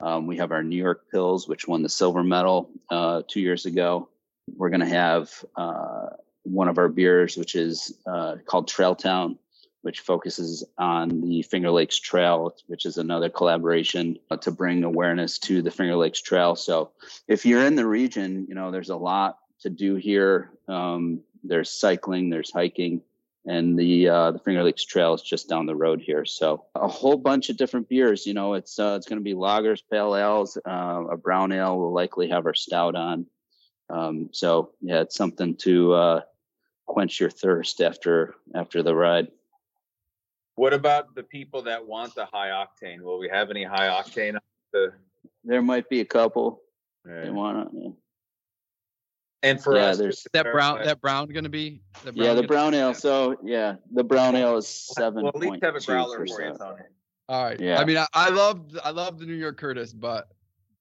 Um, 0.00 0.26
we 0.26 0.38
have 0.38 0.50
our 0.50 0.64
New 0.64 0.82
York 0.82 1.04
Pils, 1.14 1.48
which 1.48 1.68
won 1.68 1.84
the 1.84 1.88
silver 1.88 2.24
medal 2.24 2.68
uh, 2.90 3.22
two 3.28 3.40
years 3.40 3.66
ago. 3.66 4.08
We're 4.56 4.70
going 4.70 4.80
to 4.80 4.86
have 4.86 5.30
uh, 5.54 6.08
one 6.42 6.66
of 6.66 6.78
our 6.78 6.88
beers, 6.88 7.36
which 7.36 7.54
is 7.54 7.96
uh, 8.08 8.38
called 8.44 8.66
Trail 8.66 8.96
Town, 8.96 9.38
which 9.86 10.00
focuses 10.00 10.64
on 10.78 11.20
the 11.20 11.42
Finger 11.42 11.70
Lakes 11.70 11.96
Trail, 12.00 12.52
which 12.66 12.84
is 12.84 12.98
another 12.98 13.30
collaboration 13.30 14.18
uh, 14.32 14.36
to 14.38 14.50
bring 14.50 14.82
awareness 14.82 15.38
to 15.38 15.62
the 15.62 15.70
Finger 15.70 15.94
Lakes 15.94 16.20
Trail. 16.20 16.56
So 16.56 16.90
if 17.28 17.46
you're 17.46 17.64
in 17.64 17.76
the 17.76 17.86
region, 17.86 18.46
you 18.48 18.56
know 18.56 18.72
there's 18.72 18.90
a 18.90 18.96
lot 18.96 19.38
to 19.60 19.70
do 19.70 19.94
here. 19.94 20.50
Um, 20.66 21.20
there's 21.44 21.70
cycling, 21.70 22.30
there's 22.30 22.50
hiking 22.52 23.00
and 23.46 23.78
the 23.78 24.08
uh, 24.08 24.32
the 24.32 24.40
Finger 24.40 24.64
Lakes 24.64 24.84
Trail 24.84 25.14
is 25.14 25.22
just 25.22 25.48
down 25.48 25.66
the 25.66 25.76
road 25.76 26.00
here. 26.00 26.24
So 26.24 26.64
a 26.74 26.88
whole 26.88 27.16
bunch 27.16 27.48
of 27.48 27.56
different 27.56 27.88
beers. 27.88 28.26
You 28.26 28.34
know, 28.34 28.54
it's 28.54 28.80
uh, 28.80 28.94
it's 28.96 29.06
going 29.06 29.20
to 29.20 29.24
be 29.24 29.34
lagers, 29.34 29.82
pale 29.88 30.16
ales, 30.16 30.58
uh, 30.68 31.04
a 31.12 31.16
brown 31.16 31.52
ale. 31.52 31.78
We'll 31.78 31.92
likely 31.92 32.28
have 32.30 32.44
our 32.46 32.54
stout 32.54 32.96
on. 32.96 33.26
Um, 33.88 34.30
so 34.32 34.72
yeah, 34.80 35.02
it's 35.02 35.14
something 35.14 35.54
to 35.58 35.92
uh, 35.94 36.20
quench 36.86 37.20
your 37.20 37.30
thirst 37.30 37.80
after 37.80 38.34
after 38.54 38.82
the 38.82 38.94
ride. 38.94 39.28
What 40.56 40.72
about 40.72 41.14
the 41.14 41.22
people 41.22 41.62
that 41.62 41.86
want 41.86 42.14
the 42.14 42.26
high 42.26 42.48
octane? 42.48 43.00
Will 43.00 43.18
we 43.18 43.28
have 43.28 43.50
any 43.50 43.62
high 43.62 43.88
octane? 43.88 44.36
The... 44.72 44.92
There 45.44 45.62
might 45.62 45.88
be 45.88 46.00
a 46.00 46.04
couple. 46.04 46.62
Right. 47.04 47.24
They 47.24 47.30
want 47.30 47.70
to. 47.70 47.78
Yeah. 47.78 47.90
And 49.42 49.62
for 49.62 49.76
yeah, 49.76 49.82
us, 49.84 49.98
there's 49.98 50.26
that 50.32 50.50
brown 50.50 50.82
that 50.82 51.00
brown 51.00 51.28
going 51.28 51.44
to 51.44 51.50
be 51.50 51.80
the 52.04 52.12
brown 52.12 52.26
yeah 52.26 52.34
the 52.34 52.42
brown 52.42 52.74
ale. 52.74 52.94
So 52.94 53.36
yeah, 53.44 53.76
the 53.92 54.02
brown 54.02 54.34
ale 54.34 54.56
is 54.56 54.66
seven. 54.66 55.22
Well, 55.22 55.32
at 55.34 55.40
least 55.40 55.62
have 55.62 55.76
a 55.76 55.80
growler 55.80 56.26
for 56.26 56.42
you, 56.42 56.56
Tony. 56.58 56.82
All 57.28 57.44
right. 57.44 57.60
Yeah. 57.60 57.78
I 57.78 57.84
mean, 57.84 57.98
I, 57.98 58.06
I 58.14 58.30
love 58.30 58.62
I 58.82 58.90
love 58.90 59.18
the 59.18 59.26
New 59.26 59.34
York 59.34 59.58
Curtis, 59.58 59.92
but 59.92 60.28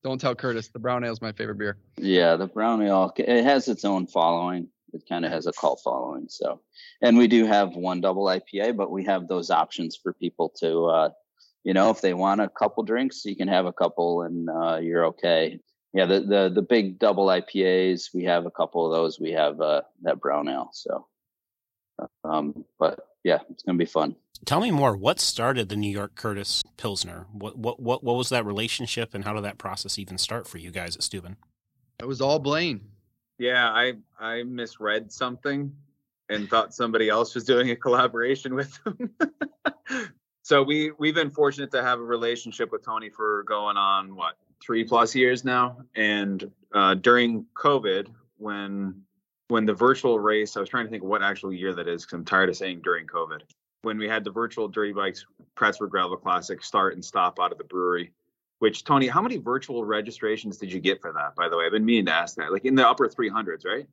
don't 0.03 0.19
tell 0.19 0.33
Curtis 0.33 0.69
the 0.69 0.79
brown 0.79 1.03
ale 1.03 1.11
is 1.11 1.21
my 1.21 1.31
favorite 1.33 1.57
beer. 1.57 1.77
Yeah, 1.97 2.37
the 2.37 2.47
brown 2.47 2.81
ale 2.81 3.13
it 3.17 3.43
has 3.43 3.67
its 3.67 3.85
own 3.85 4.07
following. 4.07 4.69
It 4.95 5.07
kind 5.07 5.25
of 5.25 5.31
has 5.31 5.45
a 5.45 5.53
cult 5.53 5.81
following. 5.83 6.27
So, 6.29 6.61
and 7.01 7.17
we 7.17 7.27
do 7.27 7.45
have 7.45 7.75
one 7.75 8.01
double 8.01 8.25
IPA, 8.25 8.75
but 8.77 8.91
we 8.91 9.05
have 9.05 9.27
those 9.27 9.51
options 9.51 9.95
for 9.95 10.13
people 10.13 10.53
to, 10.61 10.85
uh, 10.85 11.09
you 11.63 11.73
know, 11.73 11.89
if 11.91 12.01
they 12.01 12.13
want 12.13 12.41
a 12.41 12.49
couple 12.49 12.83
drinks, 12.83 13.25
you 13.25 13.35
can 13.35 13.47
have 13.47 13.65
a 13.65 13.73
couple 13.73 14.23
and 14.23 14.49
uh, 14.49 14.77
you're 14.77 15.05
okay 15.07 15.59
yeah, 15.95 16.05
the, 16.05 16.19
the 16.19 16.51
the 16.53 16.61
big 16.61 16.99
double 16.99 17.27
IPAs, 17.27 18.13
we 18.13 18.25
have 18.25 18.45
a 18.45 18.51
couple 18.51 18.85
of 18.85 18.91
those. 18.91 19.17
We 19.17 19.31
have 19.31 19.61
uh, 19.61 19.83
that 20.01 20.19
brown 20.19 20.49
ale. 20.49 20.69
So, 20.73 21.07
um, 22.25 22.65
but 22.77 23.07
yeah, 23.23 23.39
it's 23.49 23.63
gonna 23.63 23.77
be 23.77 23.85
fun. 23.85 24.17
Tell 24.43 24.59
me 24.59 24.71
more. 24.71 24.97
What 24.97 25.21
started 25.21 25.69
the 25.69 25.77
New 25.77 25.89
York 25.89 26.15
Curtis 26.15 26.63
Pilsner? 26.75 27.27
What 27.31 27.57
what 27.57 27.79
what 27.79 28.03
what 28.03 28.17
was 28.17 28.27
that 28.27 28.45
relationship, 28.45 29.13
and 29.13 29.23
how 29.23 29.35
did 29.35 29.45
that 29.45 29.57
process 29.57 29.97
even 29.97 30.17
start 30.17 30.47
for 30.49 30.57
you 30.57 30.69
guys 30.69 30.97
at 30.97 31.03
Steuben? 31.03 31.37
It 32.01 32.07
was 32.09 32.19
all 32.19 32.39
Blaine. 32.39 32.81
Yeah, 33.37 33.69
I 33.69 33.93
I 34.19 34.43
misread 34.43 35.11
something 35.11 35.71
and 36.29 36.49
thought 36.49 36.73
somebody 36.73 37.09
else 37.09 37.35
was 37.35 37.43
doing 37.43 37.69
a 37.71 37.75
collaboration 37.75 38.55
with 38.55 38.77
them. 38.83 39.11
so 40.41 40.63
we 40.63 40.91
we've 40.97 41.15
been 41.15 41.29
fortunate 41.29 41.71
to 41.71 41.83
have 41.83 41.99
a 41.99 42.03
relationship 42.03 42.71
with 42.71 42.83
Tony 42.83 43.09
for 43.09 43.43
going 43.43 43.77
on 43.77 44.15
what 44.15 44.35
three 44.61 44.83
plus 44.83 45.13
years 45.15 45.43
now. 45.43 45.77
And 45.95 46.49
uh, 46.73 46.95
during 46.95 47.45
COVID, 47.55 48.07
when 48.37 49.01
when 49.47 49.65
the 49.65 49.73
virtual 49.73 50.19
race, 50.19 50.57
I 50.57 50.59
was 50.59 50.69
trying 50.69 50.85
to 50.85 50.91
think 50.91 51.03
what 51.03 51.21
actual 51.21 51.53
year 51.53 51.73
that 51.73 51.87
is 51.87 52.03
because 52.03 52.17
I'm 52.17 52.25
tired 52.25 52.49
of 52.49 52.57
saying 52.57 52.81
during 52.83 53.05
COVID. 53.05 53.41
When 53.83 53.99
we 53.99 54.07
had 54.07 54.23
the 54.23 54.31
virtual 54.31 54.67
Dirty 54.67 54.93
Bikes 54.93 55.25
Prattsburgh 55.55 55.91
Gravel 55.91 56.17
Classic 56.17 56.63
start 56.63 56.95
and 56.95 57.05
stop 57.05 57.39
out 57.39 57.51
of 57.51 57.59
the 57.59 57.63
brewery, 57.63 58.11
which 58.65 58.83
Tony, 58.83 59.05
how 59.05 59.21
many 59.21 59.37
virtual 59.37 59.85
registrations 59.85 60.57
did 60.57 60.73
you 60.73 60.79
get 60.79 60.99
for 60.99 61.13
that? 61.13 61.35
By 61.35 61.49
the 61.49 61.55
way, 61.55 61.67
I've 61.67 61.71
been 61.71 61.85
meaning 61.85 62.07
to 62.07 62.11
ask 62.11 62.35
that. 62.37 62.51
Like 62.51 62.65
in 62.65 62.73
the 62.73 62.87
upper 62.87 63.07
300s, 63.07 63.63
right? 63.63 63.85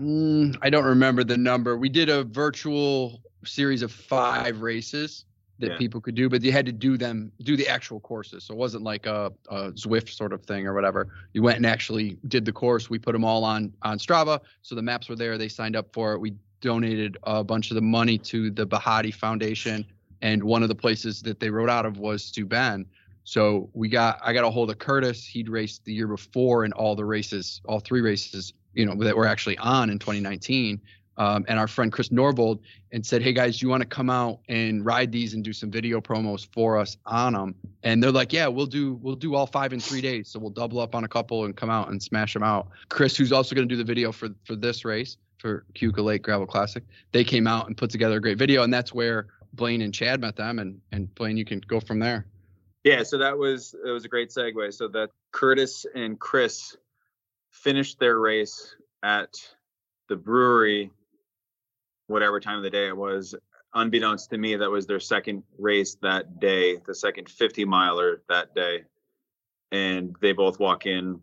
Mm, 0.00 0.56
I 0.62 0.70
don't 0.70 0.84
remember 0.84 1.24
the 1.24 1.36
number. 1.36 1.76
We 1.76 1.88
did 1.88 2.08
a 2.08 2.22
virtual 2.22 3.22
series 3.44 3.82
of 3.82 3.90
five 3.90 4.60
races 4.60 5.24
that 5.58 5.72
yeah. 5.72 5.78
people 5.78 6.00
could 6.00 6.14
do, 6.14 6.28
but 6.28 6.42
you 6.42 6.52
had 6.52 6.64
to 6.66 6.70
do 6.70 6.96
them, 6.96 7.32
do 7.42 7.56
the 7.56 7.66
actual 7.66 7.98
courses. 7.98 8.44
So 8.44 8.54
it 8.54 8.56
wasn't 8.56 8.84
like 8.84 9.06
a, 9.06 9.32
a 9.48 9.72
Zwift 9.72 10.10
sort 10.10 10.32
of 10.32 10.44
thing 10.44 10.64
or 10.64 10.74
whatever. 10.74 11.08
You 11.32 11.42
went 11.42 11.56
and 11.56 11.66
actually 11.66 12.16
did 12.28 12.44
the 12.44 12.52
course. 12.52 12.88
We 12.88 13.00
put 13.00 13.14
them 13.14 13.24
all 13.24 13.42
on 13.42 13.72
on 13.82 13.98
Strava, 13.98 14.38
so 14.62 14.76
the 14.76 14.82
maps 14.82 15.08
were 15.08 15.16
there. 15.16 15.38
They 15.38 15.48
signed 15.48 15.74
up 15.74 15.92
for 15.92 16.12
it. 16.12 16.20
We 16.20 16.36
donated 16.60 17.16
a 17.24 17.42
bunch 17.42 17.72
of 17.72 17.74
the 17.74 17.82
money 17.82 18.16
to 18.18 18.52
the 18.52 18.64
Bahati 18.64 19.12
Foundation, 19.12 19.84
and 20.22 20.44
one 20.44 20.62
of 20.62 20.68
the 20.68 20.76
places 20.76 21.20
that 21.22 21.40
they 21.40 21.50
wrote 21.50 21.68
out 21.68 21.84
of 21.84 21.98
was 21.98 22.22
Steuben. 22.22 22.86
So 23.24 23.70
we 23.72 23.88
got, 23.88 24.18
I 24.22 24.32
got 24.32 24.44
a 24.44 24.50
hold 24.50 24.70
of 24.70 24.78
Curtis. 24.78 25.26
He'd 25.26 25.48
raced 25.48 25.84
the 25.84 25.92
year 25.92 26.08
before 26.08 26.64
in 26.64 26.72
all 26.72 26.96
the 26.96 27.04
races, 27.04 27.60
all 27.64 27.80
three 27.80 28.00
races, 28.00 28.52
you 28.74 28.86
know, 28.86 28.94
that 29.04 29.16
were 29.16 29.26
actually 29.26 29.58
on 29.58 29.90
in 29.90 29.98
2019 29.98 30.80
um, 31.20 31.44
and 31.48 31.58
our 31.58 31.68
friend 31.68 31.92
Chris 31.92 32.08
Norvold 32.08 32.60
and 32.92 33.04
said, 33.04 33.20
"Hey 33.20 33.34
guys, 33.34 33.60
you 33.60 33.68
want 33.68 33.82
to 33.82 33.88
come 33.88 34.08
out 34.08 34.40
and 34.48 34.84
ride 34.84 35.12
these 35.12 35.34
and 35.34 35.44
do 35.44 35.52
some 35.52 35.70
video 35.70 36.00
promos 36.00 36.46
for 36.50 36.78
us 36.78 36.96
on 37.04 37.34
them?" 37.34 37.54
And 37.82 38.02
they're 38.02 38.10
like, 38.10 38.32
"Yeah, 38.32 38.46
we'll 38.46 38.66
do 38.66 38.94
we'll 39.02 39.16
do 39.16 39.34
all 39.34 39.46
five 39.46 39.74
in 39.74 39.80
three 39.80 40.00
days. 40.00 40.28
So 40.28 40.38
we'll 40.38 40.50
double 40.50 40.80
up 40.80 40.94
on 40.94 41.04
a 41.04 41.08
couple 41.08 41.44
and 41.44 41.54
come 41.54 41.68
out 41.68 41.90
and 41.90 42.02
smash 42.02 42.32
them 42.32 42.42
out." 42.42 42.68
Chris, 42.88 43.18
who's 43.18 43.32
also 43.32 43.54
going 43.54 43.68
to 43.68 43.72
do 43.72 43.76
the 43.76 43.84
video 43.84 44.12
for 44.12 44.30
for 44.44 44.56
this 44.56 44.82
race 44.84 45.18
for 45.36 45.66
Keuka 45.74 46.02
Lake 46.02 46.22
Gravel 46.22 46.46
Classic, 46.46 46.82
they 47.12 47.22
came 47.24 47.46
out 47.46 47.66
and 47.66 47.76
put 47.76 47.90
together 47.90 48.16
a 48.16 48.20
great 48.20 48.38
video, 48.38 48.62
and 48.62 48.72
that's 48.72 48.94
where 48.94 49.26
Blaine 49.52 49.82
and 49.82 49.92
Chad 49.92 50.22
met 50.22 50.36
them, 50.36 50.58
and 50.58 50.80
and 50.90 51.14
Blaine, 51.16 51.36
you 51.36 51.44
can 51.44 51.60
go 51.66 51.80
from 51.80 51.98
there. 51.98 52.24
Yeah, 52.84 53.02
so 53.02 53.18
that 53.18 53.36
was 53.36 53.74
it 53.84 53.90
was 53.90 54.04
a 54.04 54.08
great 54.08 54.30
segue. 54.30 54.72
So 54.72 54.88
that 54.88 55.10
Curtis 55.32 55.86
and 55.94 56.18
Chris 56.18 56.76
finished 57.50 57.98
their 57.98 58.18
race 58.18 58.74
at 59.02 59.34
the 60.08 60.16
brewery 60.16 60.90
whatever 62.10 62.40
time 62.40 62.58
of 62.58 62.62
the 62.62 62.70
day 62.70 62.88
it 62.88 62.96
was. 62.96 63.34
Unbeknownst 63.72 64.30
to 64.30 64.38
me, 64.38 64.56
that 64.56 64.70
was 64.70 64.86
their 64.86 64.98
second 64.98 65.44
race 65.58 65.96
that 66.02 66.40
day, 66.40 66.76
the 66.84 66.94
second 66.94 67.28
50 67.28 67.64
miler 67.64 68.22
that 68.28 68.54
day. 68.54 68.82
And 69.70 70.16
they 70.20 70.32
both 70.32 70.58
walk 70.58 70.86
in 70.86 71.20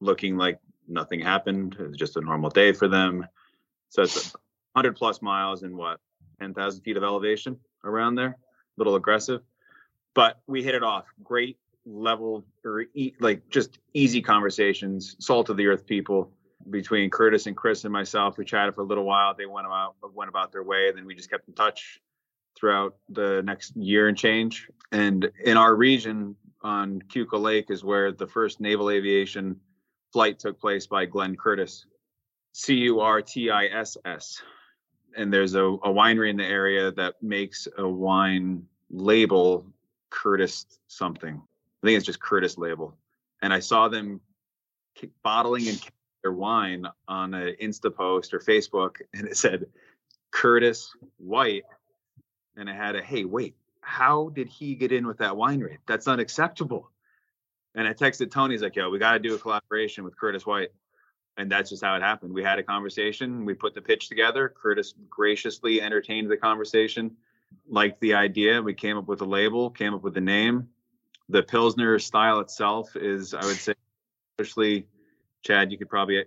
looking 0.00 0.36
like 0.36 0.60
nothing 0.88 1.20
happened. 1.20 1.76
It 1.78 1.88
was 1.88 1.96
just 1.96 2.16
a 2.16 2.20
normal 2.20 2.50
day 2.50 2.72
for 2.72 2.86
them. 2.86 3.26
So 3.88 4.02
it's 4.02 4.32
100 4.74 4.94
plus 4.94 5.20
miles 5.20 5.64
and 5.64 5.76
what, 5.76 5.98
10,000 6.38 6.82
feet 6.82 6.96
of 6.96 7.02
elevation 7.02 7.58
around 7.84 8.14
there. 8.14 8.28
A 8.28 8.36
little 8.76 8.94
aggressive, 8.94 9.42
but 10.14 10.40
we 10.46 10.62
hit 10.62 10.74
it 10.74 10.82
off. 10.82 11.06
Great 11.22 11.58
level 11.84 12.44
or 12.64 12.84
e- 12.94 13.14
like 13.20 13.48
just 13.48 13.78
easy 13.94 14.22
conversations, 14.22 15.16
salt 15.18 15.48
of 15.48 15.56
the 15.56 15.66
earth 15.66 15.86
people 15.86 16.32
between 16.70 17.10
Curtis 17.10 17.46
and 17.46 17.56
Chris 17.56 17.84
and 17.84 17.92
myself. 17.92 18.38
We 18.38 18.44
chatted 18.44 18.74
for 18.74 18.82
a 18.82 18.84
little 18.84 19.04
while. 19.04 19.34
They 19.34 19.46
went 19.46 19.66
about 19.66 19.96
went 20.14 20.28
about 20.28 20.52
their 20.52 20.62
way. 20.62 20.88
And 20.88 20.96
then 20.96 21.06
we 21.06 21.14
just 21.14 21.30
kept 21.30 21.48
in 21.48 21.54
touch 21.54 22.00
throughout 22.56 22.96
the 23.08 23.42
next 23.44 23.74
year 23.76 24.08
and 24.08 24.16
change. 24.16 24.68
And 24.92 25.30
in 25.44 25.56
our 25.56 25.74
region 25.74 26.36
on 26.62 27.02
Keuka 27.02 27.40
Lake 27.40 27.70
is 27.70 27.82
where 27.82 28.12
the 28.12 28.26
first 28.26 28.60
naval 28.60 28.90
aviation 28.90 29.56
flight 30.12 30.38
took 30.38 30.60
place 30.60 30.86
by 30.86 31.06
Glenn 31.06 31.34
Curtiss, 31.36 31.86
C 32.52 32.74
U 32.74 33.00
R 33.00 33.22
T 33.22 33.50
I 33.50 33.66
S 33.66 33.96
S. 34.04 34.42
And 35.16 35.32
there's 35.32 35.54
a, 35.54 35.64
a 35.64 35.88
winery 35.88 36.30
in 36.30 36.36
the 36.36 36.46
area 36.46 36.92
that 36.92 37.22
makes 37.22 37.66
a 37.76 37.86
wine 37.86 38.64
label 38.90 39.66
Curtis 40.12 40.66
something. 40.86 41.42
I 41.82 41.86
think 41.86 41.96
it's 41.96 42.06
just 42.06 42.20
Curtis 42.20 42.58
label. 42.58 42.96
And 43.40 43.52
I 43.52 43.58
saw 43.58 43.88
them 43.88 44.20
bottling 45.24 45.68
and 45.68 45.80
their 46.22 46.32
wine 46.32 46.86
on 47.08 47.34
an 47.34 47.56
Insta 47.60 47.92
post 47.92 48.32
or 48.34 48.38
Facebook, 48.38 48.96
and 49.14 49.26
it 49.26 49.36
said 49.36 49.66
Curtis 50.30 50.94
White, 51.16 51.64
and 52.56 52.68
it 52.68 52.76
had 52.76 52.94
a 52.94 53.02
hey 53.02 53.24
wait, 53.24 53.56
how 53.80 54.28
did 54.28 54.48
he 54.48 54.76
get 54.76 54.92
in 54.92 55.06
with 55.06 55.18
that 55.18 55.36
wine 55.36 55.60
rate? 55.60 55.80
That's 55.86 56.06
unacceptable. 56.06 56.90
And 57.74 57.88
I 57.88 57.94
texted 57.94 58.30
Tony, 58.30 58.54
he's 58.54 58.62
like, 58.62 58.76
yo, 58.76 58.90
we 58.90 58.98
got 58.98 59.14
to 59.14 59.18
do 59.18 59.34
a 59.34 59.38
collaboration 59.38 60.04
with 60.04 60.16
Curtis 60.16 60.44
White. 60.46 60.68
and 61.38 61.50
that's 61.50 61.70
just 61.70 61.82
how 61.82 61.96
it 61.96 62.02
happened. 62.02 62.34
We 62.34 62.42
had 62.42 62.58
a 62.58 62.62
conversation. 62.62 63.46
We 63.46 63.54
put 63.54 63.74
the 63.74 63.80
pitch 63.80 64.10
together. 64.10 64.52
Curtis 64.62 64.92
graciously 65.08 65.80
entertained 65.80 66.30
the 66.30 66.36
conversation, 66.36 67.16
liked 67.68 68.00
the 68.00 68.14
idea. 68.14 68.60
We 68.62 68.74
came 68.74 68.96
up 68.96 69.08
with 69.08 69.20
a 69.20 69.26
label, 69.26 69.70
came 69.70 69.94
up 69.94 70.02
with 70.02 70.16
a 70.16 70.20
name. 70.20 70.68
The 71.28 71.42
Pilsner 71.42 71.98
style 71.98 72.40
itself 72.40 72.96
is, 72.96 73.34
I 73.34 73.44
would 73.44 73.56
say, 73.56 73.74
especially 74.38 74.86
Chad, 75.42 75.72
you 75.72 75.78
could 75.78 75.88
probably 75.88 76.24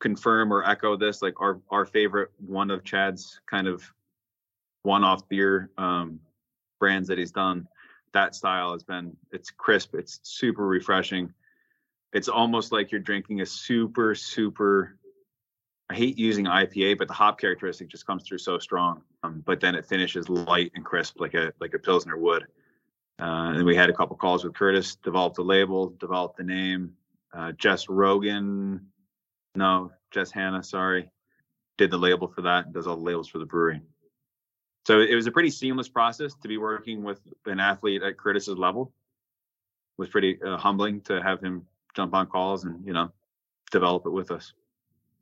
confirm 0.00 0.52
or 0.52 0.68
echo 0.68 0.96
this. 0.96 1.22
Like 1.22 1.40
our 1.40 1.60
our 1.70 1.84
favorite 1.84 2.30
one 2.38 2.70
of 2.70 2.84
Chad's 2.84 3.40
kind 3.48 3.66
of 3.66 3.82
one-off 4.82 5.28
beer 5.28 5.70
um, 5.78 6.20
brands 6.78 7.08
that 7.08 7.18
he's 7.18 7.32
done. 7.32 7.66
That 8.12 8.34
style 8.34 8.72
has 8.72 8.82
been 8.82 9.16
it's 9.32 9.50
crisp. 9.50 9.94
It's 9.94 10.20
super 10.22 10.66
refreshing 10.66 11.32
it's 12.14 12.28
almost 12.28 12.72
like 12.72 12.92
you're 12.92 13.00
drinking 13.00 13.42
a 13.42 13.46
super 13.46 14.14
super 14.14 14.96
I 15.94 15.96
hate 15.96 16.18
using 16.18 16.46
IPA, 16.46 16.98
but 16.98 17.06
the 17.06 17.14
hop 17.14 17.38
characteristic 17.38 17.86
just 17.86 18.04
comes 18.04 18.24
through 18.24 18.38
so 18.38 18.58
strong. 18.58 19.02
Um, 19.22 19.44
but 19.46 19.60
then 19.60 19.76
it 19.76 19.86
finishes 19.86 20.28
light 20.28 20.72
and 20.74 20.84
crisp 20.84 21.20
like 21.20 21.34
a 21.34 21.52
like 21.60 21.72
a 21.72 21.78
pilsner 21.78 22.18
would. 22.18 22.42
Uh, 23.20 23.52
and 23.54 23.64
we 23.64 23.76
had 23.76 23.88
a 23.90 23.92
couple 23.92 24.16
calls 24.16 24.42
with 24.42 24.54
Curtis, 24.54 24.96
developed 24.96 25.36
the 25.36 25.44
label, 25.44 25.90
developed 26.00 26.36
the 26.36 26.42
name. 26.42 26.94
Uh, 27.32 27.52
Jess 27.52 27.88
Rogan, 27.88 28.88
no, 29.54 29.92
Jess 30.10 30.32
Hanna, 30.32 30.64
sorry, 30.64 31.10
did 31.78 31.92
the 31.92 31.96
label 31.96 32.26
for 32.26 32.42
that. 32.42 32.72
Does 32.72 32.88
all 32.88 32.96
the 32.96 33.02
labels 33.04 33.28
for 33.28 33.38
the 33.38 33.46
brewery. 33.46 33.80
So 34.88 34.98
it 34.98 35.14
was 35.14 35.28
a 35.28 35.30
pretty 35.30 35.50
seamless 35.50 35.88
process 35.88 36.34
to 36.42 36.48
be 36.48 36.58
working 36.58 37.04
with 37.04 37.20
an 37.46 37.60
athlete 37.60 38.02
at 38.02 38.18
Curtis's 38.18 38.58
level. 38.58 38.92
It 39.96 40.02
was 40.02 40.08
pretty 40.08 40.42
uh, 40.42 40.56
humbling 40.56 41.02
to 41.02 41.22
have 41.22 41.40
him 41.40 41.68
jump 41.94 42.14
on 42.14 42.26
calls 42.26 42.64
and 42.64 42.84
you 42.84 42.92
know 42.92 43.12
develop 43.70 44.06
it 44.06 44.10
with 44.10 44.32
us. 44.32 44.52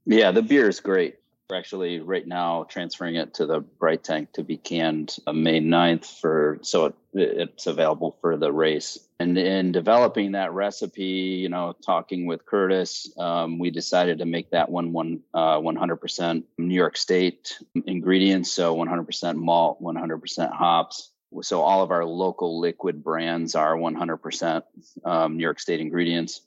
Yeah, 0.05 0.33
the 0.33 0.43
beer 0.43 0.69
is 0.69 0.81
great. 0.81 1.17
We're 1.49 1.59
actually 1.59 2.01
right 2.01 2.27
now 2.27 2.65
transferring 2.65 3.17
it 3.17 3.35
to 3.35 3.47
the 3.47 3.61
bright 3.61 4.03
tank 4.03 4.33
to 4.33 4.43
be 4.43 4.57
canned 4.57 5.17
May 5.27 5.61
9th 5.61 6.21
for 6.21 6.59
so 6.63 6.87
it, 6.87 6.95
it's 7.13 7.67
available 7.67 8.17
for 8.21 8.37
the 8.37 8.51
race. 8.51 8.99
And 9.21 9.37
in 9.37 9.71
developing 9.71 10.33
that 10.33 10.53
recipe, 10.53 11.03
you 11.03 11.49
know, 11.49 11.77
talking 11.85 12.27
with 12.27 12.47
Curtis, 12.47 13.13
um, 13.19 13.59
we 13.59 13.71
decided 13.71 14.19
to 14.19 14.25
make 14.25 14.51
that 14.51 14.71
one 14.71 14.93
one 14.93 15.21
uh, 15.35 15.59
100% 15.59 16.43
New 16.59 16.75
York 16.75 16.97
State 16.97 17.59
ingredients, 17.87 18.51
so 18.51 18.75
100% 18.75 19.37
malt, 19.37 19.83
100% 19.83 20.53
hops. 20.53 21.11
So 21.43 21.61
all 21.61 21.83
of 21.83 21.91
our 21.91 22.05
local 22.05 22.61
liquid 22.61 23.05
brands 23.05 23.55
are 23.55 23.77
100% 23.77 24.63
um, 25.05 25.37
New 25.37 25.43
York 25.43 25.61
State 25.61 25.81
ingredients 25.81 26.41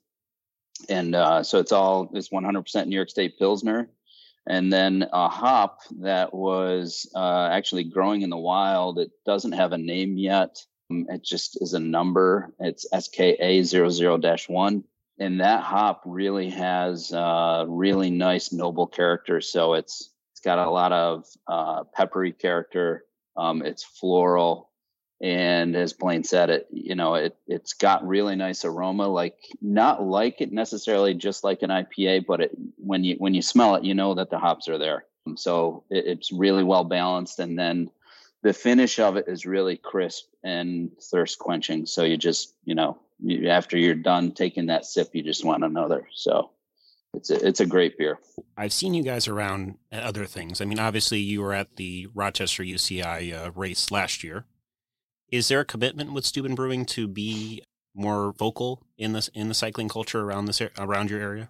and 0.90 1.16
uh, 1.16 1.44
so 1.44 1.60
it's 1.60 1.72
all 1.72 2.10
it's 2.14 2.30
100% 2.30 2.88
New 2.88 2.96
York 2.96 3.10
State 3.10 3.40
Pilsner, 3.40 3.90
and 4.48 4.72
then 4.72 5.08
a 5.12 5.28
hop 5.28 5.80
that 6.02 6.34
was 6.34 7.10
uh, 7.16 7.50
actually 7.52 7.84
growing 7.86 8.22
in 8.22 8.30
the 8.30 8.38
wild. 8.38 9.00
It 9.00 9.12
doesn't 9.26 9.54
have 9.54 9.72
a 9.72 9.78
name 9.78 10.18
yet. 10.18 10.58
Um, 10.92 11.08
it 11.10 11.24
just 11.24 11.62
is 11.62 11.74
a 11.74 11.80
number. 11.80 12.54
It's 12.60 12.86
SKA 12.86 13.62
00-1. 13.64 14.84
And 15.18 15.40
that 15.40 15.64
hop 15.64 16.04
really 16.06 16.50
has 16.50 17.12
uh, 17.12 17.66
really 17.68 18.10
nice 18.10 18.52
noble 18.52 18.86
character. 18.86 19.40
So 19.42 19.74
it's 19.74 20.12
it's 20.34 20.42
got 20.42 20.60
a 20.60 20.70
lot 20.70 20.92
of 20.92 21.26
uh, 21.48 21.86
peppery 21.94 22.34
character. 22.34 23.06
Um, 23.38 23.62
it's 23.62 23.84
floral 23.84 24.70
and 25.22 25.76
as 25.76 25.94
Blaine 25.94 26.24
said, 26.24 26.50
it 26.50 26.68
you 26.72 26.96
know 26.96 27.16
it 27.16 27.38
it's 27.48 27.74
got 27.74 28.06
really 28.06 28.36
nice 28.36 28.66
aroma, 28.66 29.08
like 29.08 29.38
not 29.62 30.04
like 30.04 30.42
it 30.42 30.52
necessarily 30.52 31.14
just 31.14 31.44
like 31.44 31.62
an 31.62 31.70
IPA, 31.70 32.26
but 32.26 32.42
it, 32.42 32.52
when 32.78 33.04
you 33.04 33.16
when 33.18 33.34
you 33.34 33.42
smell 33.42 33.76
it, 33.76 33.84
you 33.84 33.94
know 33.94 34.14
that 34.16 34.30
the 34.30 34.40
hops 34.40 34.68
are 34.68 34.78
there. 34.78 35.06
So 35.36 35.84
it, 35.90 36.06
it's 36.06 36.32
really 36.32 36.64
well 36.64 36.84
balanced, 36.84 37.40
and 37.40 37.58
then 37.58 37.90
the 38.44 38.54
finish 38.54 39.00
of 39.00 39.16
it 39.16 39.26
is 39.28 39.46
really 39.46 39.78
crisp 39.78 40.26
and 40.44 40.92
thirst 41.02 41.40
quenching. 41.40 41.86
So 41.86 42.04
you 42.04 42.18
just 42.18 42.54
you 42.66 42.76
know 42.76 42.98
you, 43.24 43.48
after 43.48 43.78
you're 43.78 43.96
done 43.96 44.34
taking 44.34 44.66
that 44.66 44.86
sip, 44.86 45.10
you 45.14 45.24
just 45.24 45.46
want 45.46 45.64
another. 45.64 46.10
So 46.14 46.52
it's 47.14 47.30
a, 47.30 47.48
it's 47.48 47.62
a 47.62 47.66
great 47.66 47.98
beer. 47.98 48.20
I've 48.58 48.74
seen 48.74 48.94
you 48.94 49.04
guys 49.04 49.30
around 49.30 49.78
at 49.92 50.04
other 50.04 50.26
things. 50.26 50.60
I 50.60 50.66
mean, 50.66 50.80
obviously 50.80 51.20
you 51.20 51.42
were 51.42 51.54
at 51.54 51.78
the 51.78 52.08
Rochester 52.14 52.64
UCI 52.64 53.34
uh, 53.34 53.52
race 53.56 53.92
last 53.92 54.24
year. 54.24 54.46
Is 55.36 55.50
there 55.50 55.60
a 55.60 55.66
commitment 55.66 56.14
with 56.14 56.26
Steuben 56.26 56.56
Brewing 56.56 56.86
to 56.86 57.10
be 57.10 57.62
more 57.94 58.32
vocal 58.32 58.82
in 58.98 59.12
this 59.12 59.28
in 59.34 59.50
the 59.50 59.54
cycling 59.54 59.90
culture 59.90 60.22
around 60.22 60.46
this 60.46 60.62
around 60.78 61.10
your 61.10 61.20
area? 61.20 61.50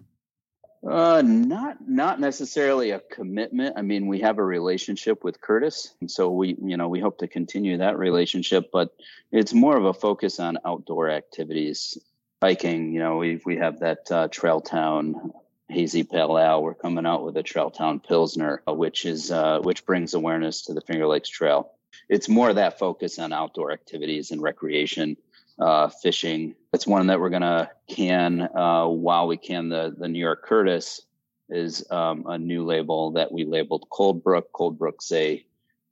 Uh, 0.84 1.22
not 1.24 1.76
not 1.86 2.18
necessarily 2.18 2.90
a 2.90 2.98
commitment. 2.98 3.74
I 3.78 3.82
mean, 3.82 4.08
we 4.08 4.18
have 4.22 4.38
a 4.38 4.44
relationship 4.44 5.22
with 5.22 5.40
Curtis, 5.40 5.94
and 6.00 6.10
so 6.10 6.30
we 6.30 6.56
you 6.60 6.76
know 6.76 6.88
we 6.88 6.98
hope 6.98 7.18
to 7.18 7.28
continue 7.28 7.78
that 7.78 7.96
relationship. 7.96 8.70
But 8.72 8.92
it's 9.30 9.54
more 9.54 9.76
of 9.76 9.84
a 9.84 9.94
focus 9.94 10.40
on 10.40 10.58
outdoor 10.64 11.08
activities, 11.08 11.96
biking. 12.40 12.92
You 12.92 12.98
know, 12.98 13.18
we 13.18 13.40
we 13.46 13.56
have 13.58 13.78
that 13.78 14.10
uh, 14.10 14.26
Trail 14.26 14.60
Town 14.60 15.30
hazy 15.68 16.02
pale 16.02 16.36
ale. 16.36 16.60
We're 16.60 16.74
coming 16.74 17.06
out 17.06 17.24
with 17.24 17.36
a 17.36 17.44
Trail 17.44 17.70
Town 17.70 18.00
Pilsner, 18.00 18.64
uh, 18.66 18.74
which 18.74 19.06
is 19.06 19.30
uh, 19.30 19.60
which 19.60 19.86
brings 19.86 20.14
awareness 20.14 20.62
to 20.62 20.74
the 20.74 20.80
Finger 20.80 21.06
Lakes 21.06 21.28
Trail 21.28 21.70
it's 22.08 22.28
more 22.28 22.52
that 22.52 22.78
focus 22.78 23.18
on 23.18 23.32
outdoor 23.32 23.72
activities 23.72 24.30
and 24.30 24.42
recreation, 24.42 25.16
uh, 25.58 25.88
fishing. 25.88 26.54
It's 26.72 26.86
one 26.86 27.06
that 27.06 27.20
we're 27.20 27.30
gonna 27.30 27.70
can 27.88 28.42
uh, 28.42 28.86
while 28.86 29.26
we 29.26 29.36
can 29.36 29.68
the 29.68 29.94
the 29.96 30.08
New 30.08 30.18
York 30.18 30.44
Curtis 30.44 31.02
is 31.48 31.88
um, 31.90 32.24
a 32.26 32.38
new 32.38 32.64
label 32.64 33.12
that 33.12 33.30
we 33.30 33.44
labeled 33.44 33.86
Cold 33.90 34.22
Brook. 34.24 34.50
Cold 34.52 34.78
Brook's 34.78 35.12
a 35.12 35.45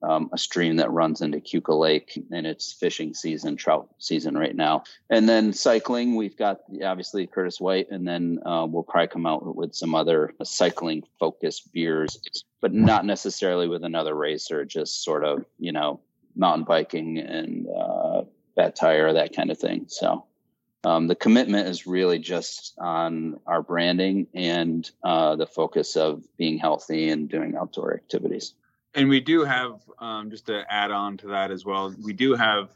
um, 0.06 0.30
a 0.32 0.38
stream 0.38 0.76
that 0.76 0.90
runs 0.90 1.20
into 1.20 1.38
Keuka 1.38 1.78
Lake, 1.78 2.22
and 2.30 2.46
it's 2.46 2.72
fishing 2.72 3.14
season, 3.14 3.56
trout 3.56 3.88
season 3.98 4.36
right 4.36 4.54
now. 4.54 4.84
And 5.10 5.28
then 5.28 5.52
cycling, 5.52 6.16
we've 6.16 6.36
got 6.36 6.60
obviously 6.84 7.26
Curtis 7.26 7.60
White, 7.60 7.90
and 7.90 8.06
then 8.06 8.40
uh, 8.44 8.66
we'll 8.68 8.82
probably 8.82 9.08
come 9.08 9.26
out 9.26 9.56
with 9.56 9.74
some 9.74 9.94
other 9.94 10.34
cycling 10.42 11.04
focused 11.18 11.72
beers, 11.72 12.20
but 12.60 12.72
not 12.72 13.04
necessarily 13.04 13.68
with 13.68 13.84
another 13.84 14.14
racer, 14.14 14.64
just 14.64 15.02
sort 15.02 15.24
of 15.24 15.44
you 15.58 15.72
know 15.72 16.00
mountain 16.36 16.64
biking 16.64 17.18
and 17.18 17.66
uh, 17.68 18.22
bad 18.56 18.76
tire, 18.76 19.12
that 19.12 19.34
kind 19.34 19.50
of 19.50 19.58
thing. 19.58 19.86
So. 19.88 20.26
Um, 20.86 21.06
the 21.06 21.14
commitment 21.14 21.66
is 21.66 21.86
really 21.86 22.18
just 22.18 22.74
on 22.78 23.40
our 23.46 23.62
branding 23.62 24.26
and 24.34 24.90
uh, 25.02 25.34
the 25.34 25.46
focus 25.46 25.96
of 25.96 26.22
being 26.36 26.58
healthy 26.58 27.08
and 27.08 27.26
doing 27.26 27.56
outdoor 27.56 27.94
activities 27.94 28.52
and 28.94 29.08
we 29.08 29.20
do 29.20 29.44
have 29.44 29.80
um, 29.98 30.30
just 30.30 30.46
to 30.46 30.64
add 30.72 30.90
on 30.90 31.16
to 31.18 31.28
that 31.28 31.50
as 31.50 31.64
well 31.64 31.94
we 32.02 32.12
do 32.12 32.34
have 32.34 32.70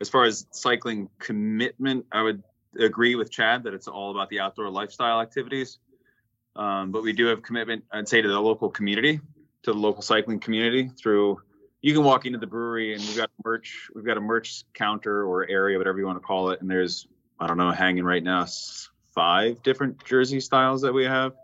as 0.00 0.08
far 0.08 0.24
as 0.24 0.46
cycling 0.50 1.08
commitment 1.18 2.04
i 2.12 2.22
would 2.22 2.42
agree 2.78 3.14
with 3.14 3.30
chad 3.30 3.62
that 3.64 3.74
it's 3.74 3.88
all 3.88 4.10
about 4.10 4.30
the 4.30 4.40
outdoor 4.40 4.70
lifestyle 4.70 5.20
activities. 5.20 5.78
Um, 6.56 6.90
but 6.90 7.02
we 7.02 7.12
do 7.12 7.26
have 7.26 7.42
commitment 7.42 7.84
i'd 7.92 8.08
say 8.08 8.20
to 8.20 8.28
the 8.28 8.40
local 8.40 8.68
community 8.68 9.20
to 9.62 9.72
the 9.72 9.78
local 9.78 10.02
cycling 10.02 10.38
community 10.38 10.90
through 11.00 11.40
you 11.80 11.94
can 11.94 12.04
walk 12.04 12.26
into 12.26 12.38
the 12.38 12.46
brewery 12.46 12.94
and 12.94 13.02
we've 13.02 13.16
got 13.16 13.30
merch 13.44 13.88
we've 13.94 14.04
got 14.04 14.18
a 14.18 14.20
merch 14.20 14.64
counter 14.74 15.24
or 15.24 15.48
area 15.48 15.78
whatever 15.78 15.98
you 15.98 16.06
want 16.06 16.16
to 16.16 16.26
call 16.26 16.50
it 16.50 16.60
and 16.60 16.70
there's 16.70 17.06
i 17.40 17.46
don't 17.46 17.56
know 17.56 17.70
hanging 17.70 18.04
right 18.04 18.22
now 18.22 18.46
five 19.14 19.62
different 19.62 20.04
jersey 20.04 20.40
styles 20.40 20.82
that 20.82 20.92
we 20.92 21.04
have. 21.04 21.34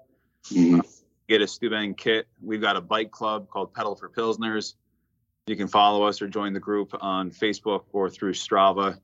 Mm-hmm 0.51 0.81
get 1.29 1.43
a 1.43 1.47
Steuben 1.47 1.95
kit. 1.95 2.27
We've 2.43 2.61
got 2.61 2.77
a 2.77 2.81
bike 2.81 3.11
club 3.11 3.49
called 3.51 3.75
Pedal 3.75 3.95
for 3.95 4.09
Pilsners. 4.09 4.75
You 5.47 5.57
can 5.57 5.69
follow 5.69 6.03
us 6.05 6.21
or 6.21 6.29
join 6.29 6.53
the 6.53 6.61
group 6.61 6.93
on 7.01 7.31
Facebook 7.31 7.85
or 7.93 8.11
through 8.11 8.33
Strava. 8.33 8.99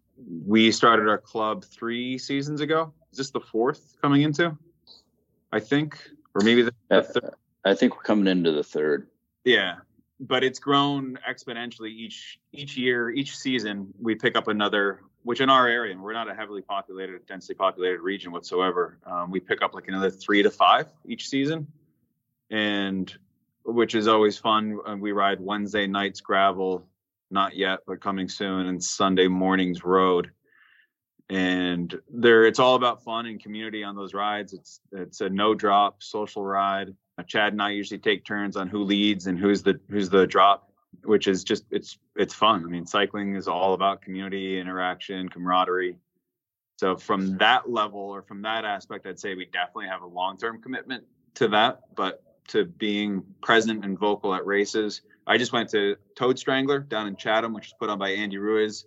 We 0.46 0.72
started 0.72 1.08
our 1.08 1.18
club 1.18 1.64
three 1.64 2.18
seasons 2.18 2.60
ago. 2.60 2.92
Is 3.12 3.18
this 3.18 3.30
the 3.30 3.40
fourth 3.40 3.96
coming 4.00 4.22
into? 4.22 4.56
I 5.52 5.60
think, 5.60 5.98
or 6.34 6.42
maybe 6.42 6.62
the, 6.62 6.74
the 6.88 7.02
third. 7.02 7.34
I 7.64 7.74
think 7.74 7.94
we're 7.96 8.02
coming 8.02 8.26
into 8.26 8.52
the 8.52 8.64
third. 8.64 9.08
Yeah, 9.44 9.76
but 10.20 10.42
it's 10.42 10.58
grown 10.58 11.18
exponentially 11.28 11.90
each 11.90 12.40
each 12.52 12.76
year, 12.76 13.10
each 13.10 13.37
season. 13.37 13.92
We 14.00 14.14
pick 14.14 14.37
up 14.37 14.48
another, 14.48 15.00
which 15.22 15.40
in 15.40 15.48
our 15.48 15.68
area, 15.68 15.92
and 15.92 16.02
we're 16.02 16.12
not 16.12 16.28
a 16.28 16.34
heavily 16.34 16.62
populated, 16.62 17.24
densely 17.26 17.54
populated 17.54 18.00
region 18.00 18.32
whatsoever. 18.32 18.98
Um, 19.06 19.30
we 19.30 19.40
pick 19.40 19.62
up 19.62 19.74
like 19.74 19.88
another 19.88 20.10
three 20.10 20.42
to 20.42 20.50
five 20.50 20.88
each 21.06 21.29
season 21.29 21.66
and 22.50 23.12
which 23.64 23.94
is 23.94 24.08
always 24.08 24.38
fun. 24.38 24.78
We 25.00 25.12
ride 25.12 25.40
Wednesday 25.40 25.86
nights 25.86 26.20
gravel, 26.20 26.86
not 27.30 27.56
yet, 27.56 27.80
but 27.86 28.00
coming 28.00 28.28
soon, 28.28 28.66
and 28.66 28.82
Sunday 28.82 29.28
mornings 29.28 29.84
road. 29.84 30.30
And 31.30 31.98
there, 32.10 32.44
it's 32.44 32.58
all 32.58 32.74
about 32.74 33.02
fun 33.02 33.26
and 33.26 33.42
community 33.42 33.82
on 33.82 33.96
those 33.96 34.12
rides. 34.12 34.52
It's 34.52 34.80
it's 34.92 35.20
a 35.22 35.30
no 35.30 35.54
drop 35.54 36.02
social 36.02 36.44
ride. 36.44 36.94
Uh, 37.16 37.22
Chad 37.22 37.52
and 37.52 37.62
I 37.62 37.70
usually 37.70 37.98
take 37.98 38.24
turns 38.24 38.56
on 38.56 38.68
who 38.68 38.82
leads 38.82 39.26
and 39.26 39.38
who's 39.38 39.62
the 39.62 39.80
who's 39.88 40.10
the 40.10 40.26
drop, 40.26 40.70
which 41.04 41.26
is 41.26 41.42
just 41.42 41.64
it's 41.70 41.98
it's 42.14 42.34
fun. 42.34 42.62
I 42.64 42.68
mean, 42.68 42.86
cycling 42.86 43.36
is 43.36 43.48
all 43.48 43.72
about 43.72 44.02
community 44.02 44.60
interaction, 44.60 45.30
camaraderie. 45.30 45.96
So 46.76 46.96
from 46.96 47.38
that 47.38 47.70
level 47.70 48.00
or 48.00 48.20
from 48.20 48.42
that 48.42 48.64
aspect, 48.64 49.06
I'd 49.06 49.18
say 49.18 49.34
we 49.34 49.46
definitely 49.46 49.86
have 49.86 50.02
a 50.02 50.06
long 50.06 50.36
term 50.36 50.60
commitment 50.60 51.04
to 51.36 51.48
that, 51.48 51.80
but 51.96 52.22
to 52.48 52.64
being 52.64 53.22
present 53.42 53.84
and 53.84 53.98
vocal 53.98 54.34
at 54.34 54.44
races. 54.46 55.02
I 55.26 55.38
just 55.38 55.52
went 55.52 55.70
to 55.70 55.96
Toad 56.16 56.38
Strangler 56.38 56.80
down 56.80 57.06
in 57.06 57.16
Chatham, 57.16 57.54
which 57.54 57.68
is 57.68 57.74
put 57.78 57.88
on 57.88 57.98
by 57.98 58.10
Andy 58.10 58.38
Ruiz, 58.38 58.86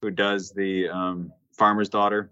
who 0.00 0.10
does 0.10 0.50
the 0.50 0.88
um, 0.88 1.32
Farmer's 1.52 1.88
Daughter. 1.88 2.30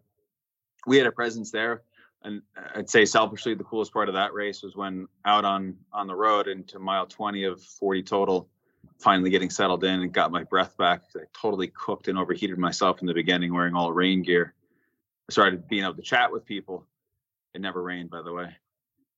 We 0.87 0.97
had 0.97 1.07
a 1.07 1.13
presence 1.13 1.51
there, 1.51 1.83
and 2.23 2.43
I'd 2.75 2.89
say 2.89 3.05
selfishly 3.05 3.55
the 3.55 3.65
coolest 3.65 3.93
part 3.93 4.09
of 4.09 4.15
that 4.15 4.33
race 4.33 4.63
was 4.63 4.75
when 4.75 5.07
out 5.25 5.45
on 5.45 5.77
on 5.93 6.07
the 6.07 6.15
road 6.15 6.49
into 6.49 6.79
mile 6.79 7.07
20 7.07 7.45
of 7.45 7.63
40 7.63 8.03
total, 8.03 8.49
finally 8.99 9.31
getting 9.31 9.51
settled 9.51 9.85
in 9.85 10.01
and 10.03 10.13
got 10.13 10.33
my 10.33 10.45
breath 10.45 10.77
back. 10.77 11.03
I 11.15 11.21
totally 11.39 11.69
cooked 11.69 12.09
and 12.09 12.19
overheated 12.19 12.59
myself 12.59 13.01
in 13.01 13.07
the 13.07 13.15
beginning 13.15 13.53
wearing 13.53 13.75
all 13.75 13.93
rain 13.93 14.23
gear. 14.23 14.55
I 15.29 15.33
started 15.33 15.69
being 15.69 15.85
able 15.85 15.95
to 15.95 16.03
chat 16.03 16.33
with 16.33 16.45
people. 16.45 16.87
It 17.55 17.61
never 17.61 17.83
rained, 17.83 18.11
by 18.11 18.23
the 18.23 18.33
way 18.33 18.57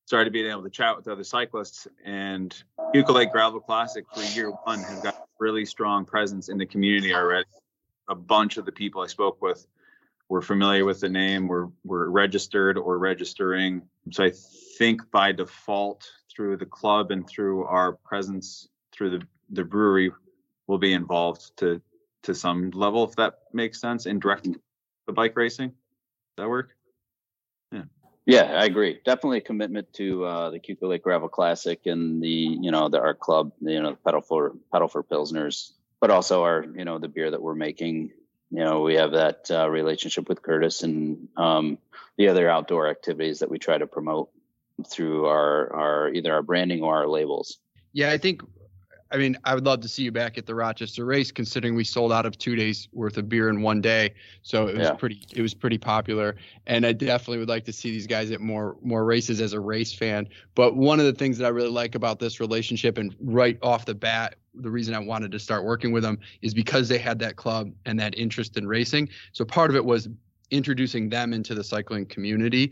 started 0.05 0.31
being 0.31 0.49
able 0.49 0.63
to 0.63 0.69
chat 0.69 0.95
with 0.95 1.07
other 1.07 1.23
cyclists. 1.23 1.87
And 2.03 2.55
Keuka 2.93 3.09
Lake 3.09 3.31
Gravel 3.31 3.59
Classic 3.59 4.05
for 4.13 4.21
year 4.21 4.51
one 4.63 4.79
has 4.79 5.01
got 5.01 5.15
a 5.15 5.23
really 5.39 5.65
strong 5.65 6.05
presence 6.05 6.49
in 6.49 6.57
the 6.57 6.65
community 6.65 7.13
already. 7.13 7.45
A 8.07 8.15
bunch 8.15 8.57
of 8.57 8.65
the 8.65 8.71
people 8.71 9.01
I 9.01 9.07
spoke 9.07 9.41
with 9.41 9.65
were 10.29 10.41
familiar 10.41 10.85
with 10.85 10.99
the 10.99 11.09
name, 11.09 11.47
were 11.47 11.69
were 11.83 12.09
registered 12.09 12.77
or 12.77 12.97
registering. 12.97 13.81
So 14.11 14.25
I 14.25 14.31
think 14.77 15.09
by 15.11 15.31
default, 15.31 16.09
through 16.31 16.57
the 16.57 16.65
club 16.65 17.11
and 17.11 17.27
through 17.27 17.63
our 17.65 17.93
presence 17.93 18.67
through 18.91 19.11
the 19.11 19.27
the 19.49 19.63
brewery, 19.63 20.11
will 20.67 20.77
be 20.77 20.93
involved 20.93 21.57
to 21.57 21.81
to 22.23 22.35
some 22.35 22.71
level, 22.71 23.03
if 23.03 23.15
that 23.15 23.39
makes 23.53 23.81
sense, 23.81 24.05
in 24.05 24.19
direct 24.19 24.47
the 25.07 25.13
bike 25.13 25.35
racing. 25.35 25.69
Does 25.69 26.43
that 26.43 26.49
work? 26.49 26.75
Yeah, 28.25 28.43
I 28.43 28.65
agree. 28.65 28.99
Definitely 29.05 29.37
a 29.39 29.41
commitment 29.41 29.93
to 29.93 30.25
uh, 30.25 30.49
the 30.49 30.59
Keuka 30.59 30.89
Lake 30.89 31.03
Gravel 31.03 31.29
Classic 31.29 31.79
and 31.85 32.21
the 32.21 32.27
you 32.27 32.71
know 32.71 32.89
the 32.89 32.99
art 32.99 33.19
club, 33.19 33.51
you 33.61 33.81
know, 33.81 33.91
the 33.91 33.97
pedal 33.97 34.21
for 34.21 34.53
pedal 34.71 34.87
for 34.87 35.03
pilsners, 35.03 35.71
but 35.99 36.09
also 36.09 36.43
our 36.43 36.65
you 36.75 36.85
know 36.85 36.97
the 36.97 37.07
beer 37.07 37.29
that 37.29 37.41
we're 37.41 37.55
making. 37.55 38.11
You 38.49 38.63
know, 38.63 38.81
we 38.81 38.95
have 38.95 39.11
that 39.11 39.49
uh, 39.51 39.69
relationship 39.69 40.27
with 40.29 40.41
Curtis 40.41 40.83
and 40.83 41.27
um, 41.35 41.77
the 42.17 42.29
other 42.29 42.49
outdoor 42.49 42.87
activities 42.87 43.39
that 43.39 43.49
we 43.49 43.59
try 43.59 43.77
to 43.77 43.87
promote 43.87 44.29
through 44.89 45.25
our 45.27 45.73
our 45.73 46.09
either 46.09 46.33
our 46.33 46.41
branding 46.41 46.81
or 46.81 46.97
our 46.97 47.07
labels. 47.07 47.59
Yeah, 47.93 48.11
I 48.11 48.17
think 48.17 48.41
I 49.15 49.17
mean, 49.17 49.37
I 49.45 49.55
would 49.55 49.65
love 49.65 49.79
to 49.79 49.87
see 49.87 50.03
you 50.03 50.11
back 50.11 50.37
at 50.37 50.45
the 50.45 50.53
Rochester 50.53 51.05
race, 51.05 51.31
considering 51.31 51.73
we 51.73 51.85
sold 51.85 52.11
out 52.11 52.25
of 52.25 52.37
two 52.37 52.53
days 52.57 52.89
worth 52.91 53.17
of 53.17 53.29
beer 53.29 53.47
in 53.47 53.61
one 53.61 53.79
day. 53.79 54.13
So 54.41 54.67
it 54.67 54.75
was 54.75 54.89
Yeah. 54.89 54.93
pretty, 54.95 55.23
it 55.33 55.41
was 55.41 55.53
pretty 55.53 55.77
popular. 55.77 56.35
And 56.67 56.85
I 56.85 56.91
definitely 56.91 57.37
would 57.37 57.47
like 57.47 57.63
to 57.63 57.71
see 57.71 57.91
these 57.91 58.07
guys 58.07 58.29
at 58.31 58.41
more, 58.41 58.75
more 58.81 59.05
races 59.05 59.39
as 59.39 59.53
a 59.53 59.59
race 59.61 59.93
fan. 59.93 60.27
But 60.53 60.75
one 60.75 60.99
of 60.99 61.05
the 61.05 61.13
things 61.13 61.37
that 61.37 61.45
I 61.45 61.49
really 61.49 61.69
like 61.69 61.95
about 61.95 62.19
this 62.19 62.41
relationship, 62.41 62.97
and 62.97 63.15
right 63.21 63.57
off 63.61 63.85
the 63.85 63.95
bat, 63.95 64.35
the 64.53 64.69
reason 64.69 64.93
I 64.93 64.99
wanted 64.99 65.31
to 65.31 65.39
start 65.39 65.63
working 65.63 65.93
with 65.93 66.03
them 66.03 66.19
is 66.41 66.53
because 66.53 66.89
they 66.89 66.97
had 66.97 67.17
that 67.19 67.37
club 67.37 67.71
and 67.85 67.97
that 68.01 68.17
interest 68.17 68.57
in 68.57 68.67
racing. 68.67 69.07
So 69.31 69.45
part 69.45 69.69
of 69.69 69.77
it 69.77 69.85
was 69.85 70.09
introducing 70.51 71.09
them 71.09 71.33
into 71.33 71.55
the 71.55 71.63
cycling 71.63 72.05
community 72.05 72.71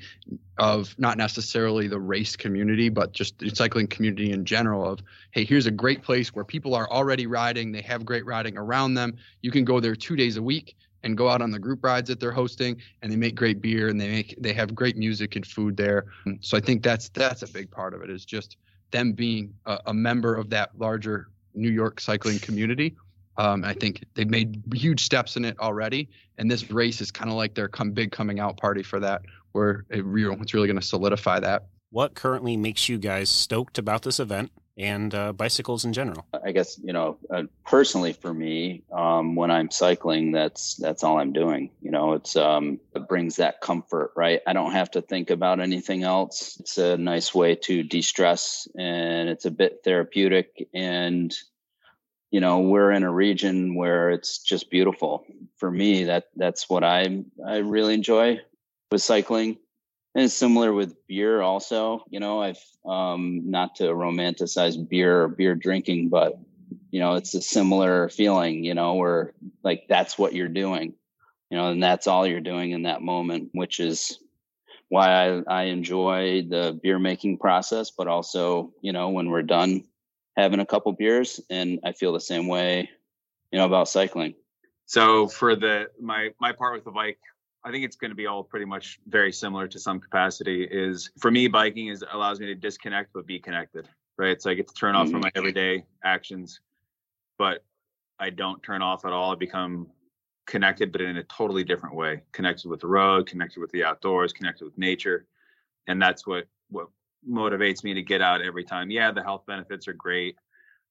of 0.57 0.93
not 0.97 1.17
necessarily 1.17 1.87
the 1.87 1.99
race 1.99 2.35
community 2.35 2.89
but 2.89 3.11
just 3.11 3.37
the 3.39 3.49
cycling 3.49 3.87
community 3.87 4.31
in 4.31 4.45
general 4.45 4.87
of 4.87 4.99
hey 5.31 5.43
here's 5.43 5.65
a 5.65 5.71
great 5.71 6.03
place 6.03 6.33
where 6.33 6.45
people 6.45 6.75
are 6.75 6.89
already 6.89 7.25
riding 7.25 7.71
they 7.71 7.81
have 7.81 8.05
great 8.05 8.25
riding 8.25 8.57
around 8.57 8.93
them. 8.93 9.17
You 9.41 9.51
can 9.51 9.65
go 9.65 9.79
there 9.79 9.95
two 9.95 10.15
days 10.15 10.37
a 10.37 10.41
week 10.41 10.75
and 11.03 11.17
go 11.17 11.29
out 11.29 11.41
on 11.41 11.51
the 11.51 11.59
group 11.59 11.83
rides 11.83 12.07
that 12.07 12.19
they're 12.19 12.31
hosting 12.31 12.81
and 13.01 13.11
they 13.11 13.17
make 13.17 13.35
great 13.35 13.61
beer 13.61 13.89
and 13.89 13.99
they 13.99 14.09
make 14.09 14.35
they 14.39 14.53
have 14.53 14.73
great 14.73 14.95
music 14.95 15.35
and 15.35 15.45
food 15.45 15.75
there. 15.75 16.05
So 16.41 16.57
i 16.57 16.59
think 16.59 16.83
that's 16.83 17.09
that's 17.09 17.41
a 17.41 17.47
big 17.47 17.69
part 17.71 17.93
of 17.93 18.01
it 18.01 18.09
is 18.09 18.25
just 18.25 18.57
them 18.91 19.11
being 19.13 19.53
a, 19.65 19.79
a 19.87 19.93
member 19.93 20.35
of 20.35 20.49
that 20.51 20.77
larger 20.77 21.29
new 21.55 21.69
york 21.69 21.99
cycling 21.99 22.39
community 22.39 22.95
um, 23.37 23.63
I 23.63 23.73
think 23.73 24.03
they've 24.13 24.29
made 24.29 24.61
huge 24.73 25.03
steps 25.03 25.37
in 25.37 25.45
it 25.45 25.59
already, 25.59 26.09
and 26.37 26.49
this 26.49 26.69
race 26.69 27.01
is 27.01 27.11
kind 27.11 27.29
of 27.29 27.35
like 27.35 27.55
their 27.55 27.67
come 27.67 27.91
big 27.91 28.11
coming 28.11 28.39
out 28.39 28.57
party 28.57 28.83
for 28.83 28.99
that, 28.99 29.23
where 29.53 29.85
it 29.89 30.05
real 30.05 30.33
it's 30.41 30.53
really 30.53 30.67
going 30.67 30.79
to 30.79 30.85
solidify 30.85 31.39
that. 31.39 31.67
What 31.89 32.15
currently 32.15 32.57
makes 32.57 32.89
you 32.89 32.97
guys 32.97 33.29
stoked 33.29 33.77
about 33.77 34.01
this 34.01 34.19
event 34.19 34.51
and 34.77 35.13
uh, 35.13 35.33
bicycles 35.33 35.85
in 35.85 35.93
general? 35.93 36.25
I 36.43 36.51
guess 36.51 36.79
you 36.83 36.93
know 36.93 37.17
uh, 37.31 37.43
personally 37.65 38.13
for 38.13 38.33
me, 38.33 38.83
um, 38.91 39.35
when 39.35 39.49
I'm 39.49 39.71
cycling, 39.71 40.31
that's 40.31 40.75
that's 40.75 41.03
all 41.03 41.19
I'm 41.19 41.33
doing. 41.33 41.71
You 41.81 41.89
know, 41.89 42.13
it's 42.13 42.35
um, 42.35 42.79
it 42.95 43.07
brings 43.07 43.37
that 43.37 43.61
comfort, 43.61 44.11
right? 44.15 44.41
I 44.45 44.53
don't 44.53 44.73
have 44.73 44.91
to 44.91 45.01
think 45.01 45.31
about 45.31 45.59
anything 45.59 46.03
else. 46.03 46.57
It's 46.59 46.77
a 46.77 46.97
nice 46.97 47.33
way 47.33 47.55
to 47.55 47.83
de-stress, 47.83 48.67
and 48.77 49.27
it's 49.29 49.45
a 49.45 49.51
bit 49.51 49.81
therapeutic. 49.83 50.67
And 50.73 51.35
you 52.33 52.39
know, 52.39 52.61
we're 52.61 52.91
in 52.91 53.03
a 53.03 53.11
region 53.11 53.75
where 53.75 54.09
it's 54.09 54.39
just 54.39 54.71
beautiful. 54.71 55.23
For 55.57 55.69
me, 55.69 56.05
that 56.05 56.29
that's 56.35 56.67
what 56.67 56.83
I 56.83 57.23
I 57.45 57.57
really 57.57 57.93
enjoy 57.93 58.39
with 58.91 59.03
cycling. 59.03 59.59
And 60.15 60.31
similar 60.31 60.73
with 60.73 60.95
beer 61.07 61.41
also. 61.41 62.03
You 62.09 62.19
know, 62.19 62.41
I've 62.41 62.57
um 62.85 63.51
not 63.51 63.75
to 63.75 63.83
romanticize 63.83 64.75
beer 64.89 65.21
or 65.21 65.27
beer 65.27 65.53
drinking, 65.53 66.09
but 66.09 66.39
you 66.89 66.99
know, 66.99 67.13
it's 67.13 67.35
a 67.35 67.41
similar 67.41 68.09
feeling, 68.09 68.63
you 68.63 68.73
know, 68.73 68.95
where 68.95 69.33
like 69.63 69.83
that's 69.87 70.17
what 70.17 70.33
you're 70.33 70.47
doing, 70.47 70.95
you 71.51 71.57
know, 71.57 71.69
and 71.69 71.83
that's 71.83 72.07
all 72.07 72.25
you're 72.25 72.41
doing 72.41 72.71
in 72.71 72.83
that 72.83 73.03
moment, 73.03 73.49
which 73.53 73.79
is 73.79 74.17
why 74.89 75.29
I, 75.29 75.43
I 75.47 75.63
enjoy 75.65 76.47
the 76.49 76.79
beer 76.81 76.97
making 76.97 77.37
process, 77.37 77.91
but 77.91 78.07
also, 78.07 78.73
you 78.81 78.91
know, 78.91 79.09
when 79.09 79.29
we're 79.29 79.43
done 79.43 79.83
having 80.35 80.59
a 80.59 80.65
couple 80.65 80.91
beers 80.91 81.39
and 81.49 81.79
I 81.83 81.91
feel 81.91 82.13
the 82.13 82.19
same 82.19 82.47
way, 82.47 82.89
you 83.51 83.59
know, 83.59 83.65
about 83.65 83.87
cycling. 83.87 84.35
So 84.85 85.27
for 85.27 85.55
the 85.55 85.87
my 85.99 86.29
my 86.39 86.51
part 86.51 86.75
with 86.75 86.83
the 86.83 86.91
bike, 86.91 87.19
I 87.63 87.71
think 87.71 87.85
it's 87.85 87.95
going 87.95 88.11
to 88.11 88.15
be 88.15 88.27
all 88.27 88.43
pretty 88.43 88.65
much 88.65 88.99
very 89.07 89.31
similar 89.31 89.67
to 89.67 89.79
some 89.79 89.99
capacity. 89.99 90.67
Is 90.69 91.11
for 91.19 91.31
me, 91.31 91.47
biking 91.47 91.87
is 91.87 92.03
allows 92.11 92.39
me 92.39 92.47
to 92.47 92.55
disconnect 92.55 93.11
but 93.13 93.25
be 93.25 93.39
connected, 93.39 93.87
right? 94.17 94.41
So 94.41 94.49
I 94.49 94.53
get 94.53 94.67
to 94.67 94.73
turn 94.73 94.95
off 94.95 95.09
from 95.09 95.21
mm-hmm. 95.21 95.21
my 95.23 95.31
everyday 95.35 95.85
actions, 96.03 96.59
but 97.37 97.63
I 98.19 98.29
don't 98.29 98.61
turn 98.61 98.81
off 98.81 99.05
at 99.05 99.13
all. 99.13 99.31
I 99.31 99.35
become 99.35 99.87
connected, 100.45 100.91
but 100.91 101.01
in 101.01 101.17
a 101.17 101.23
totally 101.23 101.63
different 101.63 101.95
way. 101.95 102.21
Connected 102.33 102.69
with 102.69 102.81
the 102.81 102.87
road, 102.87 103.27
connected 103.27 103.61
with 103.61 103.71
the 103.71 103.83
outdoors, 103.83 104.33
connected 104.33 104.65
with 104.65 104.77
nature, 104.77 105.25
and 105.87 106.01
that's 106.01 106.27
what 106.27 106.47
what 106.69 106.87
motivates 107.29 107.83
me 107.83 107.93
to 107.93 108.01
get 108.01 108.21
out 108.21 108.41
every 108.41 108.63
time. 108.63 108.91
Yeah, 108.91 109.11
the 109.11 109.23
health 109.23 109.45
benefits 109.45 109.87
are 109.87 109.93
great. 109.93 110.35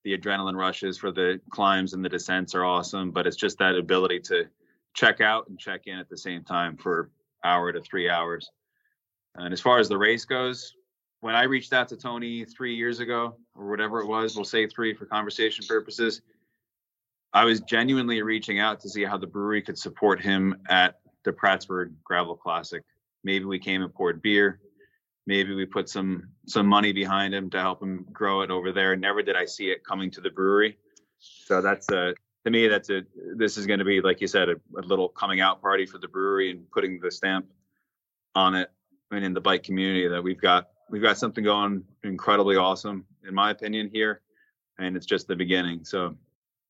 The 0.05 0.16
adrenaline 0.16 0.57
rushes 0.57 0.99
for 0.99 1.12
the 1.12 1.41
climbs 1.51 1.93
and 1.93 2.05
the 2.05 2.09
descents 2.09 2.55
are 2.55 2.64
awesome, 2.64 3.11
but 3.12 3.26
it's 3.26 3.37
just 3.37 3.59
that 3.59 3.76
ability 3.76 4.20
to 4.20 4.47
check 4.95 5.20
out 5.20 5.49
and 5.49 5.59
check 5.59 5.83
in 5.87 5.99
at 5.99 6.09
the 6.09 6.16
same 6.16 6.43
time 6.45 6.76
for 6.76 7.11
hour 7.45 7.72
to 7.72 7.80
three 7.80 8.11
hours. 8.11 8.51
And 9.37 9.53
as 9.53 9.61
far 9.61 9.78
as 9.78 9.89
the 9.89 9.99
race 9.99 10.24
goes, 10.24 10.74
when 11.20 11.35
I 11.35 11.45
reached 11.45 11.72
out 11.72 11.89
to 11.91 11.97
Tony 11.97 12.45
three 12.45 12.74
years 12.74 12.99
ago 12.99 13.37
or 13.55 13.70
whatever 13.70 14.01
it 14.01 14.07
was, 14.07 14.35
we'll 14.35 14.45
say 14.45 14.66
three 14.66 14.93
for 14.93 15.07
conversation 15.07 15.64
purposes. 15.66 16.20
I 17.33 17.45
was 17.45 17.61
genuinely 17.61 18.20
reaching 18.22 18.59
out 18.59 18.80
to 18.80 18.91
see 18.91 19.05
how 19.05 19.16
the 19.16 19.26
brewery 19.26 19.62
could 19.62 19.78
support 19.78 20.20
him 20.20 20.57
at 20.68 20.99
the 21.24 21.33
Prattsburgh 21.33 21.95
Gravel 22.05 22.37
Classic. 22.37 22.83
Maybe 23.24 23.45
we 23.45 23.59
came 23.59 23.83
and 23.83 23.95
poured 23.95 24.20
beer. 24.20 24.59
Maybe 25.27 25.55
we 25.55 25.66
put 25.66 25.89
some 25.89 26.29
some 26.47 26.66
money 26.66 26.93
behind 26.93 27.35
him 27.35 27.51
to 27.51 27.61
help 27.61 27.83
him 27.83 28.07
grow 28.12 28.43
it 28.43 28.51
over 28.51 28.73
there. 28.73 28.97
Never 28.97 29.23
did 29.23 29.37
I 29.37 29.45
see 29.45 29.70
it 29.70 29.85
coming 29.85 30.11
to 30.12 30.20
the 30.20 30.31
brewery. 30.31 30.79
So 31.18 31.61
that's 31.61 31.91
a 31.91 32.14
to 32.45 32.51
me 32.51 32.68
that's 32.68 32.91
a 32.91 33.03
this 33.37 33.57
is 33.57 33.66
going 33.66 33.79
to 33.79 33.85
be 33.85 34.01
like 34.01 34.20
you 34.20 34.27
said 34.27 34.49
a, 34.49 34.57
a 34.77 34.83
little 34.83 35.09
coming 35.09 35.41
out 35.41 35.62
party 35.62 35.87
for 35.87 35.99
the 35.99 36.09
brewery 36.09 36.51
and 36.51 36.70
putting 36.70 37.01
the 37.01 37.11
stamp 37.11 37.47
on 38.35 38.55
it 38.55 38.70
and 39.11 39.25
in 39.25 39.35
the 39.35 39.41
bike 39.41 39.62
community 39.62 40.09
that 40.09 40.23
we've 40.23 40.41
got 40.41 40.68
we've 40.91 41.03
got 41.03 41.18
something 41.18 41.45
going 41.45 41.85
incredibly 42.03 42.57
awesome 42.57 43.05
in 43.27 43.35
my 43.35 43.51
opinion 43.51 43.91
here 43.93 44.23
and 44.79 44.97
it's 44.97 45.07
just 45.07 45.29
the 45.29 45.37
beginning 45.37 45.85
so 45.85 46.16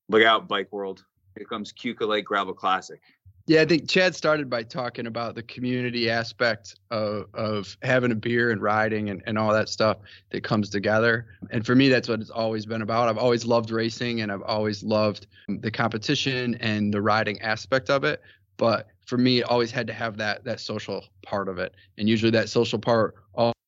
look 0.09 0.23
out 0.23 0.49
bike 0.49 0.71
world 0.73 1.05
here 1.37 1.47
comes 1.47 1.73
Keuka 1.73 2.07
Lake 2.07 2.27
Gravel 2.27 2.53
Classic 2.53 3.01
Yeah, 3.47 3.63
I 3.63 3.65
think 3.65 3.89
Chad 3.89 4.15
started 4.15 4.49
by 4.49 4.63
talking 4.63 5.07
about 5.07 5.35
the 5.35 5.43
community 5.43 6.09
aspect 6.09 6.77
of, 6.91 7.27
of 7.35 7.77
having 7.83 8.13
a 8.13 8.15
beer 8.15 8.51
and 8.53 8.63
riding 8.63 9.11
and, 9.11 9.21
and 9.27 9.37
all 9.37 9.53
that 9.53 9.69
stuff 9.69 9.99
that 10.31 10.45
comes 10.45 10.71
together. 10.71 11.27
And 11.51 11.67
for 11.67 11.75
me, 11.75 11.89
that's 11.89 12.09
what 12.09 12.21
it's 12.21 12.31
always 12.31 12.67
been 12.67 12.83
about. 12.83 13.09
I've 13.09 13.19
always 13.19 13.45
loved 13.45 13.71
racing 13.71 14.21
and 14.21 14.31
I've 14.31 14.43
always 14.43 14.85
loved 14.85 15.27
the 15.49 15.71
competition 15.73 16.55
and 16.57 16.95
the 16.95 17.03
riding 17.03 17.41
aspect 17.41 17.91
of 17.91 18.05
it. 18.05 18.23
But 18.59 18.87
for 19.07 19.19
me, 19.19 19.41
it 19.41 19.45
always 19.45 19.73
had 19.73 19.89
to 19.89 19.93
have 19.93 20.17
that 20.19 20.45
that 20.45 20.61
social 20.61 21.05
part 21.23 21.49
of 21.49 21.59
it. 21.59 21.75
And 21.99 22.09
usually 22.09 22.31
that 22.31 22.49
social 22.49 22.79
part 22.79 23.17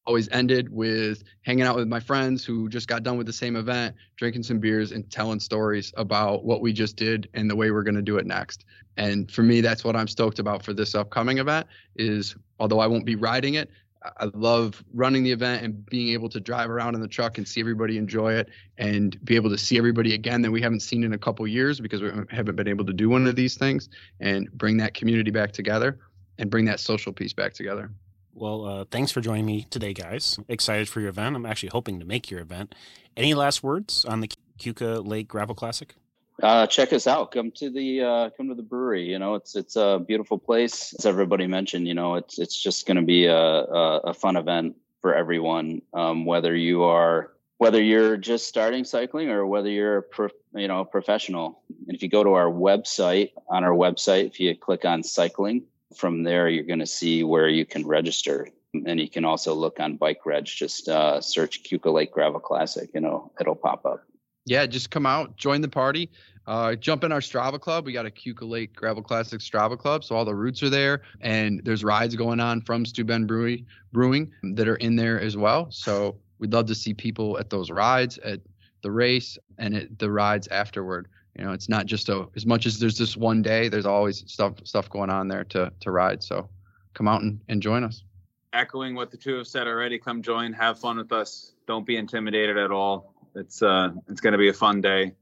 always 0.06 0.28
ended 0.30 0.68
with 0.70 1.22
hanging 1.42 1.64
out 1.64 1.76
with 1.76 1.88
my 1.88 2.00
friends 2.00 2.44
who 2.44 2.68
just 2.68 2.88
got 2.88 3.02
done 3.02 3.16
with 3.16 3.26
the 3.26 3.32
same 3.32 3.56
event, 3.56 3.94
drinking 4.16 4.42
some 4.42 4.58
beers 4.58 4.92
and 4.92 5.10
telling 5.10 5.40
stories 5.40 5.92
about 5.96 6.44
what 6.44 6.60
we 6.60 6.72
just 6.72 6.96
did 6.96 7.28
and 7.34 7.50
the 7.50 7.56
way 7.56 7.70
we're 7.70 7.82
going 7.82 7.94
to 7.94 8.02
do 8.02 8.18
it 8.18 8.26
next. 8.26 8.64
And 8.96 9.30
for 9.30 9.42
me, 9.42 9.60
that's 9.60 9.84
what 9.84 9.96
I'm 9.96 10.08
stoked 10.08 10.38
about 10.38 10.62
for 10.62 10.72
this 10.72 10.94
upcoming 10.94 11.38
event 11.38 11.66
is 11.96 12.36
although 12.58 12.80
I 12.80 12.86
won't 12.86 13.06
be 13.06 13.16
riding 13.16 13.54
it, 13.54 13.70
I 14.18 14.26
love 14.34 14.84
running 14.92 15.22
the 15.22 15.32
event 15.32 15.64
and 15.64 15.86
being 15.86 16.10
able 16.10 16.28
to 16.28 16.38
drive 16.38 16.68
around 16.68 16.94
in 16.94 17.00
the 17.00 17.08
truck 17.08 17.38
and 17.38 17.48
see 17.48 17.60
everybody 17.60 17.96
enjoy 17.96 18.34
it 18.34 18.50
and 18.76 19.22
be 19.24 19.34
able 19.34 19.48
to 19.48 19.56
see 19.56 19.78
everybody 19.78 20.12
again 20.12 20.42
that 20.42 20.50
we 20.50 20.60
haven't 20.60 20.80
seen 20.80 21.04
in 21.04 21.14
a 21.14 21.18
couple 21.18 21.46
years 21.46 21.80
because 21.80 22.02
we 22.02 22.10
haven't 22.30 22.56
been 22.56 22.68
able 22.68 22.84
to 22.84 22.92
do 22.92 23.08
one 23.08 23.26
of 23.26 23.34
these 23.34 23.56
things 23.56 23.88
and 24.20 24.52
bring 24.52 24.76
that 24.76 24.92
community 24.92 25.30
back 25.30 25.52
together 25.52 25.98
and 26.36 26.50
bring 26.50 26.66
that 26.66 26.80
social 26.80 27.12
piece 27.14 27.32
back 27.32 27.54
together. 27.54 27.90
Well, 28.34 28.64
uh, 28.64 28.84
thanks 28.90 29.12
for 29.12 29.20
joining 29.20 29.46
me 29.46 29.66
today, 29.70 29.92
guys. 29.92 30.38
Excited 30.48 30.88
for 30.88 31.00
your 31.00 31.10
event. 31.10 31.36
I'm 31.36 31.46
actually 31.46 31.68
hoping 31.68 32.00
to 32.00 32.04
make 32.04 32.30
your 32.30 32.40
event. 32.40 32.74
Any 33.16 33.32
last 33.32 33.62
words 33.62 34.04
on 34.04 34.20
the 34.20 34.28
Keuka 34.58 35.06
Lake 35.06 35.28
Gravel 35.28 35.54
Classic? 35.54 35.94
Uh, 36.42 36.66
check 36.66 36.92
us 36.92 37.06
out. 37.06 37.30
Come 37.30 37.52
to 37.52 37.70
the 37.70 38.02
uh, 38.02 38.30
come 38.36 38.48
to 38.48 38.56
the 38.56 38.62
brewery. 38.62 39.04
You 39.04 39.20
know, 39.20 39.36
it's 39.36 39.54
it's 39.54 39.76
a 39.76 40.02
beautiful 40.04 40.36
place. 40.36 40.92
As 40.98 41.06
everybody 41.06 41.46
mentioned, 41.46 41.86
you 41.86 41.94
know, 41.94 42.16
it's 42.16 42.40
it's 42.40 42.60
just 42.60 42.86
going 42.86 42.96
to 42.96 43.04
be 43.04 43.26
a, 43.26 43.36
a, 43.36 43.98
a 44.06 44.14
fun 44.14 44.36
event 44.36 44.74
for 45.00 45.14
everyone. 45.14 45.82
Um, 45.92 46.26
whether 46.26 46.56
you 46.56 46.82
are 46.82 47.34
whether 47.58 47.80
you're 47.80 48.16
just 48.16 48.48
starting 48.48 48.82
cycling 48.82 49.30
or 49.30 49.46
whether 49.46 49.70
you're 49.70 49.98
a 49.98 50.02
pro, 50.02 50.28
you 50.56 50.66
know 50.66 50.80
a 50.80 50.84
professional. 50.84 51.62
And 51.86 51.94
if 51.94 52.02
you 52.02 52.08
go 52.08 52.24
to 52.24 52.32
our 52.32 52.50
website, 52.50 53.30
on 53.48 53.62
our 53.62 53.70
website, 53.70 54.26
if 54.26 54.40
you 54.40 54.56
click 54.56 54.84
on 54.84 55.04
cycling, 55.04 55.62
from 55.96 56.22
there 56.22 56.48
you're 56.48 56.64
going 56.64 56.78
to 56.78 56.86
see 56.86 57.24
where 57.24 57.48
you 57.48 57.64
can 57.64 57.86
register. 57.86 58.48
And 58.72 58.98
you 58.98 59.08
can 59.08 59.24
also 59.24 59.54
look 59.54 59.78
on 59.78 59.96
Bike 59.96 60.26
Reg. 60.26 60.46
Just 60.46 60.88
uh, 60.88 61.20
search 61.20 61.62
Keuka 61.62 61.92
Lake 61.92 62.10
Gravel 62.10 62.40
Classic. 62.40 62.90
You 62.92 63.00
know, 63.00 63.30
it'll 63.38 63.54
pop 63.54 63.86
up 63.86 64.04
yeah, 64.46 64.66
just 64.66 64.90
come 64.90 65.06
out, 65.06 65.36
join 65.36 65.60
the 65.60 65.68
party, 65.68 66.10
uh, 66.46 66.74
jump 66.74 67.04
in 67.04 67.12
our 67.12 67.20
Strava 67.20 67.58
club. 67.58 67.86
We 67.86 67.92
got 67.92 68.06
a 68.06 68.10
Keuka 68.10 68.48
Lake 68.48 68.74
Gravel 68.74 69.02
Classic 69.02 69.40
Strava 69.40 69.78
club, 69.78 70.04
so 70.04 70.14
all 70.14 70.24
the 70.24 70.34
routes 70.34 70.62
are 70.62 70.70
there, 70.70 71.02
and 71.20 71.62
there's 71.64 71.82
rides 71.82 72.14
going 72.14 72.40
on 72.40 72.60
from 72.60 72.84
Steuben 72.84 73.26
Brewing, 73.26 73.66
Brewing 73.92 74.32
that 74.54 74.68
are 74.68 74.76
in 74.76 74.96
there 74.96 75.20
as 75.20 75.36
well. 75.36 75.70
So 75.70 76.16
we'd 76.38 76.52
love 76.52 76.66
to 76.66 76.74
see 76.74 76.92
people 76.92 77.38
at 77.38 77.48
those 77.48 77.70
rides, 77.70 78.18
at 78.18 78.40
the 78.82 78.90
race, 78.90 79.38
and 79.58 79.74
at 79.74 79.98
the 79.98 80.10
rides 80.10 80.46
afterward. 80.48 81.08
You 81.36 81.44
know, 81.44 81.52
it's 81.52 81.68
not 81.68 81.86
just 81.86 82.08
a 82.08 82.26
as 82.36 82.46
much 82.46 82.66
as 82.66 82.78
there's 82.78 82.98
this 82.98 83.16
one 83.16 83.42
day. 83.42 83.68
There's 83.68 83.86
always 83.86 84.24
stuff 84.26 84.54
stuff 84.64 84.88
going 84.88 85.10
on 85.10 85.28
there 85.28 85.44
to 85.44 85.72
to 85.80 85.90
ride. 85.90 86.22
So 86.22 86.48
come 86.94 87.08
out 87.08 87.22
and, 87.22 87.40
and 87.48 87.60
join 87.60 87.84
us. 87.84 88.04
Echoing 88.52 88.94
what 88.94 89.10
the 89.10 89.16
two 89.16 89.36
have 89.36 89.48
said 89.48 89.66
already, 89.66 89.98
come 89.98 90.22
join, 90.22 90.52
have 90.52 90.78
fun 90.78 90.96
with 90.96 91.10
us. 91.10 91.52
Don't 91.66 91.84
be 91.84 91.96
intimidated 91.96 92.56
at 92.56 92.70
all 92.70 93.14
it's 93.34 93.62
uh 93.62 93.90
it's 94.08 94.20
going 94.20 94.32
to 94.32 94.38
be 94.38 94.48
a 94.48 94.54
fun 94.54 94.80
day. 94.80 95.14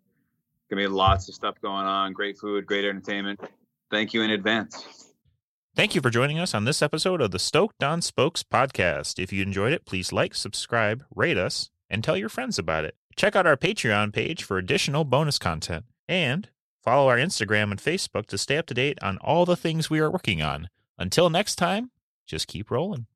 Gonna 0.71 0.83
be 0.83 0.87
lots 0.87 1.29
of 1.29 1.35
stuff 1.35 1.61
going 1.61 1.87
on. 1.87 2.13
Great 2.13 2.39
food, 2.39 2.67
great 2.67 2.85
entertainment. 2.85 3.41
Thank 3.91 4.15
you 4.15 4.23
in 4.23 4.31
advance. 4.31 5.07
Thank 5.75 5.95
you 5.95 6.01
for 6.01 6.11
joining 6.11 6.39
us 6.39 6.55
on 6.55 6.65
this 6.65 6.83
episode 6.83 7.21
of 7.21 7.31
the 7.31 7.39
Stoked 7.39 7.83
on 7.83 8.03
Spokes 8.03 8.43
podcast. 8.43 9.23
If 9.23 9.33
you 9.33 9.43
enjoyed 9.43 9.73
it, 9.73 9.87
please 9.87 10.13
like, 10.13 10.35
subscribe, 10.35 11.05
rate 11.15 11.39
us, 11.39 11.71
and 11.89 12.05
tell 12.05 12.17
your 12.17 12.29
friends 12.29 12.59
about 12.59 12.85
it. 12.85 12.95
Check 13.17 13.37
out 13.37 13.47
our 13.47 13.57
Patreon 13.57 14.13
page 14.13 14.45
for 14.45 14.59
additional 14.59 15.05
bonus 15.05 15.39
content. 15.39 15.85
And 16.13 16.51
follow 16.85 17.09
our 17.09 17.17
Instagram 17.17 17.71
and 17.71 17.81
Facebook 17.81 18.27
to 18.27 18.37
stay 18.37 18.59
up 18.59 18.67
to 18.67 18.75
date 18.75 18.99
on 19.03 19.17
all 19.23 19.47
the 19.47 19.57
things 19.57 19.89
we 19.89 19.99
are 19.99 20.11
working 20.11 20.43
on. 20.43 20.69
Until 20.99 21.31
next 21.31 21.55
time, 21.55 21.91
just 22.27 22.49
keep 22.49 22.71
rolling. 22.71 23.07